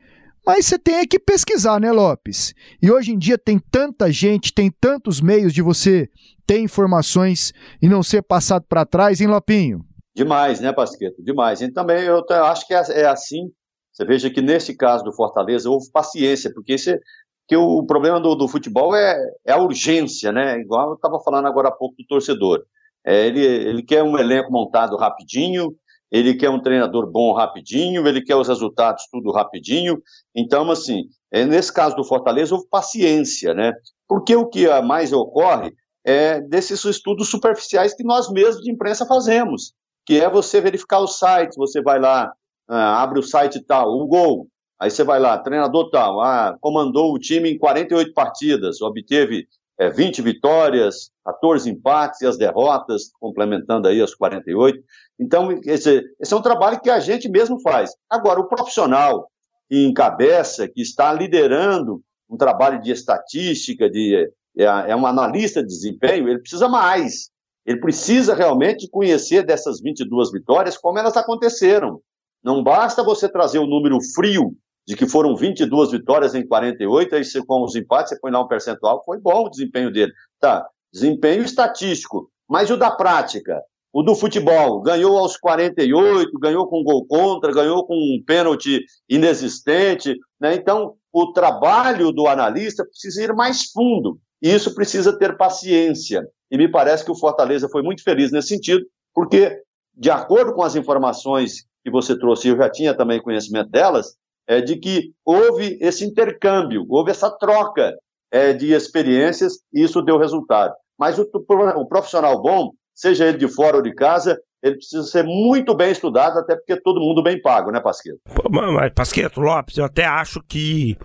Mas 0.47 0.65
você 0.65 0.79
tem 0.79 1.05
que 1.05 1.19
pesquisar, 1.19 1.77
né, 1.77 1.91
Lopes? 1.91 2.53
E 2.81 2.89
hoje 2.89 3.11
em 3.11 3.17
dia 3.17 3.37
tem 3.37 3.59
tanta 3.59 4.09
gente, 4.09 4.53
tem 4.53 4.71
tantos 4.71 5.19
meios 5.19 5.53
de 5.53 5.61
você 5.61 6.09
ter 6.45 6.61
informações 6.61 7.51
e 7.81 7.89
não 7.89 8.01
ser 8.01 8.21
passado 8.21 8.63
para 8.69 8.85
trás, 8.85 9.19
hein, 9.19 9.27
Lopinho? 9.27 9.83
Demais, 10.15 10.61
né, 10.61 10.71
Pasqueto? 10.71 11.21
Demais. 11.21 11.59
E 11.59 11.69
também 11.69 12.05
eu 12.05 12.23
acho 12.45 12.65
que 12.65 12.73
é, 12.73 12.81
é 12.91 13.05
assim. 13.05 13.51
Você 13.91 14.05
veja 14.05 14.29
que 14.29 14.41
nesse 14.41 14.73
caso 14.73 15.03
do 15.03 15.11
Fortaleza 15.11 15.69
houve 15.69 15.91
paciência, 15.91 16.49
porque 16.53 16.73
esse, 16.73 16.97
que 17.45 17.57
o 17.57 17.85
problema 17.85 18.17
do, 18.17 18.33
do 18.33 18.47
futebol 18.47 18.95
é, 18.95 19.17
é, 19.45 19.51
a 19.51 19.61
urgência, 19.61 20.31
né? 20.31 20.61
Igual 20.61 20.91
eu 20.91 20.95
estava 20.95 21.19
falando 21.19 21.47
agora 21.47 21.67
há 21.67 21.73
pouco 21.73 21.97
do 21.97 22.07
torcedor. 22.07 22.63
É, 23.05 23.27
ele, 23.27 23.45
ele 23.45 23.83
quer 23.83 24.01
um 24.01 24.17
elenco 24.17 24.49
montado 24.49 24.95
rapidinho, 24.95 25.75
ele 26.12 26.36
quer 26.36 26.49
um 26.49 26.62
treinador 26.62 27.10
bom 27.10 27.34
rapidinho, 27.34 28.08
ele 28.08 28.22
quer 28.22 28.36
os 28.36 28.47
resultados 28.47 29.08
tudo 29.12 29.32
rapidinho. 29.32 30.01
Então, 30.36 30.70
assim, 30.72 31.05
é, 31.32 31.45
nesse 31.45 31.74
caso 31.74 31.95
do 31.95 32.03
Fortaleza, 32.03 32.55
houve 32.55 32.68
paciência, 32.70 33.53
né? 33.53 33.74
Porque 34.08 34.36
o 34.36 34.47
que 34.47 34.68
mais 34.82 35.12
ocorre 35.12 35.74
é 36.05 36.39
desses 36.39 36.84
estudos 36.86 37.30
superficiais 37.30 37.93
que 37.93 38.03
nós 38.03 38.32
mesmos 38.32 38.64
de 38.64 38.72
imprensa 38.72 39.05
fazemos, 39.05 39.74
que 40.05 40.22
é 40.22 40.30
você 40.30 40.62
verificar 40.62 41.01
os 41.01 41.20
sites, 41.20 41.58
você 41.58 41.82
vai 41.82 41.99
lá, 41.99 42.32
ah, 42.70 43.03
abre 43.03 43.20
o 43.20 43.24
site 43.24 43.62
tal, 43.62 43.89
o 43.89 44.08
gol, 44.08 44.47
aí 44.80 44.89
você 44.89 45.03
vai 45.03 45.20
lá, 45.20 45.38
treinador 45.38 45.89
tal, 45.89 46.22
ah, 46.22 46.55
comandou 46.62 47.14
o 47.14 47.20
time 47.20 47.51
em 47.51 47.58
48 47.58 48.14
partidas, 48.14 48.82
obteve 48.82 49.47
é, 49.80 49.89
20 49.89 50.21
vitórias, 50.21 51.11
14 51.25 51.69
empates 51.69 52.21
e 52.21 52.28
as 52.28 52.38
derrotas, 52.38 53.11
complementando 53.19 53.88
aí 53.88 54.01
as 54.01 54.15
48. 54.15 54.80
Então, 55.19 55.59
esse, 55.65 56.03
esse 56.19 56.34
é 56.34 56.38
um 56.38 56.41
trabalho 56.41 56.80
que 56.80 56.89
a 56.89 56.99
gente 56.99 57.30
mesmo 57.30 57.59
faz. 57.61 57.91
Agora, 58.09 58.39
o 58.39 58.47
profissional 58.47 59.30
que 59.69 59.86
encabeça, 59.86 60.67
que 60.67 60.82
está 60.82 61.13
liderando 61.13 62.01
um 62.30 62.38
trabalho 62.38 62.82
de 62.82 62.91
estatística, 62.91 63.89
de, 63.89 64.32
é, 64.57 64.63
é 64.63 64.95
um 64.95 65.05
analista 65.05 65.61
de 65.61 65.67
desempenho, 65.67 66.28
ele 66.28 66.39
precisa 66.39 66.67
mais. 66.67 67.30
Ele 67.65 67.80
precisa 67.80 68.34
realmente 68.34 68.89
conhecer 68.89 69.43
dessas 69.43 69.82
22 69.82 70.32
vitórias 70.32 70.78
como 70.78 70.97
elas 70.97 71.17
aconteceram. 71.17 72.01
Não 72.43 72.63
basta 72.63 73.03
você 73.03 73.28
trazer 73.28 73.59
o 73.59 73.63
um 73.63 73.67
número 73.67 73.97
frio 74.15 74.55
de 74.88 74.95
que 74.95 75.05
foram 75.05 75.35
22 75.35 75.91
vitórias 75.91 76.33
em 76.33 76.47
48, 76.47 77.15
aí 77.15 77.23
com 77.45 77.63
os 77.63 77.75
empates 77.75 78.13
você 78.13 78.19
põe 78.19 78.31
lá 78.31 78.41
um 78.41 78.47
percentual, 78.47 79.03
foi 79.05 79.19
bom 79.19 79.45
o 79.45 79.49
desempenho 79.49 79.91
dele. 79.91 80.13
Tá, 80.39 80.65
desempenho 80.93 81.43
estatístico, 81.43 82.31
mas 82.47 82.71
o 82.71 82.77
da 82.77 82.89
prática, 82.89 83.61
o 83.91 84.01
do 84.01 84.15
futebol, 84.15 84.81
ganhou 84.81 85.17
aos 85.17 85.35
48, 85.35 86.31
ganhou 86.39 86.67
com 86.67 86.83
gol 86.83 87.05
contra, 87.05 87.53
ganhou 87.53 87.85
com 87.85 87.95
um 87.95 88.23
pênalti 88.25 88.81
inexistente, 89.09 90.17
né? 90.39 90.55
Então, 90.55 90.93
o 91.11 91.33
trabalho 91.33 92.11
do 92.13 92.27
analista 92.27 92.85
precisa 92.85 93.23
ir 93.23 93.33
mais 93.33 93.63
fundo, 93.71 94.17
e 94.41 94.53
isso 94.53 94.73
precisa 94.73 95.17
ter 95.17 95.35
paciência. 95.35 96.25
E 96.49 96.57
me 96.57 96.69
parece 96.69 97.03
que 97.03 97.11
o 97.11 97.15
Fortaleza 97.15 97.67
foi 97.69 97.81
muito 97.81 98.03
feliz 98.03 98.31
nesse 98.31 98.49
sentido, 98.49 98.85
porque, 99.13 99.61
de 99.93 100.09
acordo 100.09 100.53
com 100.53 100.61
as 100.61 100.75
informações 100.75 101.65
que 101.83 101.91
você 101.91 102.17
trouxe, 102.17 102.47
eu 102.47 102.55
já 102.55 102.69
tinha 102.69 102.93
também 102.93 103.21
conhecimento 103.21 103.69
delas, 103.69 104.15
é, 104.47 104.61
de 104.61 104.77
que 104.77 105.11
houve 105.25 105.77
esse 105.81 106.05
intercâmbio, 106.05 106.85
houve 106.89 107.11
essa 107.11 107.29
troca 107.29 107.93
é, 108.31 108.53
de 108.53 108.73
experiências 108.73 109.59
e 109.73 109.83
isso 109.83 110.01
deu 110.01 110.17
resultado. 110.17 110.73
Mas 110.97 111.19
o, 111.19 111.29
o, 111.33 111.85
profissional 111.85 112.41
bom, 112.41 112.71
seja 112.95 113.25
ele 113.25 113.37
de 113.37 113.47
fora 113.47 113.77
ou 113.77 113.83
de 113.83 113.93
casa, 113.93 114.39
ele 114.63 114.75
precisa 114.75 115.03
ser 115.03 115.23
muito 115.23 115.75
bem 115.75 115.91
estudado, 115.91 116.39
até 116.39 116.55
porque 116.55 116.81
todo 116.81 116.99
mundo 116.99 117.21
bem 117.21 117.39
pago, 117.39 117.71
né, 117.71 117.79
Pasqueto? 117.79 118.19
Mas, 118.49 118.91
Pasqueto, 118.93 119.39
Lopes, 119.39 119.77
eu 119.77 119.85
até 119.85 120.05
acho 120.05 120.41
que 120.47 120.97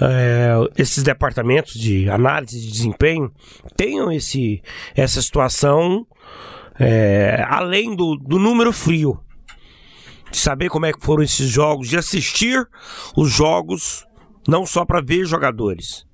é, 0.00 0.52
esses 0.76 1.02
departamentos 1.02 1.72
de 1.74 2.10
análise 2.10 2.60
de 2.60 2.70
desempenho 2.70 3.32
tenham 3.76 4.12
esse, 4.12 4.62
essa 4.94 5.22
situação 5.22 6.06
é, 6.78 7.42
além 7.48 7.96
do, 7.96 8.16
do 8.16 8.38
número 8.38 8.72
frio 8.72 9.18
de 10.36 10.42
saber 10.42 10.68
como 10.68 10.84
é 10.84 10.92
que 10.92 11.02
foram 11.02 11.22
esses 11.22 11.48
jogos, 11.48 11.88
de 11.88 11.96
assistir 11.96 12.68
os 13.16 13.32
jogos, 13.32 14.06
não 14.46 14.66
só 14.66 14.84
para 14.84 15.00
ver 15.00 15.24
jogadores, 15.24 16.06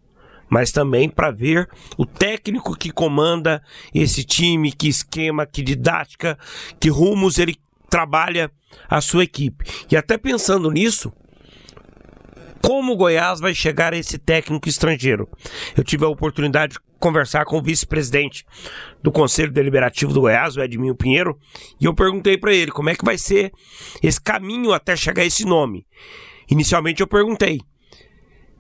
mas 0.49 0.71
também 0.71 1.09
para 1.09 1.33
ver 1.33 1.69
o 1.99 2.07
técnico 2.07 2.77
que 2.77 2.93
comanda 2.93 3.61
esse 3.93 4.23
time, 4.23 4.71
que 4.71 4.87
esquema, 4.87 5.45
que 5.45 5.61
didática, 5.61 6.39
que 6.79 6.89
rumos 6.89 7.37
ele 7.37 7.57
trabalha 7.91 8.49
a 8.89 9.01
sua 9.01 9.25
equipe. 9.25 9.65
E 9.91 9.97
até 9.97 10.17
pensando 10.17 10.71
nisso, 10.71 11.13
como 12.65 12.93
o 12.93 12.97
Goiás 12.97 13.41
vai 13.41 13.55
chegar 13.55 13.93
a 13.93 13.97
esse 13.97 14.19
técnico 14.19 14.69
estrangeiro? 14.69 15.29
Eu 15.77 15.83
tive 15.83 16.05
a 16.05 16.09
oportunidade 16.09 16.75
de 16.75 16.79
conversar 16.99 17.45
com 17.45 17.59
o 17.59 17.63
vice-presidente 17.63 18.47
do 19.03 19.11
Conselho 19.11 19.53
Deliberativo 19.53 20.13
do 20.13 20.21
Goiás, 20.21 20.57
o 20.57 20.63
Edminho 20.63 20.95
Pinheiro, 20.95 21.37
e 21.81 21.85
eu 21.85 21.95
perguntei 21.95 22.39
para 22.39 22.55
ele 22.55 22.71
como 22.71 22.89
é 22.89 22.95
que 22.95 23.05
vai 23.05 23.19
ser 23.19 23.53
esse 24.03 24.21
caminho 24.21 24.73
até 24.73 24.95
chegar 24.95 25.23
a 25.23 25.27
esse 25.27 25.45
nome. 25.45 25.85
Inicialmente 26.49 27.01
eu 27.01 27.07
perguntei 27.07 27.61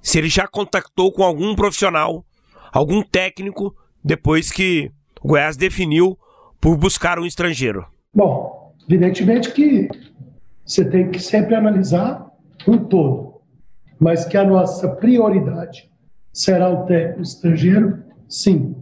se 0.03 0.19
ele 0.19 0.29
já 0.29 0.49
contactou 0.49 1.13
com 1.13 1.23
algum 1.23 1.55
profissional, 1.55 2.27
algum 2.73 3.03
técnico, 3.03 3.75
depois 4.05 4.51
que 4.51 4.91
o 5.23 5.29
Goiás 5.29 5.57
definiu 5.57 6.19
por 6.61 6.77
buscar 6.77 7.21
um 7.21 7.25
estrangeiro. 7.25 7.87
Bom, 8.13 8.75
evidentemente 8.89 9.53
que 9.53 9.89
você 10.65 10.85
tem 10.85 11.11
que 11.11 11.21
sempre 11.21 11.55
analisar 11.55 12.27
um 12.67 12.79
todo, 12.79 13.32
mas 14.03 14.25
que 14.25 14.37
a 14.37 14.45
nossa 14.45 14.89
prioridade 14.89 15.91
será 16.33 16.69
o 16.69 16.85
técnico 16.85 17.23
estrangeiro 17.23 18.03
Sim. 18.33 18.75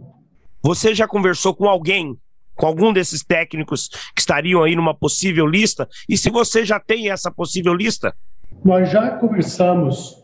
Você 0.63 0.95
já 0.95 1.05
conversou 1.05 1.53
com 1.53 1.67
alguém, 1.67 2.17
com 2.55 2.65
algum 2.65 2.93
desses 2.93 3.21
técnicos 3.21 3.89
que 4.15 4.21
estariam 4.21 4.63
aí 4.63 4.77
numa 4.77 4.93
possível 4.93 5.45
lista? 5.45 5.89
E 6.07 6.17
se 6.17 6.29
você 6.29 6.63
já 6.63 6.79
tem 6.79 7.11
essa 7.11 7.29
possível 7.29 7.73
lista? 7.73 8.15
Nós 8.63 8.89
já 8.89 9.11
conversamos 9.17 10.15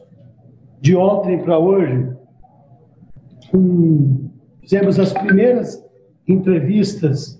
de 0.79 0.95
ontem 0.95 1.43
para 1.43 1.59
hoje. 1.59 2.09
Com, 3.51 4.31
fizemos 4.61 4.97
as 4.97 5.11
primeiras 5.11 5.83
entrevistas 6.25 7.37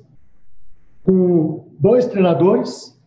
com 1.03 1.74
dois 1.80 2.05
treinadores. 2.08 2.99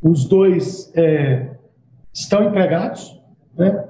Os 0.00 0.24
dois 0.24 0.90
é, 0.94 1.54
estão 2.14 2.44
empregados, 2.44 3.19
né? 3.60 3.84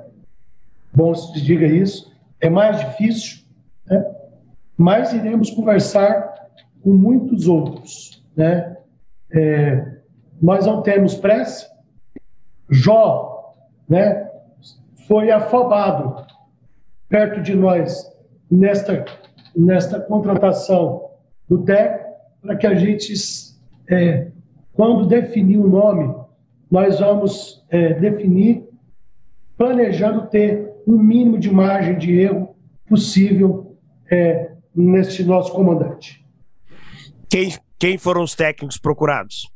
Bom 0.92 1.14
se 1.14 1.40
diga 1.40 1.64
isso. 1.64 2.12
É 2.40 2.50
mais 2.50 2.80
difícil 2.80 3.44
né? 3.86 4.04
mas 4.76 5.12
iremos 5.12 5.50
conversar 5.50 6.50
com 6.82 6.90
muitos 6.90 7.46
outros. 7.46 8.24
Né? 8.34 8.76
É, 9.32 9.98
nós 10.42 10.66
não 10.66 10.82
temos 10.82 11.14
pressa. 11.14 11.70
Jó 12.68 13.54
né, 13.88 14.28
foi 15.06 15.30
afobado 15.30 16.24
perto 17.08 17.40
de 17.42 17.54
nós 17.54 18.10
nesta, 18.50 19.04
nesta 19.54 20.00
contratação 20.00 21.10
do 21.48 21.62
TEC 21.62 22.00
para 22.40 22.56
que 22.56 22.66
a 22.66 22.74
gente, 22.74 23.12
é, 23.88 24.28
quando 24.72 25.06
definir 25.06 25.58
o 25.58 25.68
nome, 25.68 26.14
nós 26.70 27.00
vamos 27.00 27.64
é, 27.68 27.94
definir 27.94 28.69
planejando 29.60 30.26
ter 30.28 30.72
um 30.86 30.96
mínimo 30.96 31.38
de 31.38 31.50
margem 31.52 31.98
de 31.98 32.18
erro 32.18 32.56
possível 32.88 33.76
é, 34.10 34.52
neste 34.74 35.22
nosso 35.22 35.52
comandante. 35.52 36.26
Quem, 37.28 37.54
quem 37.78 37.98
foram 37.98 38.22
os 38.22 38.34
técnicos 38.34 38.78
procurados? 38.78 39.52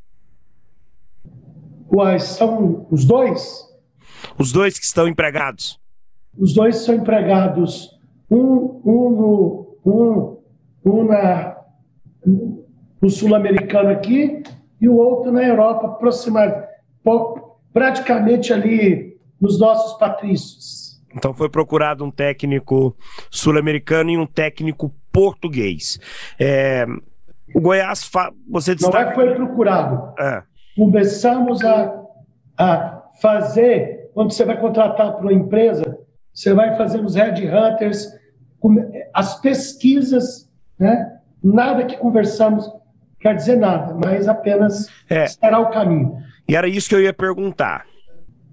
Quais 1.87 2.21
são 2.21 2.85
os 2.91 3.03
dois? 3.03 3.65
Os 4.37 4.51
dois 4.51 4.77
que 4.77 4.85
estão 4.85 5.07
empregados. 5.07 5.79
Os 6.37 6.53
dois 6.53 6.75
são 6.75 6.93
empregados, 6.93 7.89
um, 8.29 8.79
um, 8.85 9.09
no, 9.09 9.77
um, 9.83 10.37
um 10.85 11.03
na, 11.03 11.57
no 13.01 13.09
sul-americano 13.09 13.89
aqui 13.89 14.43
e 14.79 14.87
o 14.87 14.97
outro 14.97 15.31
na 15.31 15.41
Europa, 15.43 15.87
aproximadamente, 15.87 16.67
praticamente 17.73 18.53
ali 18.53 19.14
nos 19.45 19.59
nossos 19.59 19.97
patrícios. 19.97 20.99
Então 21.15 21.33
foi 21.33 21.47
procurado 21.47 22.03
um 22.03 22.11
técnico 22.11 22.95
sul-americano 23.29 24.09
e 24.09 24.17
um 24.17 24.25
técnico 24.25 24.93
português. 25.11 25.99
É, 26.37 26.85
o 27.53 27.61
Goiás, 27.61 28.09
você 28.49 28.75
destaca... 28.75 29.03
Não 29.05 29.11
é 29.11 29.15
foi 29.15 29.35
procurado. 29.35 30.13
É. 30.19 30.43
Começamos 30.75 31.63
a, 31.63 32.03
a 32.57 33.03
fazer, 33.21 34.09
quando 34.13 34.33
você 34.33 34.43
vai 34.43 34.59
contratar 34.59 35.13
para 35.13 35.21
uma 35.21 35.33
empresa, 35.33 35.97
você 36.33 36.53
vai 36.53 36.75
fazer 36.75 36.99
os 36.99 37.15
headhunters, 37.15 38.09
as 39.13 39.39
pesquisas, 39.39 40.49
né? 40.77 41.19
nada 41.41 41.85
que 41.85 41.95
conversamos 41.95 42.69
quer 43.21 43.35
dizer 43.35 43.55
nada, 43.55 43.97
mas 44.03 44.27
apenas 44.27 44.89
é. 45.09 45.27
será 45.27 45.59
o 45.59 45.69
caminho. 45.69 46.17
E 46.47 46.55
era 46.55 46.67
isso 46.67 46.89
que 46.89 46.95
eu 46.95 47.01
ia 47.01 47.13
perguntar. 47.13 47.85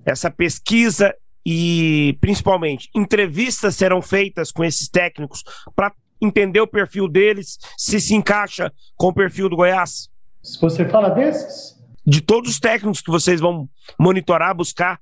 Essa 0.05 0.30
pesquisa 0.30 1.14
e, 1.44 2.16
principalmente, 2.20 2.88
entrevistas 2.94 3.76
serão 3.76 4.00
feitas 4.00 4.50
com 4.50 4.64
esses 4.64 4.88
técnicos 4.88 5.42
para 5.74 5.92
entender 6.20 6.61
o 6.61 6.66
perfil 6.66 7.09
deles, 7.09 7.59
se 7.76 8.00
se 8.00 8.14
encaixa 8.14 8.72
com 8.96 9.09
o 9.09 9.14
perfil 9.14 9.48
do 9.48 9.57
Goiás? 9.57 10.09
Se 10.40 10.61
você 10.61 10.88
fala 10.88 11.11
desses? 11.11 11.76
De 12.07 12.20
todos 12.20 12.50
os 12.50 12.61
técnicos 12.61 13.00
que 13.00 13.11
vocês 13.11 13.40
vão 13.40 13.68
monitorar, 13.98 14.55
buscar, 14.55 15.00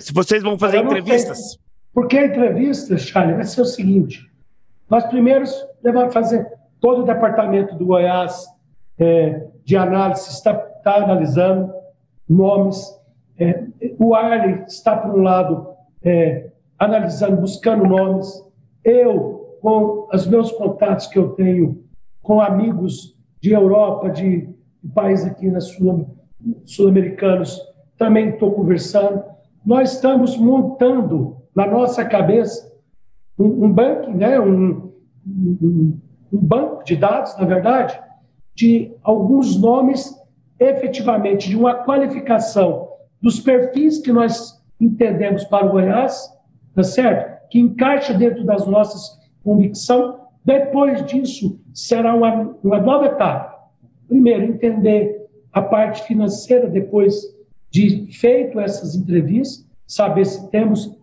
se 0.00 0.12
vocês 0.12 0.42
vão 0.42 0.58
fazer 0.58 0.78
entrevistas. 0.78 1.52
Sei. 1.52 1.60
Porque 1.92 2.18
a 2.18 2.26
entrevista, 2.26 2.96
Charlie, 2.96 3.34
vai 3.34 3.44
ser 3.44 3.60
o 3.60 3.64
seguinte: 3.64 4.30
nós 4.88 5.04
primeiros 5.06 5.52
vamos 5.82 6.12
fazer 6.12 6.46
todo 6.80 7.02
o 7.02 7.04
departamento 7.04 7.74
do 7.76 7.86
Goiás 7.86 8.46
é, 8.98 9.46
de 9.64 9.76
análise 9.76 10.30
está, 10.30 10.52
está 10.52 10.96
analisando 10.96 11.72
nomes. 12.28 12.97
O 13.98 14.14
Arley 14.14 14.64
está, 14.66 14.96
por 14.96 15.18
um 15.18 15.22
lado, 15.22 15.68
é, 16.02 16.50
analisando, 16.78 17.40
buscando 17.40 17.84
nomes. 17.86 18.44
Eu, 18.84 19.58
com 19.60 20.08
os 20.12 20.26
meus 20.26 20.52
contatos 20.52 21.06
que 21.06 21.18
eu 21.18 21.30
tenho 21.30 21.84
com 22.22 22.40
amigos 22.40 23.16
de 23.40 23.52
Europa, 23.52 24.10
de, 24.10 24.48
de 24.82 24.92
países 24.94 25.26
aqui 25.26 25.50
na 25.50 25.60
Sul, 25.60 26.16
sul-americanos, 26.64 27.60
também 27.96 28.30
estou 28.30 28.52
conversando. 28.52 29.22
Nós 29.64 29.94
estamos 29.94 30.36
montando 30.36 31.36
na 31.54 31.66
nossa 31.66 32.04
cabeça 32.04 32.72
um, 33.38 33.64
um 33.64 33.72
banco, 33.72 34.10
né, 34.10 34.38
um, 34.38 34.92
um, 35.26 35.98
um 36.32 36.38
banco 36.38 36.84
de 36.84 36.96
dados, 36.96 37.36
na 37.36 37.44
verdade, 37.44 37.98
de 38.54 38.92
alguns 39.02 39.60
nomes 39.60 40.16
efetivamente 40.58 41.48
de 41.48 41.56
uma 41.56 41.74
qualificação 41.74 42.87
dos 43.20 43.40
perfis 43.40 43.98
que 43.98 44.12
nós 44.12 44.60
entendemos 44.80 45.44
para 45.44 45.66
o 45.66 45.70
Goiás, 45.70 46.32
tá 46.74 46.82
certo? 46.82 47.48
Que 47.50 47.58
encaixa 47.58 48.14
dentro 48.14 48.44
das 48.44 48.66
nossas 48.66 49.18
convicções. 49.42 50.14
Depois 50.44 51.04
disso, 51.06 51.60
será 51.74 52.14
uma, 52.14 52.56
uma 52.62 52.80
nova 52.80 53.06
etapa. 53.06 53.56
Primeiro, 54.06 54.44
entender 54.44 55.26
a 55.52 55.60
parte 55.60 56.02
financeira, 56.04 56.68
depois 56.68 57.14
de 57.70 58.06
feito 58.12 58.60
essas 58.60 58.94
entrevistas, 58.94 59.66
saber 59.86 60.24
se 60.24 60.50
temos 60.50 60.96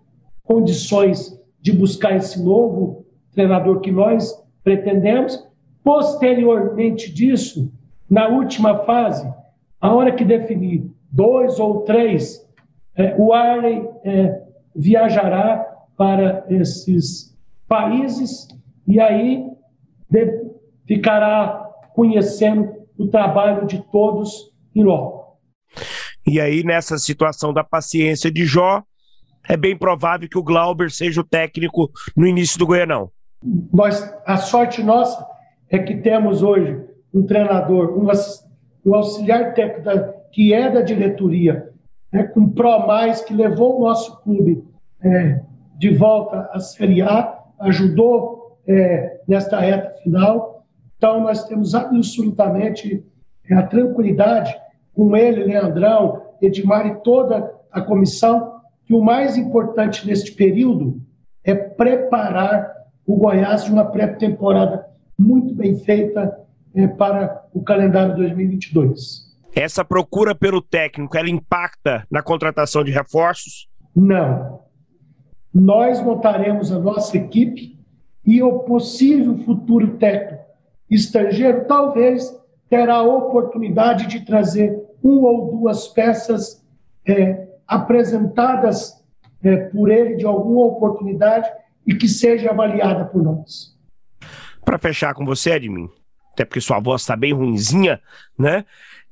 condições 0.43 1.39
de 1.61 1.71
buscar 1.71 2.15
esse 2.15 2.41
novo 2.41 3.05
treinador 3.33 3.81
que 3.81 3.91
nós 3.91 4.33
pretendemos 4.63 5.45
Posteriormente 5.85 7.13
disso, 7.13 7.71
na 8.09 8.27
última 8.27 8.79
fase, 8.85 9.31
a 9.79 9.93
hora 9.93 10.11
que 10.11 10.25
definir 10.25 10.91
dois 11.15 11.59
ou 11.59 11.81
três, 11.81 12.45
é, 12.93 13.15
o 13.17 13.33
Arley 13.33 13.87
é, 14.03 14.41
viajará 14.75 15.65
para 15.97 16.45
esses 16.49 17.33
países 17.67 18.47
e 18.85 18.99
aí 18.99 19.45
de, 20.09 20.43
ficará 20.85 21.71
conhecendo 21.93 22.69
o 22.97 23.07
trabalho 23.07 23.65
de 23.65 23.81
todos 23.91 24.51
em 24.75 24.83
loco. 24.83 25.39
E 26.27 26.39
aí, 26.39 26.63
nessa 26.63 26.97
situação 26.97 27.53
da 27.53 27.63
paciência 27.63 28.29
de 28.29 28.45
Jó, 28.45 28.83
é 29.47 29.55
bem 29.55 29.77
provável 29.77 30.27
que 30.27 30.37
o 30.37 30.43
Glauber 30.43 30.91
seja 30.91 31.21
o 31.21 31.23
técnico 31.23 31.89
no 32.15 32.27
início 32.27 32.59
do 32.59 32.65
Goianão. 32.65 33.09
Nós, 33.71 34.01
a 34.25 34.37
sorte 34.37 34.83
nossa 34.83 35.25
é 35.69 35.79
que 35.79 35.95
temos 35.97 36.41
hoje 36.43 36.83
um 37.13 37.25
treinador, 37.25 37.97
um, 37.97 38.07
um 38.85 38.95
auxiliar 38.95 39.53
técnico 39.53 39.83
da, 39.83 40.14
que 40.35 40.53
é 40.53 40.69
da 40.69 40.81
diretoria, 40.81 41.69
né, 42.11 42.23
com 42.23 42.49
Pro 42.49 42.85
Mais, 42.85 43.21
que 43.21 43.33
levou 43.33 43.77
o 43.77 43.85
nosso 43.85 44.21
clube 44.21 44.65
é, 45.01 45.39
de 45.77 45.95
volta 45.95 46.49
à 46.51 46.59
Série 46.59 47.01
A, 47.01 47.39
ajudou 47.61 48.59
é, 48.67 49.21
nesta 49.25 49.57
reta 49.57 49.91
final. 50.03 50.65
Então, 50.97 51.21
nós 51.21 51.45
temos 51.45 51.73
absolutamente 51.73 53.01
é, 53.49 53.55
a 53.55 53.63
tranquilidade 53.63 54.53
com 54.93 55.15
ele, 55.15 55.45
Leandrão, 55.45 56.21
Edmar 56.41 56.85
e 56.85 56.95
toda 56.95 57.53
a 57.71 57.79
comissão, 57.79 58.59
que 58.85 58.93
o 58.93 59.01
mais 59.01 59.37
importante 59.37 60.05
neste 60.05 60.33
período 60.33 61.01
é 61.45 61.55
preparar 61.55 62.75
o 63.07 63.15
Goiás 63.15 63.63
de 63.63 63.71
uma 63.71 63.85
pré-temporada 63.85 64.85
muito 65.17 65.55
bem 65.55 65.77
feita 65.77 66.37
é, 66.75 66.87
para 66.87 67.45
o 67.53 67.63
calendário 67.63 68.17
2022. 68.17 69.24
Essa 69.55 69.85
procura 69.85 70.35
pelo 70.35 70.61
técnico, 70.61 71.17
ela 71.17 71.29
impacta 71.29 72.05
na 72.11 72.21
contratação 72.21 72.83
de 72.83 72.91
reforços? 72.91 73.69
Não. 73.95 74.59
Nós 75.53 76.01
montaremos 76.01 76.73
a 76.73 76.77
nossa 76.77 77.15
equipe 77.15 77.79
e 78.25 78.43
o 78.43 78.59
possível 78.59 79.37
futuro 79.45 79.97
técnico 79.97 80.43
estrangeiro 80.89 81.65
talvez 81.65 82.37
terá 82.69 82.95
a 82.95 83.03
oportunidade 83.03 84.07
de 84.07 84.25
trazer 84.25 84.77
uma 85.01 85.29
ou 85.29 85.51
duas 85.51 85.87
peças 85.87 86.61
é, 87.07 87.47
apresentadas 87.65 89.01
é, 89.41 89.55
por 89.55 89.89
ele 89.89 90.15
de 90.15 90.25
alguma 90.25 90.65
oportunidade 90.65 91.49
e 91.87 91.95
que 91.95 92.07
seja 92.07 92.49
avaliada 92.49 93.05
por 93.05 93.23
nós. 93.23 93.73
Para 94.63 94.77
fechar 94.77 95.13
com 95.13 95.25
você, 95.25 95.51
Edmin, 95.51 95.89
até 96.33 96.43
porque 96.43 96.59
sua 96.59 96.79
voz 96.79 97.01
está 97.01 97.15
bem 97.15 97.31
ruinzinha, 97.31 98.01
né? 98.37 98.65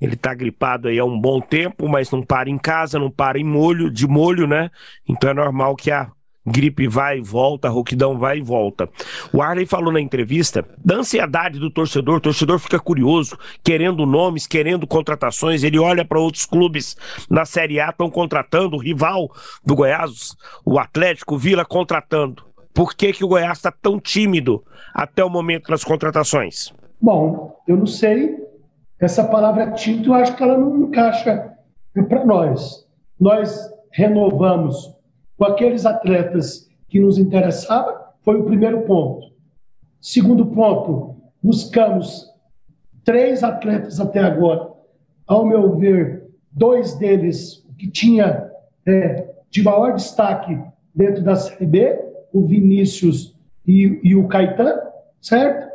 Ele 0.04 0.16
está 0.16 0.34
gripado 0.34 0.90
aí 0.90 1.00
há 1.00 1.06
um 1.06 1.18
bom 1.18 1.40
tempo, 1.40 1.88
mas 1.88 2.12
não 2.12 2.22
para 2.22 2.50
em 2.50 2.58
casa, 2.58 3.00
não 3.00 3.10
para 3.10 3.40
em 3.40 3.44
molho, 3.44 3.90
de 3.90 4.06
molho, 4.06 4.46
né? 4.46 4.70
Então 5.08 5.30
é 5.30 5.34
normal 5.34 5.78
que 5.78 5.90
a 5.92 6.12
gripe 6.46 6.90
vai 6.90 7.20
e 7.20 7.22
volta, 7.22 7.70
a 7.70 7.72
rouquidão 7.72 8.20
vai 8.20 8.40
e 8.40 8.42
volta. 8.42 8.90
O 9.32 9.42
Arley 9.42 9.66
falou 9.66 9.94
na 9.94 10.02
entrevista 10.02 10.68
da 10.84 10.96
ansiedade 10.96 11.58
do 11.58 11.72
torcedor, 11.72 12.18
o 12.18 12.20
torcedor 12.20 12.60
fica 12.60 12.78
curioso, 12.82 13.38
querendo 13.64 14.06
nomes, 14.06 14.46
querendo 14.46 14.86
contratações, 14.86 15.64
ele 15.64 15.80
olha 15.80 16.04
para 16.04 16.20
outros 16.20 16.46
clubes 16.46 16.98
na 17.30 17.46
Série 17.46 17.80
A, 17.80 17.90
estão 17.90 18.10
contratando, 18.10 18.76
o 18.76 18.82
rival 18.82 19.32
do 19.66 19.74
Goiás, 19.74 20.36
o 20.66 20.78
Atlético, 20.78 21.36
o 21.36 21.38
Vila 21.38 21.64
contratando. 21.64 22.44
Por 22.74 22.94
que, 22.94 23.14
que 23.14 23.24
o 23.24 23.28
Goiás 23.30 23.60
está 23.60 23.72
tão 23.72 24.02
tímido 24.02 24.66
até 24.94 25.24
o 25.24 25.30
momento 25.30 25.70
das 25.70 25.86
contratações? 25.86 26.74
Bom, 27.00 27.56
eu 27.66 27.78
não 27.78 27.86
sei. 27.86 28.43
Essa 29.00 29.24
palavra 29.24 29.72
tímido, 29.72 30.10
eu 30.10 30.14
acho 30.14 30.36
que 30.36 30.44
ela 30.44 30.58
não 30.58 30.84
encaixa 30.84 31.54
para 32.08 32.26
nós. 32.26 32.88
Nós 33.20 33.70
renovamos 33.92 34.96
com 35.38 35.46
aqueles 35.46 35.86
atletas 35.86 36.70
que 36.88 37.00
nos 37.00 37.18
interessavam, 37.18 37.96
foi 38.22 38.40
o 38.40 38.46
primeiro 38.46 38.82
ponto. 38.82 39.34
Segundo 40.00 40.46
ponto, 40.48 41.16
buscamos 41.42 42.30
três 43.04 43.44
atletas 43.44 44.00
até 44.00 44.20
agora. 44.20 44.72
Ao 45.28 45.46
meu 45.46 45.76
ver, 45.76 46.28
dois 46.52 46.96
deles 46.96 47.66
que 47.78 47.90
tinha 47.90 48.50
é, 48.86 49.34
de 49.50 49.64
maior 49.64 49.94
destaque 49.96 50.58
dentro 50.94 51.24
da 51.24 51.36
Série 51.36 51.66
B, 51.66 52.00
o 52.32 52.46
Vinícius 52.46 53.36
e, 53.68 54.00
e 54.04 54.16
o 54.16 54.28
Caetano, 54.28 54.82
certo? 55.22 55.72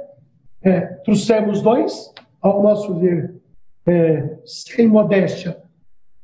É, 0.62 0.80
trouxemos 0.80 1.62
dois, 1.62 2.12
ao 2.40 2.62
nosso 2.62 2.94
ver, 2.98 3.34
é, 3.86 4.38
sem 4.44 4.86
modéstia, 4.86 5.62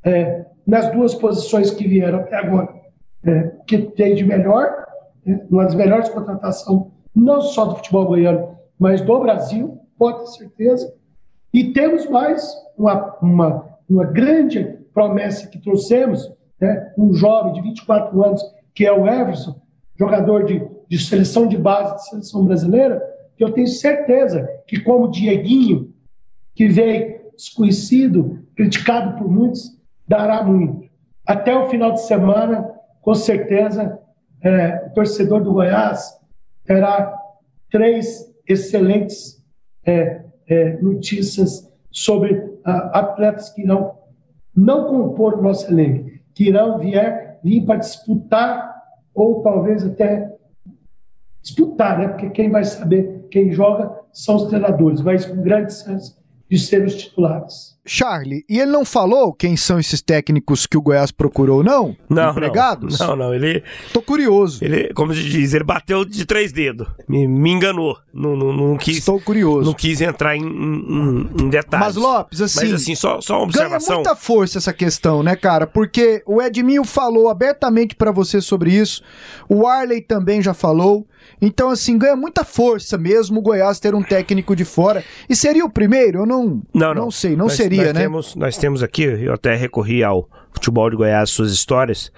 é, 0.05 0.45
nas 0.67 0.91
duas 0.93 1.15
posições 1.15 1.71
que 1.71 1.87
vieram 1.87 2.21
até 2.21 2.37
agora, 2.37 2.75
é, 3.25 3.53
que 3.67 3.79
tem 3.79 4.15
de 4.15 4.25
melhor, 4.25 4.87
é, 5.27 5.41
uma 5.51 5.65
das 5.65 5.75
melhores 5.75 6.09
contratações, 6.09 6.87
não 7.15 7.41
só 7.41 7.67
do 7.67 7.77
futebol 7.77 8.07
goiano, 8.07 8.59
mas 8.79 9.01
do 9.01 9.21
Brasil, 9.21 9.81
pode 9.99 10.21
ter 10.21 10.39
certeza. 10.39 10.95
E 11.53 11.73
temos 11.73 12.09
mais 12.09 12.53
uma, 12.77 13.17
uma, 13.23 13.79
uma 13.89 14.05
grande 14.05 14.79
promessa 14.93 15.47
que 15.47 15.59
trouxemos, 15.59 16.31
né, 16.61 16.93
um 16.99 17.13
jovem 17.15 17.53
de 17.53 17.61
24 17.61 18.25
anos, 18.25 18.43
que 18.75 18.85
é 18.85 18.93
o 18.93 19.07
Everson, 19.07 19.61
jogador 19.97 20.45
de, 20.45 20.67
de 20.89 20.99
seleção 20.99 21.47
de 21.47 21.57
base 21.57 21.95
de 21.95 22.09
seleção 22.09 22.45
brasileira, 22.45 23.01
que 23.37 23.45
eu 23.45 23.53
tenho 23.53 23.69
certeza 23.69 24.49
que, 24.67 24.81
como 24.81 25.11
Dieguinho, 25.11 25.94
que 26.55 26.69
veio 26.69 27.21
desconhecido, 27.37 28.47
criticado 28.55 29.19
por 29.19 29.31
muitos, 29.31 29.77
dará 30.07 30.43
muito. 30.43 30.89
Até 31.27 31.57
o 31.57 31.69
final 31.69 31.93
de 31.93 32.07
semana, 32.07 32.71
com 33.01 33.15
certeza, 33.15 33.99
é, 34.43 34.87
o 34.87 34.91
torcedor 34.91 35.43
do 35.43 35.53
Goiás 35.53 36.19
terá 36.65 37.19
três 37.71 38.33
excelentes 38.47 39.43
é, 39.85 40.23
é, 40.47 40.77
notícias 40.81 41.71
sobre 41.91 42.59
a, 42.65 43.01
atletas 43.01 43.51
que 43.51 43.63
irão 43.63 43.99
não 44.55 44.87
compor 44.87 45.35
o 45.35 45.43
nosso 45.43 45.71
elenco, 45.71 46.11
que 46.33 46.49
irão 46.49 46.79
vier, 46.79 47.41
vir 47.43 47.65
para 47.65 47.77
disputar 47.77 48.73
ou 49.13 49.43
talvez 49.43 49.85
até 49.85 50.33
disputar, 51.43 51.99
né? 51.99 52.09
porque 52.09 52.31
quem 52.31 52.51
vai 52.51 52.65
saber 52.65 53.27
quem 53.31 53.51
joga 53.51 53.93
são 54.13 54.37
os 54.37 54.45
treinadores, 54.45 55.03
mas 55.03 55.27
com 55.27 55.43
grande 55.43 55.75
chance 55.75 56.17
de 56.51 56.59
ser 56.59 56.85
os 56.85 56.95
titulares. 56.95 57.75
Charlie, 57.87 58.47
e 58.49 58.59
ele 58.59 58.71
não 58.71 58.83
falou 58.83 59.35
quem 59.35 59.59
são 59.59 59.79
esses 59.79 60.01
técnicos 60.01 60.65
que 60.65 60.77
o 60.77 60.81
Goiás 60.81 61.11
procurou, 61.11 61.63
não? 61.63 61.95
Não, 62.09 62.31
Empregados? 62.31 62.99
Não, 62.99 63.09
não, 63.09 63.17
não, 63.17 63.35
ele... 63.35 63.63
Tô 63.93 64.01
curioso. 64.01 64.65
Ele, 64.65 64.91
como 64.95 65.13
se 65.13 65.23
diz, 65.23 65.53
ele 65.53 65.65
bateu 65.65 66.03
de 66.03 66.25
três 66.25 66.51
dedos. 66.51 66.89
Me, 67.07 67.29
me 67.29 67.51
enganou. 67.51 67.99
Não, 68.13 68.35
não, 68.35 68.55
não 68.55 68.77
quis... 68.79 68.99
Estou 68.99 69.21
curioso. 69.21 69.67
Não 69.67 69.75
quis 69.75 70.01
entrar 70.01 70.35
em, 70.35 70.43
em, 70.43 71.31
em 71.43 71.51
detalhes. 71.51 71.89
Mas, 71.89 71.97
Lopes, 71.97 72.41
assim... 72.41 72.61
Mas, 72.71 72.73
assim, 72.73 72.95
só, 72.95 73.21
só 73.21 73.37
uma 73.37 73.45
observação... 73.45 73.97
Ganha 73.97 74.09
muita 74.09 74.17
força 74.17 74.57
essa 74.57 74.73
questão, 74.73 75.23
né, 75.23 75.37
cara? 75.37 75.67
Porque 75.67 76.23
o 76.27 76.41
Edminho 76.41 76.85
falou 76.85 77.29
abertamente 77.29 77.95
para 77.95 78.11
você 78.11 78.41
sobre 78.41 78.73
isso. 78.73 79.03
O 79.47 79.67
Arley 79.67 80.01
também 80.01 80.41
já 80.41 80.55
falou. 80.55 81.07
Então, 81.41 81.71
assim, 81.71 81.99
ganha 81.99 82.17
muita 82.17 82.45
força 82.45 82.97
mesmo 82.97 83.39
o 83.39 83.43
Goiás 83.43 83.79
ter 83.79 83.95
um 83.95 84.03
técnico 84.03 84.55
de 84.55 84.65
fora. 84.65 85.05
E 85.29 85.37
seria 85.37 85.65
o 85.65 85.71
primeiro? 85.71 86.21
Eu 86.21 86.27
não, 86.27 86.63
não, 86.73 86.95
não. 86.95 86.95
não 86.95 87.11
sei, 87.11 87.37
não 87.37 87.47
nós, 87.47 87.55
seria, 87.55 87.87
nós 87.87 87.95
né? 87.95 88.01
Temos, 88.01 88.35
nós 88.37 88.57
temos 88.57 88.83
aqui, 88.83 89.03
eu 89.03 89.33
até 89.33 89.55
recorri 89.55 90.03
ao 90.03 90.29
futebol 90.55 90.89
de 90.89 90.97
Goiás, 90.97 91.31
suas 91.31 91.53
histórias, 91.53 92.11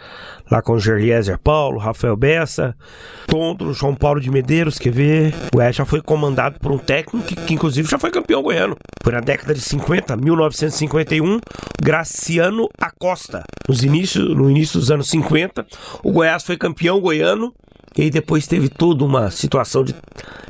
lá 0.51 0.63
com 0.63 0.75
o 0.75 0.79
Gerliezer 0.79 1.39
Paulo, 1.39 1.79
Rafael 1.79 2.17
Bessa, 2.17 2.77
Tondro, 3.27 3.73
João 3.73 3.95
Paulo 3.95 4.21
de 4.21 4.31
Medeiros, 4.31 4.79
quer 4.79 4.93
ver? 4.93 5.35
O 5.53 5.57
Goiás 5.57 5.75
já 5.75 5.85
foi 5.85 6.01
comandado 6.01 6.61
por 6.61 6.71
um 6.71 6.79
técnico 6.79 7.27
que, 7.27 7.35
que, 7.35 7.55
inclusive 7.55 7.89
já 7.89 7.99
foi 7.99 8.11
campeão 8.11 8.43
goiano. 8.43 8.77
Foi 9.03 9.13
na 9.13 9.21
década 9.21 9.55
de 9.55 9.61
50, 9.61 10.17
1951, 10.17 11.41
Graciano 11.83 12.69
Acosta. 12.79 13.43
Nos 13.69 13.83
inícios, 13.83 14.37
no 14.37 14.51
início 14.51 14.79
dos 14.79 14.91
anos 14.91 15.09
50, 15.09 15.67
o 16.05 16.13
Goiás 16.13 16.45
foi 16.45 16.57
campeão 16.57 17.01
goiano 17.01 17.53
e 17.97 18.03
aí 18.03 18.11
depois 18.11 18.47
teve 18.47 18.69
toda 18.69 19.05
uma 19.05 19.31
situação 19.31 19.83
de, 19.83 19.95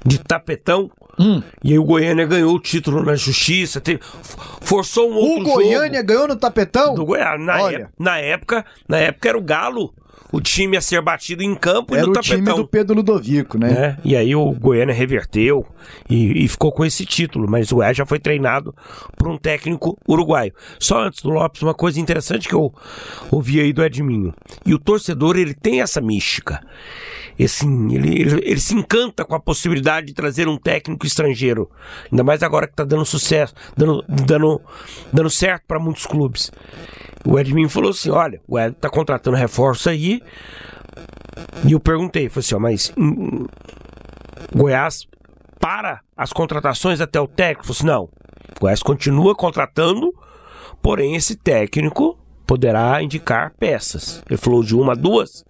de 0.05 0.18
tapetão. 0.18 0.90
Hum. 1.18 1.42
E 1.64 1.72
aí 1.72 1.78
o 1.78 1.84
Goiânia 1.84 2.26
ganhou 2.26 2.55
o 2.55 2.61
título 2.61 3.03
na 3.03 3.14
justiça, 3.14 3.80
teve, 3.80 4.01
forçou 4.61 5.11
um 5.11 5.14
outro 5.14 5.51
O 5.51 5.55
Goiânia 5.55 6.01
jogo 6.01 6.09
ganhou 6.09 6.28
no 6.28 6.36
tapetão? 6.36 6.94
do 6.94 7.07
Goiás. 7.07 7.40
Na, 7.40 7.62
Olha. 7.62 7.90
na 7.99 8.18
época, 8.18 8.64
na 8.88 8.99
época 8.99 9.28
era 9.28 9.38
o 9.38 9.42
Galo, 9.42 9.94
o 10.32 10.40
time 10.40 10.76
a 10.76 10.80
ser 10.80 11.00
batido 11.00 11.42
em 11.42 11.54
campo 11.54 11.94
e 11.94 11.98
Era 11.98 12.06
no 12.06 12.10
o 12.10 12.14
tapetão. 12.14 12.36
time 12.36 12.54
do 12.54 12.66
Pedro 12.66 12.96
Ludovico, 12.96 13.58
né? 13.58 13.70
né? 13.70 13.98
E 14.04 14.16
aí 14.16 14.34
o 14.34 14.50
Goiânia 14.52 14.94
reverteu 14.94 15.64
e, 16.08 16.44
e 16.44 16.48
ficou 16.48 16.72
com 16.72 16.84
esse 16.84 17.04
título, 17.06 17.48
mas 17.48 17.70
o 17.70 17.76
Goiás 17.76 17.96
já 17.96 18.04
foi 18.04 18.18
treinado 18.18 18.74
por 19.16 19.28
um 19.28 19.38
técnico 19.38 19.98
uruguaio. 20.08 20.52
Só 20.78 21.04
antes 21.04 21.22
do 21.22 21.30
Lopes, 21.30 21.62
uma 21.62 21.74
coisa 21.74 22.00
interessante 22.00 22.48
que 22.48 22.54
eu 22.54 22.72
ouvi 23.30 23.60
aí 23.60 23.72
do 23.72 23.84
Edminho. 23.84 24.34
E 24.64 24.74
o 24.74 24.78
torcedor, 24.78 25.36
ele 25.36 25.54
tem 25.54 25.80
essa 25.80 26.00
mística. 26.00 26.60
Assim, 27.38 27.94
ele, 27.94 28.20
ele, 28.20 28.40
ele 28.42 28.60
se 28.60 28.74
encanta 28.74 29.24
com 29.24 29.34
a 29.34 29.40
possibilidade 29.40 30.06
de 30.06 30.14
trazer 30.14 30.48
um 30.48 30.56
técnico 30.56 31.06
estrangeiro. 31.06 31.70
Ainda 32.10 32.24
mais 32.24 32.42
agora 32.42 32.66
que 32.66 32.74
tá 32.74 32.82
dando 32.82 33.04
sucesso, 33.04 33.54
dando, 33.76 34.02
dando, 34.08 34.60
dando 35.12 35.28
certo 35.28 35.64
para 35.68 35.78
muitos 35.78 36.06
clubes. 36.06 36.50
O 37.26 37.38
Edminho 37.38 37.68
falou 37.68 37.90
assim: 37.90 38.08
olha, 38.10 38.40
o 38.46 38.58
Ed 38.58 38.74
tá 38.80 38.88
contratando 38.88 39.36
reforço 39.36 39.90
aí. 39.90 40.15
E 41.64 41.72
eu 41.72 41.80
perguntei, 41.80 42.28
falei 42.28 42.40
assim, 42.40 42.54
ó, 42.54 42.58
mas 42.58 42.92
hum, 42.96 43.46
Goiás 44.54 45.06
para 45.60 46.00
as 46.16 46.32
contratações 46.32 47.00
até 47.00 47.20
o 47.20 47.26
técnico? 47.26 47.66
Falei 47.66 47.78
assim, 47.78 47.86
não. 47.86 48.08
Goiás 48.60 48.82
continua 48.82 49.34
contratando, 49.34 50.14
porém 50.80 51.16
esse 51.16 51.36
técnico 51.36 52.18
poderá 52.46 53.02
indicar 53.02 53.52
peças. 53.58 54.22
Ele 54.30 54.36
falou 54.36 54.62
de 54.62 54.74
uma 54.74 54.92
a 54.92 54.94
duas. 54.94 55.44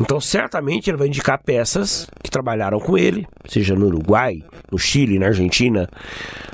Então, 0.00 0.20
certamente 0.20 0.88
ele 0.88 0.96
vai 0.96 1.06
indicar 1.06 1.40
peças 1.42 2.08
que 2.22 2.30
trabalharam 2.30 2.80
com 2.80 2.96
ele, 2.96 3.26
seja 3.46 3.76
no 3.76 3.86
Uruguai, 3.86 4.42
no 4.72 4.78
Chile, 4.78 5.18
na 5.18 5.26
Argentina, 5.26 5.88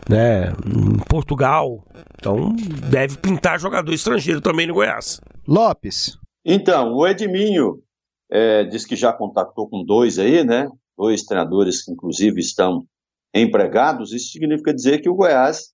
né, 0.09 0.53
em 0.67 0.99
Portugal. 1.09 1.83
Então, 2.19 2.55
deve 2.89 3.17
pintar 3.17 3.59
jogador 3.59 3.93
estrangeiro 3.95 4.41
também 4.41 4.67
no 4.67 4.75
Goiás. 4.75 5.21
Lopes. 5.47 6.19
Então, 6.45 6.95
o 6.95 7.07
Edminho 7.07 7.83
é, 8.31 8.65
diz 8.65 8.87
que 8.87 8.97
já 8.97 9.13
contactou 9.13 9.69
com 9.69 9.85
dois 9.85 10.19
aí, 10.19 10.45
né? 10.45 10.69
Dois 10.97 11.25
treinadores 11.25 11.85
que, 11.85 11.93
inclusive, 11.93 12.41
estão 12.41 12.87
empregados. 13.35 14.13
Isso 14.13 14.33
significa 14.33 14.73
dizer 14.73 15.01
que 15.01 15.09
o 15.09 15.15
Goiás 15.15 15.73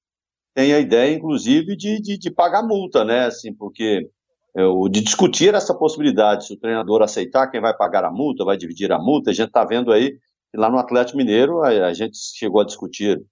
tem 0.54 0.72
a 0.72 0.80
ideia, 0.80 1.14
inclusive, 1.14 1.76
de, 1.76 2.00
de, 2.00 2.18
de 2.18 2.30
pagar 2.30 2.62
multa, 2.62 3.04
né? 3.04 3.26
Assim, 3.26 3.54
porque 3.54 4.08
é, 4.56 4.64
o 4.64 4.88
de 4.88 5.02
discutir 5.02 5.54
essa 5.54 5.74
possibilidade, 5.74 6.46
se 6.46 6.54
o 6.54 6.58
treinador 6.58 7.02
aceitar, 7.02 7.48
quem 7.50 7.60
vai 7.60 7.76
pagar 7.76 8.04
a 8.04 8.10
multa, 8.10 8.44
vai 8.44 8.56
dividir 8.56 8.90
a 8.90 8.98
multa. 8.98 9.30
A 9.30 9.34
gente 9.34 9.48
está 9.48 9.64
vendo 9.64 9.92
aí 9.92 10.12
que 10.50 10.56
lá 10.56 10.70
no 10.70 10.78
Atlético 10.78 11.18
Mineiro 11.18 11.62
a, 11.62 11.68
a 11.68 11.92
gente 11.92 12.16
chegou 12.16 12.60
a 12.60 12.64
discutir 12.64 13.22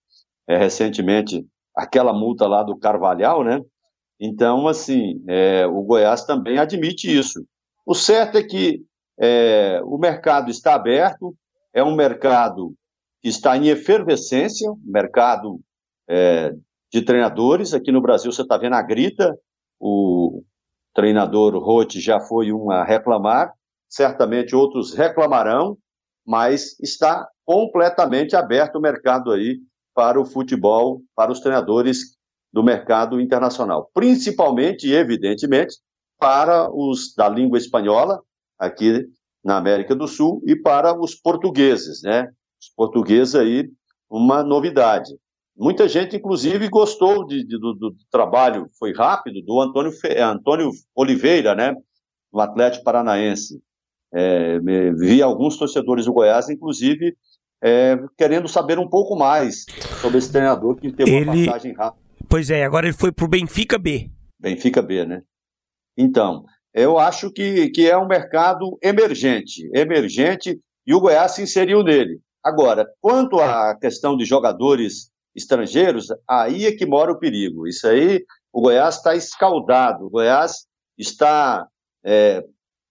é, 0.47 0.59
recentemente 0.59 1.47
aquela 1.75 2.13
multa 2.13 2.47
lá 2.47 2.63
do 2.63 2.77
Carvalhal, 2.77 3.43
né? 3.43 3.61
Então, 4.21 4.69
assim, 4.69 5.23
é, 5.29 5.67
o 5.67 5.83
Goiás 5.83 6.25
também 6.25 6.59
admite 6.59 7.07
isso. 7.07 7.45
O 7.87 7.95
certo 7.95 8.39
é 8.39 8.43
que 8.43 8.83
é, 9.19 9.81
o 9.85 9.99
mercado 9.99 10.51
está 10.51 10.75
aberto, 10.75 11.35
é 11.73 11.83
um 11.83 11.95
mercado 11.95 12.75
que 13.21 13.29
está 13.29 13.57
em 13.57 13.69
efervescência, 13.69 14.71
mercado 14.85 15.61
é, 16.09 16.53
de 16.93 17.03
treinadores. 17.03 17.75
Aqui 17.75 17.91
no 17.91 18.01
Brasil 18.01 18.33
você 18.33 18.43
está 18.43 18.57
vendo 18.57 18.75
a 18.75 18.83
grita, 18.83 19.37
o 19.81 20.43
treinador 20.95 21.57
Roth 21.59 21.95
já 21.95 22.21
foi 22.21 22.53
um 22.53 22.71
a 22.71 22.85
reclamar, 22.85 23.53
certamente 23.89 24.55
outros 24.55 24.95
reclamarão, 24.95 25.77
mas 26.27 26.79
está 26.81 27.29
completamente 27.45 28.35
aberto 28.37 28.77
o 28.77 28.81
mercado 28.81 29.33
aí 29.33 29.59
para 29.95 30.21
o 30.21 30.25
futebol, 30.25 31.03
para 31.15 31.31
os 31.31 31.41
treinadores 31.41 32.14
do 32.55 32.63
mercado 32.63 33.21
internacional, 33.21 33.91
principalmente 33.93 34.87
e 34.87 34.95
evidentemente 34.95 35.75
para 36.21 36.71
os 36.73 37.13
da 37.13 37.29
língua 37.29 37.59
espanhola 37.59 38.23
aqui 38.57 39.05
na 39.45 39.57
América 39.57 39.93
do 39.93 40.07
Sul 40.07 40.41
e 40.47 40.55
para 40.55 40.97
os 40.97 41.17
portugueses, 41.17 42.01
né? 42.03 42.29
Os 42.61 42.69
portugueses 42.77 43.35
aí 43.35 43.69
uma 44.09 44.45
novidade. 44.45 45.11
Muita 45.57 45.89
gente, 45.89 46.15
inclusive, 46.15 46.69
gostou 46.69 47.27
de, 47.27 47.45
de, 47.45 47.59
do, 47.59 47.75
do, 47.75 47.97
trabalho, 48.09 48.69
foi 48.79 48.93
rápido, 48.93 49.43
do 49.43 49.61
Antônio, 49.61 49.91
Fe, 49.91 50.17
Antônio 50.21 50.71
Oliveira, 50.95 51.57
né? 51.57 51.75
No 52.33 52.39
Atlético 52.39 52.85
Paranaense. 52.85 53.61
É, 54.13 54.61
vi 54.61 55.21
alguns 55.21 55.57
torcedores 55.57 56.05
do 56.05 56.13
Goiás, 56.13 56.49
inclusive, 56.49 57.17
é, 57.61 57.99
querendo 58.17 58.47
saber 58.47 58.79
um 58.79 58.89
pouco 58.89 59.17
mais 59.17 59.67
sobre 60.01 60.19
esse 60.19 60.31
treinador 60.31 60.77
que 60.77 60.93
teve 60.93 61.11
Ele- 61.11 61.25
uma 61.25 61.35
passagem 61.35 61.73
rápida. 61.73 62.04
Pois 62.29 62.51
é, 62.51 62.65
agora 62.65 62.87
ele 62.87 62.97
foi 62.97 63.13
pro 63.13 63.29
Benfica 63.29 63.79
B. 63.79 64.11
Benfica 64.41 64.83
B, 64.83 65.05
né? 65.05 65.23
Então, 65.97 66.45
eu 66.73 66.99
acho 66.99 67.31
que, 67.31 67.71
que 67.71 67.89
é 67.89 67.97
um 67.97 68.07
mercado 68.07 68.77
emergente, 68.83 69.71
emergente, 69.73 70.61
e 70.87 70.95
o 70.95 71.01
Goiás 71.01 71.33
se 71.33 71.43
inseriu 71.43 71.83
nele. 71.83 72.21
Agora, 72.43 72.87
quanto 73.01 73.41
à 73.41 73.77
questão 73.79 74.17
de 74.17 74.25
jogadores 74.25 75.11
estrangeiros, 75.35 76.09
aí 76.29 76.67
é 76.67 76.73
que 76.73 76.85
mora 76.85 77.13
o 77.13 77.19
perigo. 77.19 77.67
Isso 77.67 77.87
aí, 77.87 78.25
o 78.53 78.61
Goiás 78.61 78.97
está 78.97 79.15
escaldado, 79.15 80.07
o 80.07 80.11
Goiás 80.11 80.67
está 80.99 81.67
é, 82.05 82.45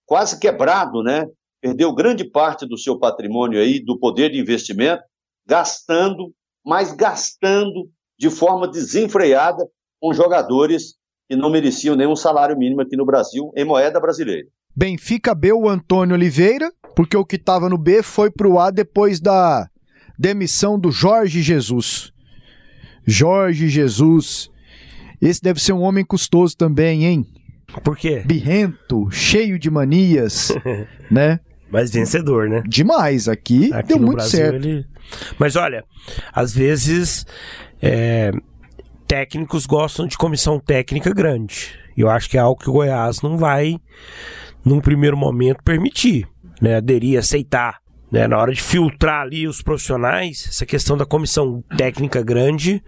quase 0.06 0.40
quebrado, 0.40 1.04
né? 1.04 1.28
Perdeu 1.62 1.94
grande 1.94 2.24
parte 2.24 2.66
do 2.66 2.78
seu 2.78 2.98
patrimônio 2.98 3.60
aí, 3.60 3.80
do 3.80 3.98
poder 3.98 4.32
de 4.32 4.40
investimento, 4.40 5.04
gastando, 5.46 6.34
mas 6.66 6.94
gastando 6.94 7.90
de 8.24 8.30
forma 8.30 8.70
desenfreada 8.70 9.68
com 10.00 10.14
jogadores 10.14 10.96
que 11.28 11.36
não 11.36 11.50
mereciam 11.50 11.94
nenhum 11.94 12.16
salário 12.16 12.58
mínimo 12.58 12.80
aqui 12.80 12.96
no 12.96 13.06
Brasil 13.06 13.52
em 13.54 13.66
moeda 13.66 14.00
brasileira. 14.00 14.48
Benfica 14.74 15.36
B, 15.36 15.52
o 15.52 15.68
Antônio 15.68 16.16
Oliveira, 16.16 16.72
porque 16.96 17.18
o 17.18 17.26
que 17.26 17.36
estava 17.36 17.68
no 17.68 17.78
B 17.78 18.02
foi 18.02 18.32
pro 18.32 18.60
A 18.60 18.72
depois 18.72 19.20
da 19.20 19.68
demissão 20.18 20.80
do 20.80 20.90
Jorge 20.90 21.42
Jesus. 21.42 22.14
Jorge 23.06 23.68
Jesus. 23.68 24.50
Esse 25.22 25.42
deve 25.42 25.60
ser 25.60 25.74
um 25.74 25.82
homem 25.82 26.06
custoso 26.06 26.56
também, 26.56 27.04
hein? 27.04 27.26
Por 27.84 27.98
quê? 27.98 28.24
Birrento, 28.26 29.12
cheio 29.12 29.60
de 29.60 29.70
manias, 29.70 30.54
né? 31.12 31.42
Mas 31.74 31.90
vencedor, 31.90 32.48
né? 32.48 32.62
Demais. 32.68 33.28
Aqui, 33.28 33.74
Aqui 33.74 33.90
deu 33.90 33.98
no 33.98 34.06
muito 34.06 34.18
Brasil 34.18 34.40
certo. 34.40 34.56
ele. 34.56 34.86
Mas 35.40 35.56
olha, 35.56 35.84
às 36.32 36.54
vezes 36.54 37.26
é, 37.82 38.32
técnicos 39.08 39.66
gostam 39.66 40.06
de 40.06 40.16
comissão 40.16 40.60
técnica 40.60 41.12
grande. 41.12 41.74
E 41.98 42.02
eu 42.02 42.12
acho 42.12 42.30
que 42.30 42.38
é 42.38 42.40
algo 42.40 42.62
que 42.62 42.70
o 42.70 42.74
Goiás 42.74 43.24
não 43.24 43.38
vai, 43.40 43.80
num 44.64 44.80
primeiro 44.80 45.18
momento, 45.18 45.64
permitir, 45.64 46.28
né? 46.62 46.76
Aderir, 46.76 47.18
aceitar. 47.18 47.82
Né? 48.12 48.28
Na 48.28 48.38
hora 48.38 48.54
de 48.54 48.62
filtrar 48.62 49.22
ali 49.24 49.48
os 49.48 49.64
profissionais, 49.64 50.46
essa 50.48 50.68
questão 50.68 50.96
da 50.96 51.08
comissão 51.08 51.64
técnica 51.76 52.22
grande, 52.22 52.84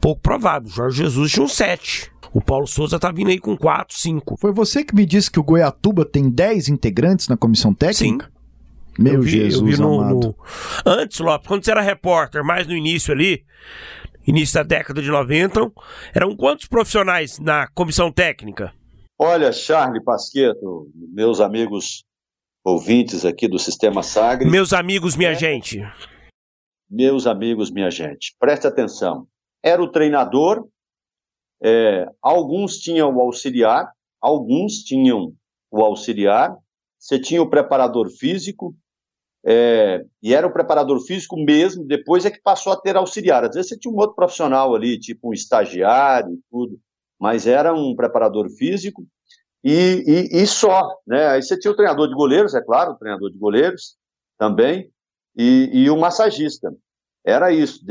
pouco 0.00 0.20
provável. 0.20 0.68
Jorge 0.68 1.04
Jesus 1.04 1.30
tinha 1.30 1.44
um 1.44 1.48
7. 1.48 2.10
O 2.32 2.40
Paulo 2.40 2.66
Souza 2.66 2.98
tá 2.98 3.10
vindo 3.10 3.30
aí 3.30 3.38
com 3.38 3.56
4, 3.56 3.96
5. 3.96 4.36
Foi 4.38 4.52
você 4.52 4.84
que 4.84 4.94
me 4.94 5.06
disse 5.06 5.30
que 5.30 5.40
o 5.40 5.42
Goiatuba 5.44 6.04
tem 6.04 6.28
10 6.28 6.68
integrantes 6.68 7.28
na 7.28 7.36
comissão 7.36 7.72
técnica? 7.72 8.26
Sim. 8.26 8.32
Meu 9.02 9.14
eu 9.14 9.22
vi, 9.22 9.30
Jesus 9.30 9.60
eu 9.60 9.76
vi 9.76 9.80
no, 9.80 10.00
amado. 10.00 10.14
no- 10.20 10.36
Antes, 10.84 11.20
Lopes, 11.20 11.46
quando 11.46 11.64
você 11.64 11.70
era 11.70 11.80
repórter, 11.80 12.44
mais 12.44 12.66
no 12.66 12.74
início 12.74 13.12
ali, 13.14 13.44
início 14.26 14.54
da 14.56 14.62
década 14.64 15.00
de 15.00 15.08
90, 15.08 15.70
eram 16.14 16.36
quantos 16.36 16.66
profissionais 16.66 17.38
na 17.38 17.68
comissão 17.68 18.10
técnica? 18.12 18.72
Olha, 19.18 19.52
Charlie 19.52 20.02
Pasqueto, 20.02 20.90
meus 20.94 21.40
amigos 21.40 22.04
ouvintes 22.64 23.24
aqui 23.24 23.48
do 23.48 23.58
Sistema 23.58 24.02
Sagres, 24.02 24.50
Meus 24.50 24.72
amigos, 24.72 25.16
minha 25.16 25.32
gente. 25.34 25.80
meus 26.90 27.26
amigos, 27.26 27.70
minha 27.70 27.90
gente, 27.90 28.34
preste 28.38 28.66
atenção. 28.66 29.26
Era 29.62 29.82
o 29.82 29.90
treinador, 29.90 30.66
é, 31.62 32.06
alguns 32.22 32.78
tinham 32.78 33.14
o 33.14 33.20
auxiliar, 33.20 33.90
alguns 34.20 34.82
tinham 34.82 35.32
o 35.70 35.82
auxiliar, 35.82 36.56
você 36.98 37.18
tinha 37.18 37.42
o 37.42 37.50
preparador 37.50 38.10
físico, 38.10 38.74
é, 39.44 40.04
e 40.22 40.34
era 40.34 40.46
o 40.46 40.52
preparador 40.52 41.00
físico 41.00 41.36
mesmo, 41.36 41.84
depois 41.84 42.24
é 42.24 42.30
que 42.30 42.42
passou 42.42 42.72
a 42.72 42.80
ter 42.80 42.96
auxiliar. 42.96 43.44
Às 43.44 43.54
vezes 43.54 43.70
você 43.70 43.78
tinha 43.78 43.92
um 43.92 43.98
outro 43.98 44.16
profissional 44.16 44.74
ali, 44.74 44.98
tipo 44.98 45.30
um 45.30 45.32
estagiário 45.32 46.34
e 46.34 46.40
tudo, 46.50 46.78
mas 47.18 47.46
era 47.46 47.72
um 47.72 47.94
preparador 47.94 48.48
físico 48.50 49.06
e, 49.62 50.04
e, 50.06 50.42
e 50.42 50.46
só, 50.46 50.96
né? 51.06 51.28
Aí 51.28 51.42
você 51.42 51.58
tinha 51.58 51.72
o 51.72 51.76
treinador 51.76 52.08
de 52.08 52.14
goleiros, 52.14 52.54
é 52.54 52.62
claro, 52.62 52.92
o 52.92 52.96
treinador 52.96 53.30
de 53.30 53.38
goleiros 53.38 53.96
também, 54.38 54.90
e, 55.36 55.70
e 55.72 55.90
o 55.90 55.96
massagista. 55.96 56.72
Era 57.24 57.52
isso, 57.52 57.84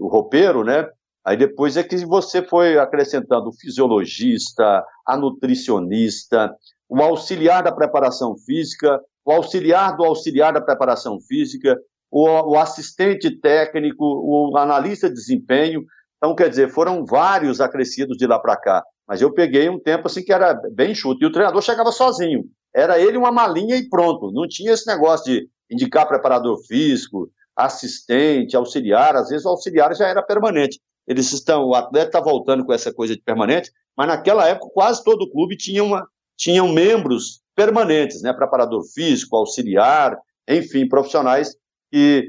o 0.00 0.08
roupeiro, 0.08 0.64
né? 0.64 0.88
Aí 1.24 1.36
depois 1.36 1.76
é 1.76 1.84
que 1.84 2.04
você 2.04 2.42
foi 2.42 2.78
acrescentando 2.78 3.48
o 3.48 3.52
fisiologista, 3.52 4.84
a 5.06 5.16
nutricionista, 5.16 6.52
o 6.88 7.00
auxiliar 7.00 7.62
da 7.62 7.72
preparação 7.72 8.36
física, 8.36 9.00
o 9.24 9.32
auxiliar 9.32 9.96
do 9.96 10.04
auxiliar 10.04 10.52
da 10.52 10.60
preparação 10.60 11.20
física, 11.20 11.78
o, 12.10 12.52
o 12.52 12.58
assistente 12.58 13.30
técnico, 13.40 14.04
o 14.04 14.56
analista 14.56 15.08
de 15.08 15.14
desempenho. 15.14 15.84
Então, 16.18 16.34
quer 16.34 16.50
dizer, 16.50 16.70
foram 16.70 17.04
vários 17.04 17.60
acrescidos 17.60 18.16
de 18.16 18.26
lá 18.26 18.38
para 18.38 18.56
cá. 18.56 18.84
Mas 19.08 19.22
eu 19.22 19.32
peguei 19.32 19.68
um 19.68 19.80
tempo 19.80 20.06
assim 20.06 20.22
que 20.22 20.32
era 20.32 20.54
bem 20.72 20.94
chuto. 20.94 21.22
E 21.22 21.26
o 21.26 21.32
treinador 21.32 21.62
chegava 21.62 21.90
sozinho. 21.92 22.44
Era 22.74 22.98
ele 23.00 23.16
uma 23.16 23.32
malinha 23.32 23.76
e 23.76 23.88
pronto. 23.88 24.30
Não 24.32 24.46
tinha 24.48 24.72
esse 24.72 24.86
negócio 24.86 25.24
de 25.24 25.48
indicar 25.70 26.06
preparador 26.06 26.58
físico, 26.66 27.30
assistente, 27.56 28.56
auxiliar. 28.56 29.16
Às 29.16 29.28
vezes 29.28 29.44
o 29.46 29.50
auxiliar 29.50 29.94
já 29.94 30.06
era 30.06 30.22
permanente. 30.22 30.80
Eles 31.06 31.32
estão, 31.32 31.64
o 31.64 31.74
atleta 31.74 32.06
está 32.06 32.20
voltando 32.20 32.64
com 32.64 32.72
essa 32.72 32.92
coisa 32.92 33.14
de 33.14 33.22
permanente, 33.22 33.70
mas 33.96 34.08
naquela 34.08 34.48
época 34.48 34.70
quase 34.72 35.02
todo 35.02 35.30
clube 35.30 35.56
tinha 35.56 35.82
uma, 35.82 36.06
tinham 36.36 36.68
membros 36.72 37.40
permanentes, 37.54 38.22
né? 38.22 38.32
Preparador 38.32 38.82
físico, 38.94 39.36
auxiliar, 39.36 40.16
enfim, 40.48 40.88
profissionais 40.88 41.54
que 41.90 42.26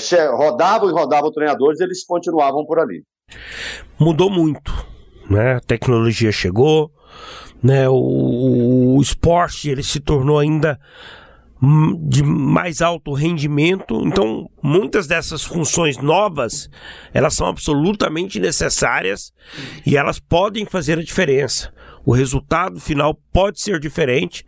che- 0.00 0.26
rodavam 0.28 0.88
e 0.88 0.92
rodavam 0.92 1.30
treinadores, 1.30 1.80
eles 1.80 2.04
continuavam 2.04 2.64
por 2.64 2.78
ali. 2.80 3.04
Mudou 3.98 4.30
muito, 4.30 4.72
né? 5.30 5.56
A 5.56 5.60
tecnologia 5.60 6.32
chegou, 6.32 6.90
né? 7.62 7.88
O, 7.88 8.96
o 8.96 9.02
esporte 9.02 9.68
ele 9.70 9.82
se 9.82 10.00
tornou 10.00 10.38
ainda 10.38 10.78
de 12.08 12.22
mais 12.22 12.80
alto 12.80 13.12
rendimento. 13.12 14.02
Então, 14.06 14.48
muitas 14.62 15.06
dessas 15.06 15.42
funções 15.42 15.98
novas, 15.98 16.70
elas 17.12 17.34
são 17.34 17.46
absolutamente 17.46 18.38
necessárias 18.38 19.32
e 19.84 19.96
elas 19.96 20.20
podem 20.20 20.64
fazer 20.64 20.98
a 20.98 21.02
diferença. 21.02 21.72
O 22.04 22.12
resultado 22.12 22.80
final 22.80 23.14
pode 23.32 23.60
ser 23.60 23.80
diferente 23.80 24.44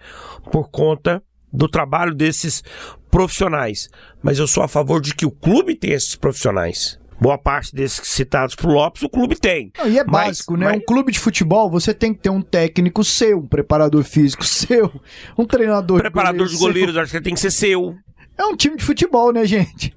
por 0.53 0.71
conta 0.71 1.23
do 1.53 1.69
trabalho 1.69 2.15
desses 2.15 2.63
profissionais. 3.11 3.89
Mas 4.23 4.39
eu 4.39 4.47
sou 4.47 4.63
a 4.63 4.69
favor 4.69 5.01
de 5.01 5.15
que 5.15 5.27
o 5.27 5.31
clube 5.31 5.75
tenha 5.75 5.97
esses 5.97 6.15
profissionais. 6.15 6.99
Boa 7.21 7.37
parte 7.37 7.75
desses 7.75 8.07
citados 8.09 8.55
por 8.55 8.71
Lopes, 8.71 9.03
o 9.03 9.09
clube 9.09 9.37
tem. 9.39 9.71
Não, 9.79 9.89
e 9.89 9.99
é 9.99 10.05
Mas- 10.05 10.27
básico, 10.29 10.57
né? 10.57 10.67
mas- 10.67 10.77
Um 10.79 10.85
clube 10.85 11.13
de 11.13 11.19
futebol, 11.19 11.71
você 11.71 11.93
tem 11.93 12.15
que 12.15 12.21
ter 12.21 12.31
um 12.31 12.41
técnico 12.41 13.05
seu, 13.05 13.39
um 13.39 13.47
preparador 13.47 14.03
físico 14.05 14.43
seu, 14.47 14.91
um 15.37 15.45
treinador 15.45 15.99
Preparador 16.01 16.47
de 16.49 16.55
goleiro 16.57 16.93
goleiros, 16.93 16.97
acho 16.97 17.13
que 17.13 17.21
tem 17.21 17.35
que 17.35 17.41
ser 17.41 17.51
seu. 17.51 17.81
seu. 17.81 17.97
É 18.39 18.45
um 18.47 18.57
time 18.57 18.77
de 18.77 18.85
futebol, 18.85 19.33
né, 19.33 19.45
gente? 19.47 19.95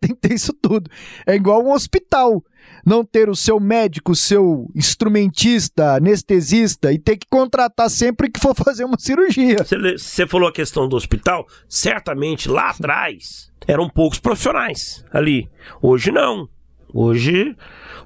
tem 0.00 0.10
que 0.14 0.28
ter 0.28 0.34
isso 0.34 0.52
tudo. 0.52 0.90
É 1.26 1.34
igual 1.34 1.64
um 1.64 1.72
hospital. 1.72 2.42
Não 2.84 3.04
ter 3.04 3.28
o 3.28 3.34
seu 3.34 3.58
médico, 3.58 4.12
o 4.12 4.16
seu 4.16 4.70
instrumentista, 4.74 5.94
anestesista 5.96 6.92
e 6.92 6.98
ter 6.98 7.16
que 7.16 7.26
contratar 7.28 7.90
sempre 7.90 8.30
que 8.30 8.40
for 8.40 8.54
fazer 8.56 8.84
uma 8.84 8.98
cirurgia. 8.98 9.56
Você 9.96 10.26
falou 10.26 10.48
a 10.48 10.52
questão 10.52 10.88
do 10.88 10.96
hospital, 10.96 11.46
certamente 11.68 12.48
lá 12.48 12.70
atrás 12.70 13.50
eram 13.66 13.88
poucos 13.88 14.18
profissionais 14.18 15.04
ali. 15.12 15.48
Hoje 15.80 16.10
não. 16.10 16.48
Hoje, 16.92 17.56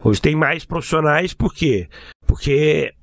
hoje 0.02 0.20
tem 0.20 0.34
mais 0.34 0.64
profissionais, 0.64 1.34
por 1.34 1.52
quê? 1.52 1.88
Porque 2.26 2.94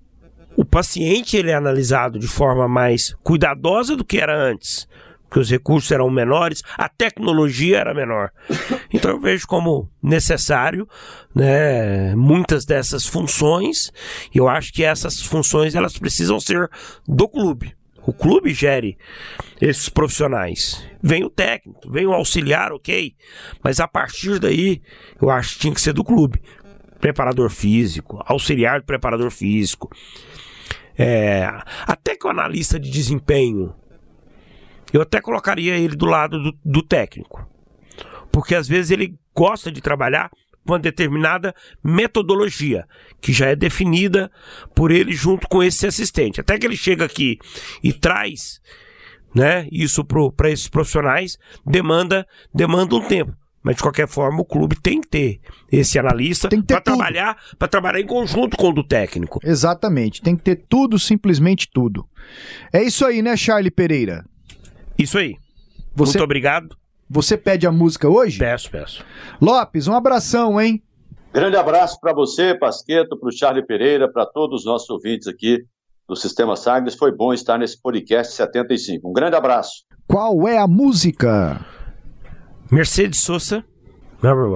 o 0.56 0.66
paciente 0.66 1.38
ele 1.38 1.52
é 1.52 1.54
analisado 1.54 2.18
de 2.18 2.28
forma 2.28 2.68
mais 2.68 3.14
cuidadosa 3.24 3.96
do 3.96 4.04
que 4.04 4.18
era 4.18 4.36
antes. 4.36 4.88
Porque 5.28 5.40
os 5.40 5.50
recursos 5.50 5.92
eram 5.92 6.10
menores, 6.10 6.62
a 6.78 6.88
tecnologia 6.88 7.80
era 7.80 7.94
menor. 7.94 8.32
Então 8.94 9.12
eu 9.12 9.20
vejo 9.20 9.46
como 9.46 9.92
necessário 10.02 10.88
né, 11.36 12.16
muitas 12.16 12.64
dessas 12.64 13.06
funções. 13.06 13.92
E 14.34 14.38
eu 14.38 14.48
acho 14.48 14.72
que 14.72 14.86
essas 14.86 15.22
funções 15.22 15.76
elas 15.76 15.98
precisam 15.98 16.40
ser 16.40 16.70
do 17.06 17.28
clube. 17.28 17.76
O 18.06 18.14
clube 18.14 18.54
gere 18.54 18.98
esses 19.60 19.90
profissionais. 19.90 20.88
Vem 21.02 21.24
o 21.24 21.30
técnico, 21.30 21.92
vem 21.92 22.06
o 22.06 22.14
auxiliar, 22.14 22.72
ok. 22.72 23.16
Mas 23.64 23.80
a 23.80 23.88
partir 23.88 24.40
daí, 24.40 24.82
eu 25.20 25.30
acho 25.30 25.54
que 25.54 25.60
tinha 25.62 25.74
que 25.74 25.82
ser 25.82 25.94
do 25.94 26.04
clube. 26.04 26.40
Preparador 27.00 27.50
físico, 27.50 28.22
auxiliar 28.26 28.80
do 28.80 28.86
preparador 28.86 29.32
físico. 29.32 29.90
É, 30.98 31.50
até 31.86 32.16
que 32.16 32.26
o 32.26 32.30
analista 32.30 32.80
de 32.80 32.90
desempenho, 32.90 33.74
eu 34.94 35.02
até 35.02 35.22
colocaria 35.22 35.78
ele 35.78 35.96
do 35.96 36.06
lado 36.06 36.42
do, 36.42 36.58
do 36.64 36.82
técnico. 36.82 37.48
Porque 38.32 38.56
às 38.56 38.68
vezes 38.68 38.92
ele 38.92 39.16
gosta 39.34 39.72
de 39.72 39.82
trabalhar 39.82 40.30
com 40.66 40.74
uma 40.74 40.80
determinada 40.80 41.54
metodologia, 41.84 42.86
que 43.22 43.32
já 43.32 43.48
é 43.48 43.56
definida 43.56 44.32
por 44.74 44.92
ele 44.92 45.14
junto 45.14 45.48
com 45.48 45.64
esse 45.64 45.86
assistente. 45.86 46.42
Até 46.42 46.58
que 46.58 46.66
ele 46.66 46.76
chega 46.76 47.06
aqui 47.06 47.38
e 47.84 47.94
traz 47.94 48.60
né, 49.34 49.68
isso 49.72 50.04
para 50.04 50.50
esses 50.50 50.68
profissionais, 50.68 51.38
demanda, 51.66 52.26
demanda 52.54 52.96
um 52.96 53.08
tempo. 53.08 53.34
Mas 53.62 53.78
de 53.78 53.82
qualquer 53.82 54.08
forma, 54.08 54.42
o 54.42 54.46
clube 54.46 54.76
tem 54.80 55.02
que 55.02 55.08
ter 55.08 55.40
esse 55.72 55.98
analista 55.98 56.48
para 56.68 56.82
trabalhar, 56.82 57.36
para 57.58 57.68
trabalhar 57.68 58.00
em 58.00 58.06
conjunto 58.06 58.56
com 58.56 58.70
o 58.70 58.74
do 58.74 58.84
técnico. 58.84 59.40
Exatamente, 59.44 60.22
tem 60.22 60.36
que 60.36 60.44
ter 60.44 60.66
tudo, 60.70 61.00
simplesmente 61.00 61.68
tudo. 61.74 62.08
É 62.72 62.84
isso 62.84 63.04
aí, 63.06 63.24
né, 63.24 63.36
Charlie 63.36 63.72
Pereira? 63.72 64.24
Isso 65.06 65.20
aí. 65.20 65.36
Você, 65.94 66.18
Muito 66.18 66.24
obrigado. 66.24 66.76
você 67.08 67.38
pede 67.38 67.68
a 67.68 67.72
música 67.72 68.10
hoje? 68.10 68.40
Peço, 68.40 68.72
peço. 68.72 69.06
Lopes, 69.40 69.88
um 69.88 69.94
abração, 69.94 70.60
hein? 70.60 70.82
Grande 71.32 71.56
abraço 71.56 72.00
para 72.02 72.12
você, 72.12 72.58
Pasqueto, 72.58 73.16
para 73.20 73.30
o 73.30 73.32
Charlie 73.32 73.64
Pereira, 73.64 74.12
para 74.12 74.26
todos 74.26 74.62
os 74.62 74.66
nossos 74.66 74.90
ouvintes 74.90 75.28
aqui 75.28 75.64
do 76.10 76.16
Sistema 76.16 76.56
Sagres. 76.56 76.96
Foi 76.96 77.16
bom 77.16 77.32
estar 77.36 77.60
nesse 77.60 77.80
podcast 77.80 78.34
75. 78.34 79.08
Um 79.08 79.14
grande 79.14 79.36
abraço. 79.36 79.84
Qual 80.08 80.48
é 80.48 80.58
a 80.58 80.66
música? 80.66 81.64
Mercedes 82.72 83.20
Sosa. 83.20 83.64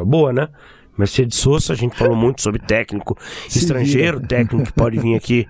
Boa, 0.07 0.33
né? 0.33 0.47
Mercedes 0.97 1.37
Sosa, 1.37 1.73
a 1.73 1.75
gente 1.75 1.95
falou 1.95 2.15
muito 2.15 2.41
sobre 2.41 2.59
técnico 2.59 3.15
estrangeiro, 3.47 4.19
técnico 4.19 4.65
que 4.65 4.73
pode 4.73 4.97
vir 4.97 5.15
aqui 5.15 5.47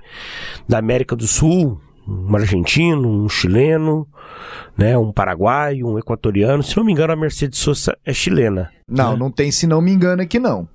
da 0.67 0.77
América 0.77 1.15
do 1.15 1.25
Sul, 1.25 1.79
um 2.09 2.35
argentino, 2.35 3.07
um 3.07 3.29
chileno, 3.29 4.07
né, 4.77 4.97
um 4.97 5.11
paraguaio, 5.11 5.87
um 5.87 5.99
equatoriano. 5.99 6.63
Se 6.63 6.75
não 6.77 6.83
me 6.83 6.91
engano, 6.91 7.13
a 7.13 7.15
Mercedes 7.15 7.59
Sosa 7.59 7.97
é 8.05 8.13
chilena. 8.13 8.71
Não, 8.87 9.15
não 9.15 9.29
tem 9.31 9.51
se 9.51 9.67
não 9.67 9.81
me 9.81 9.91
engano 9.91 10.21
aqui 10.21 10.39
não. 10.39 10.67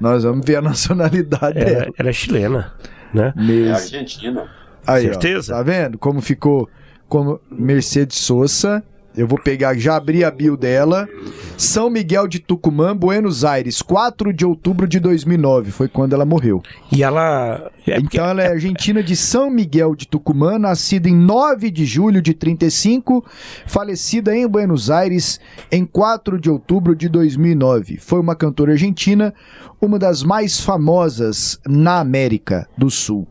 Nós 0.00 0.24
vamos 0.24 0.44
ver 0.44 0.56
a 0.56 0.62
nacionalidade 0.62 1.58
Ela, 1.58 1.70
dela. 1.70 1.92
ela 1.98 2.08
é 2.08 2.12
chilena, 2.12 2.72
né? 3.14 3.32
É 3.36 3.40
Mesmo. 3.40 3.74
Argentina. 3.74 4.48
Aí, 4.86 5.08
ó, 5.08 5.12
Certeza? 5.12 5.54
tá 5.54 5.62
vendo 5.62 5.98
como 5.98 6.20
ficou 6.20 6.68
como 7.08 7.40
Mercedes 7.50 8.18
Sosa 8.18 8.84
Eu 9.16 9.26
vou 9.26 9.38
pegar, 9.38 9.74
já 9.78 9.96
abri 9.96 10.22
a 10.22 10.30
bio 10.30 10.56
dela. 10.56 11.08
São 11.56 11.88
Miguel 11.88 12.28
de 12.28 12.38
Tucumã, 12.38 12.94
Buenos 12.94 13.46
Aires, 13.46 13.80
4 13.80 14.30
de 14.30 14.44
outubro 14.44 14.86
de 14.86 15.00
2009, 15.00 15.70
foi 15.70 15.88
quando 15.88 16.12
ela 16.12 16.26
morreu. 16.26 16.62
E 16.92 17.02
ela. 17.02 17.70
É 17.86 17.98
porque... 17.98 18.18
Então 18.18 18.26
ela 18.26 18.42
é 18.42 18.48
argentina 18.48 19.02
de 19.02 19.16
São 19.16 19.48
Miguel 19.48 19.96
de 19.96 20.06
Tucumã, 20.06 20.58
nascida 20.58 21.08
em 21.08 21.16
9 21.16 21.70
de 21.70 21.86
julho 21.86 22.20
de 22.20 22.34
35, 22.34 23.24
falecida 23.66 24.36
em 24.36 24.46
Buenos 24.46 24.90
Aires 24.90 25.40
em 25.72 25.86
4 25.86 26.38
de 26.38 26.50
outubro 26.50 26.94
de 26.94 27.08
2009. 27.08 27.96
Foi 27.96 28.20
uma 28.20 28.36
cantora 28.36 28.72
argentina, 28.72 29.32
uma 29.80 29.98
das 29.98 30.22
mais 30.22 30.60
famosas 30.60 31.58
na 31.66 32.00
América 32.00 32.68
do 32.76 32.90
Sul. 32.90 33.26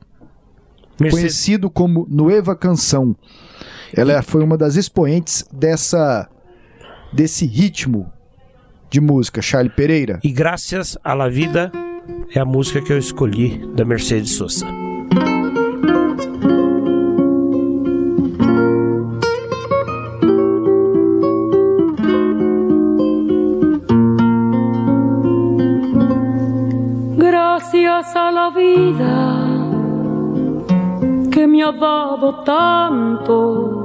Mercedes... 0.99 1.19
Conhecido 1.19 1.69
como 1.69 2.07
Nueva 2.09 2.55
Canção. 2.55 3.15
Ela 3.95 4.21
foi 4.21 4.43
uma 4.43 4.57
das 4.57 4.75
expoentes 4.75 5.45
dessa 5.51 6.29
desse 7.13 7.45
ritmo 7.45 8.11
de 8.89 8.99
música, 8.99 9.41
Charlie 9.41 9.71
Pereira. 9.73 10.19
E 10.21 10.31
graças 10.31 10.97
à 11.01 11.13
La 11.13 11.29
Vida 11.29 11.71
é 12.33 12.39
a 12.39 12.45
música 12.45 12.81
que 12.81 12.91
eu 12.91 12.97
escolhi 12.97 13.65
da 13.73 13.85
Mercedes 13.85 14.31
Sosa. 14.31 14.67
Gracias 27.17 28.15
a 28.15 28.31
la 28.31 28.49
vida 28.49 29.35
que 31.31 31.47
me 31.47 31.63
ha 31.63 31.71
dado 31.71 32.43
tanto 32.43 33.84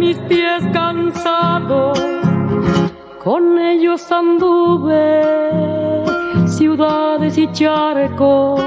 mis 0.00 0.18
pies 0.20 0.62
cansados, 0.72 2.00
con 3.22 3.58
ellos 3.58 4.10
anduve 4.10 5.20
ciudades 6.46 7.36
y 7.36 7.46
charcos, 7.52 8.62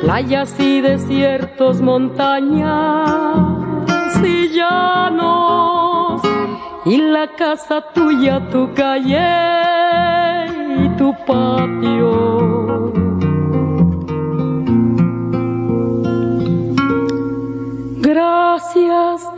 playas 0.00 0.54
y 0.60 0.80
desiertos, 0.80 1.80
montañas 1.80 3.10
y 4.24 4.48
llanos, 4.50 6.22
y 6.84 6.98
la 6.98 7.26
casa 7.34 7.84
tuya, 7.92 8.48
tu 8.48 8.72
calle 8.74 10.46
y 10.84 10.88
tu 10.96 11.12
patio. 11.26 12.92
Gracias 18.00 19.37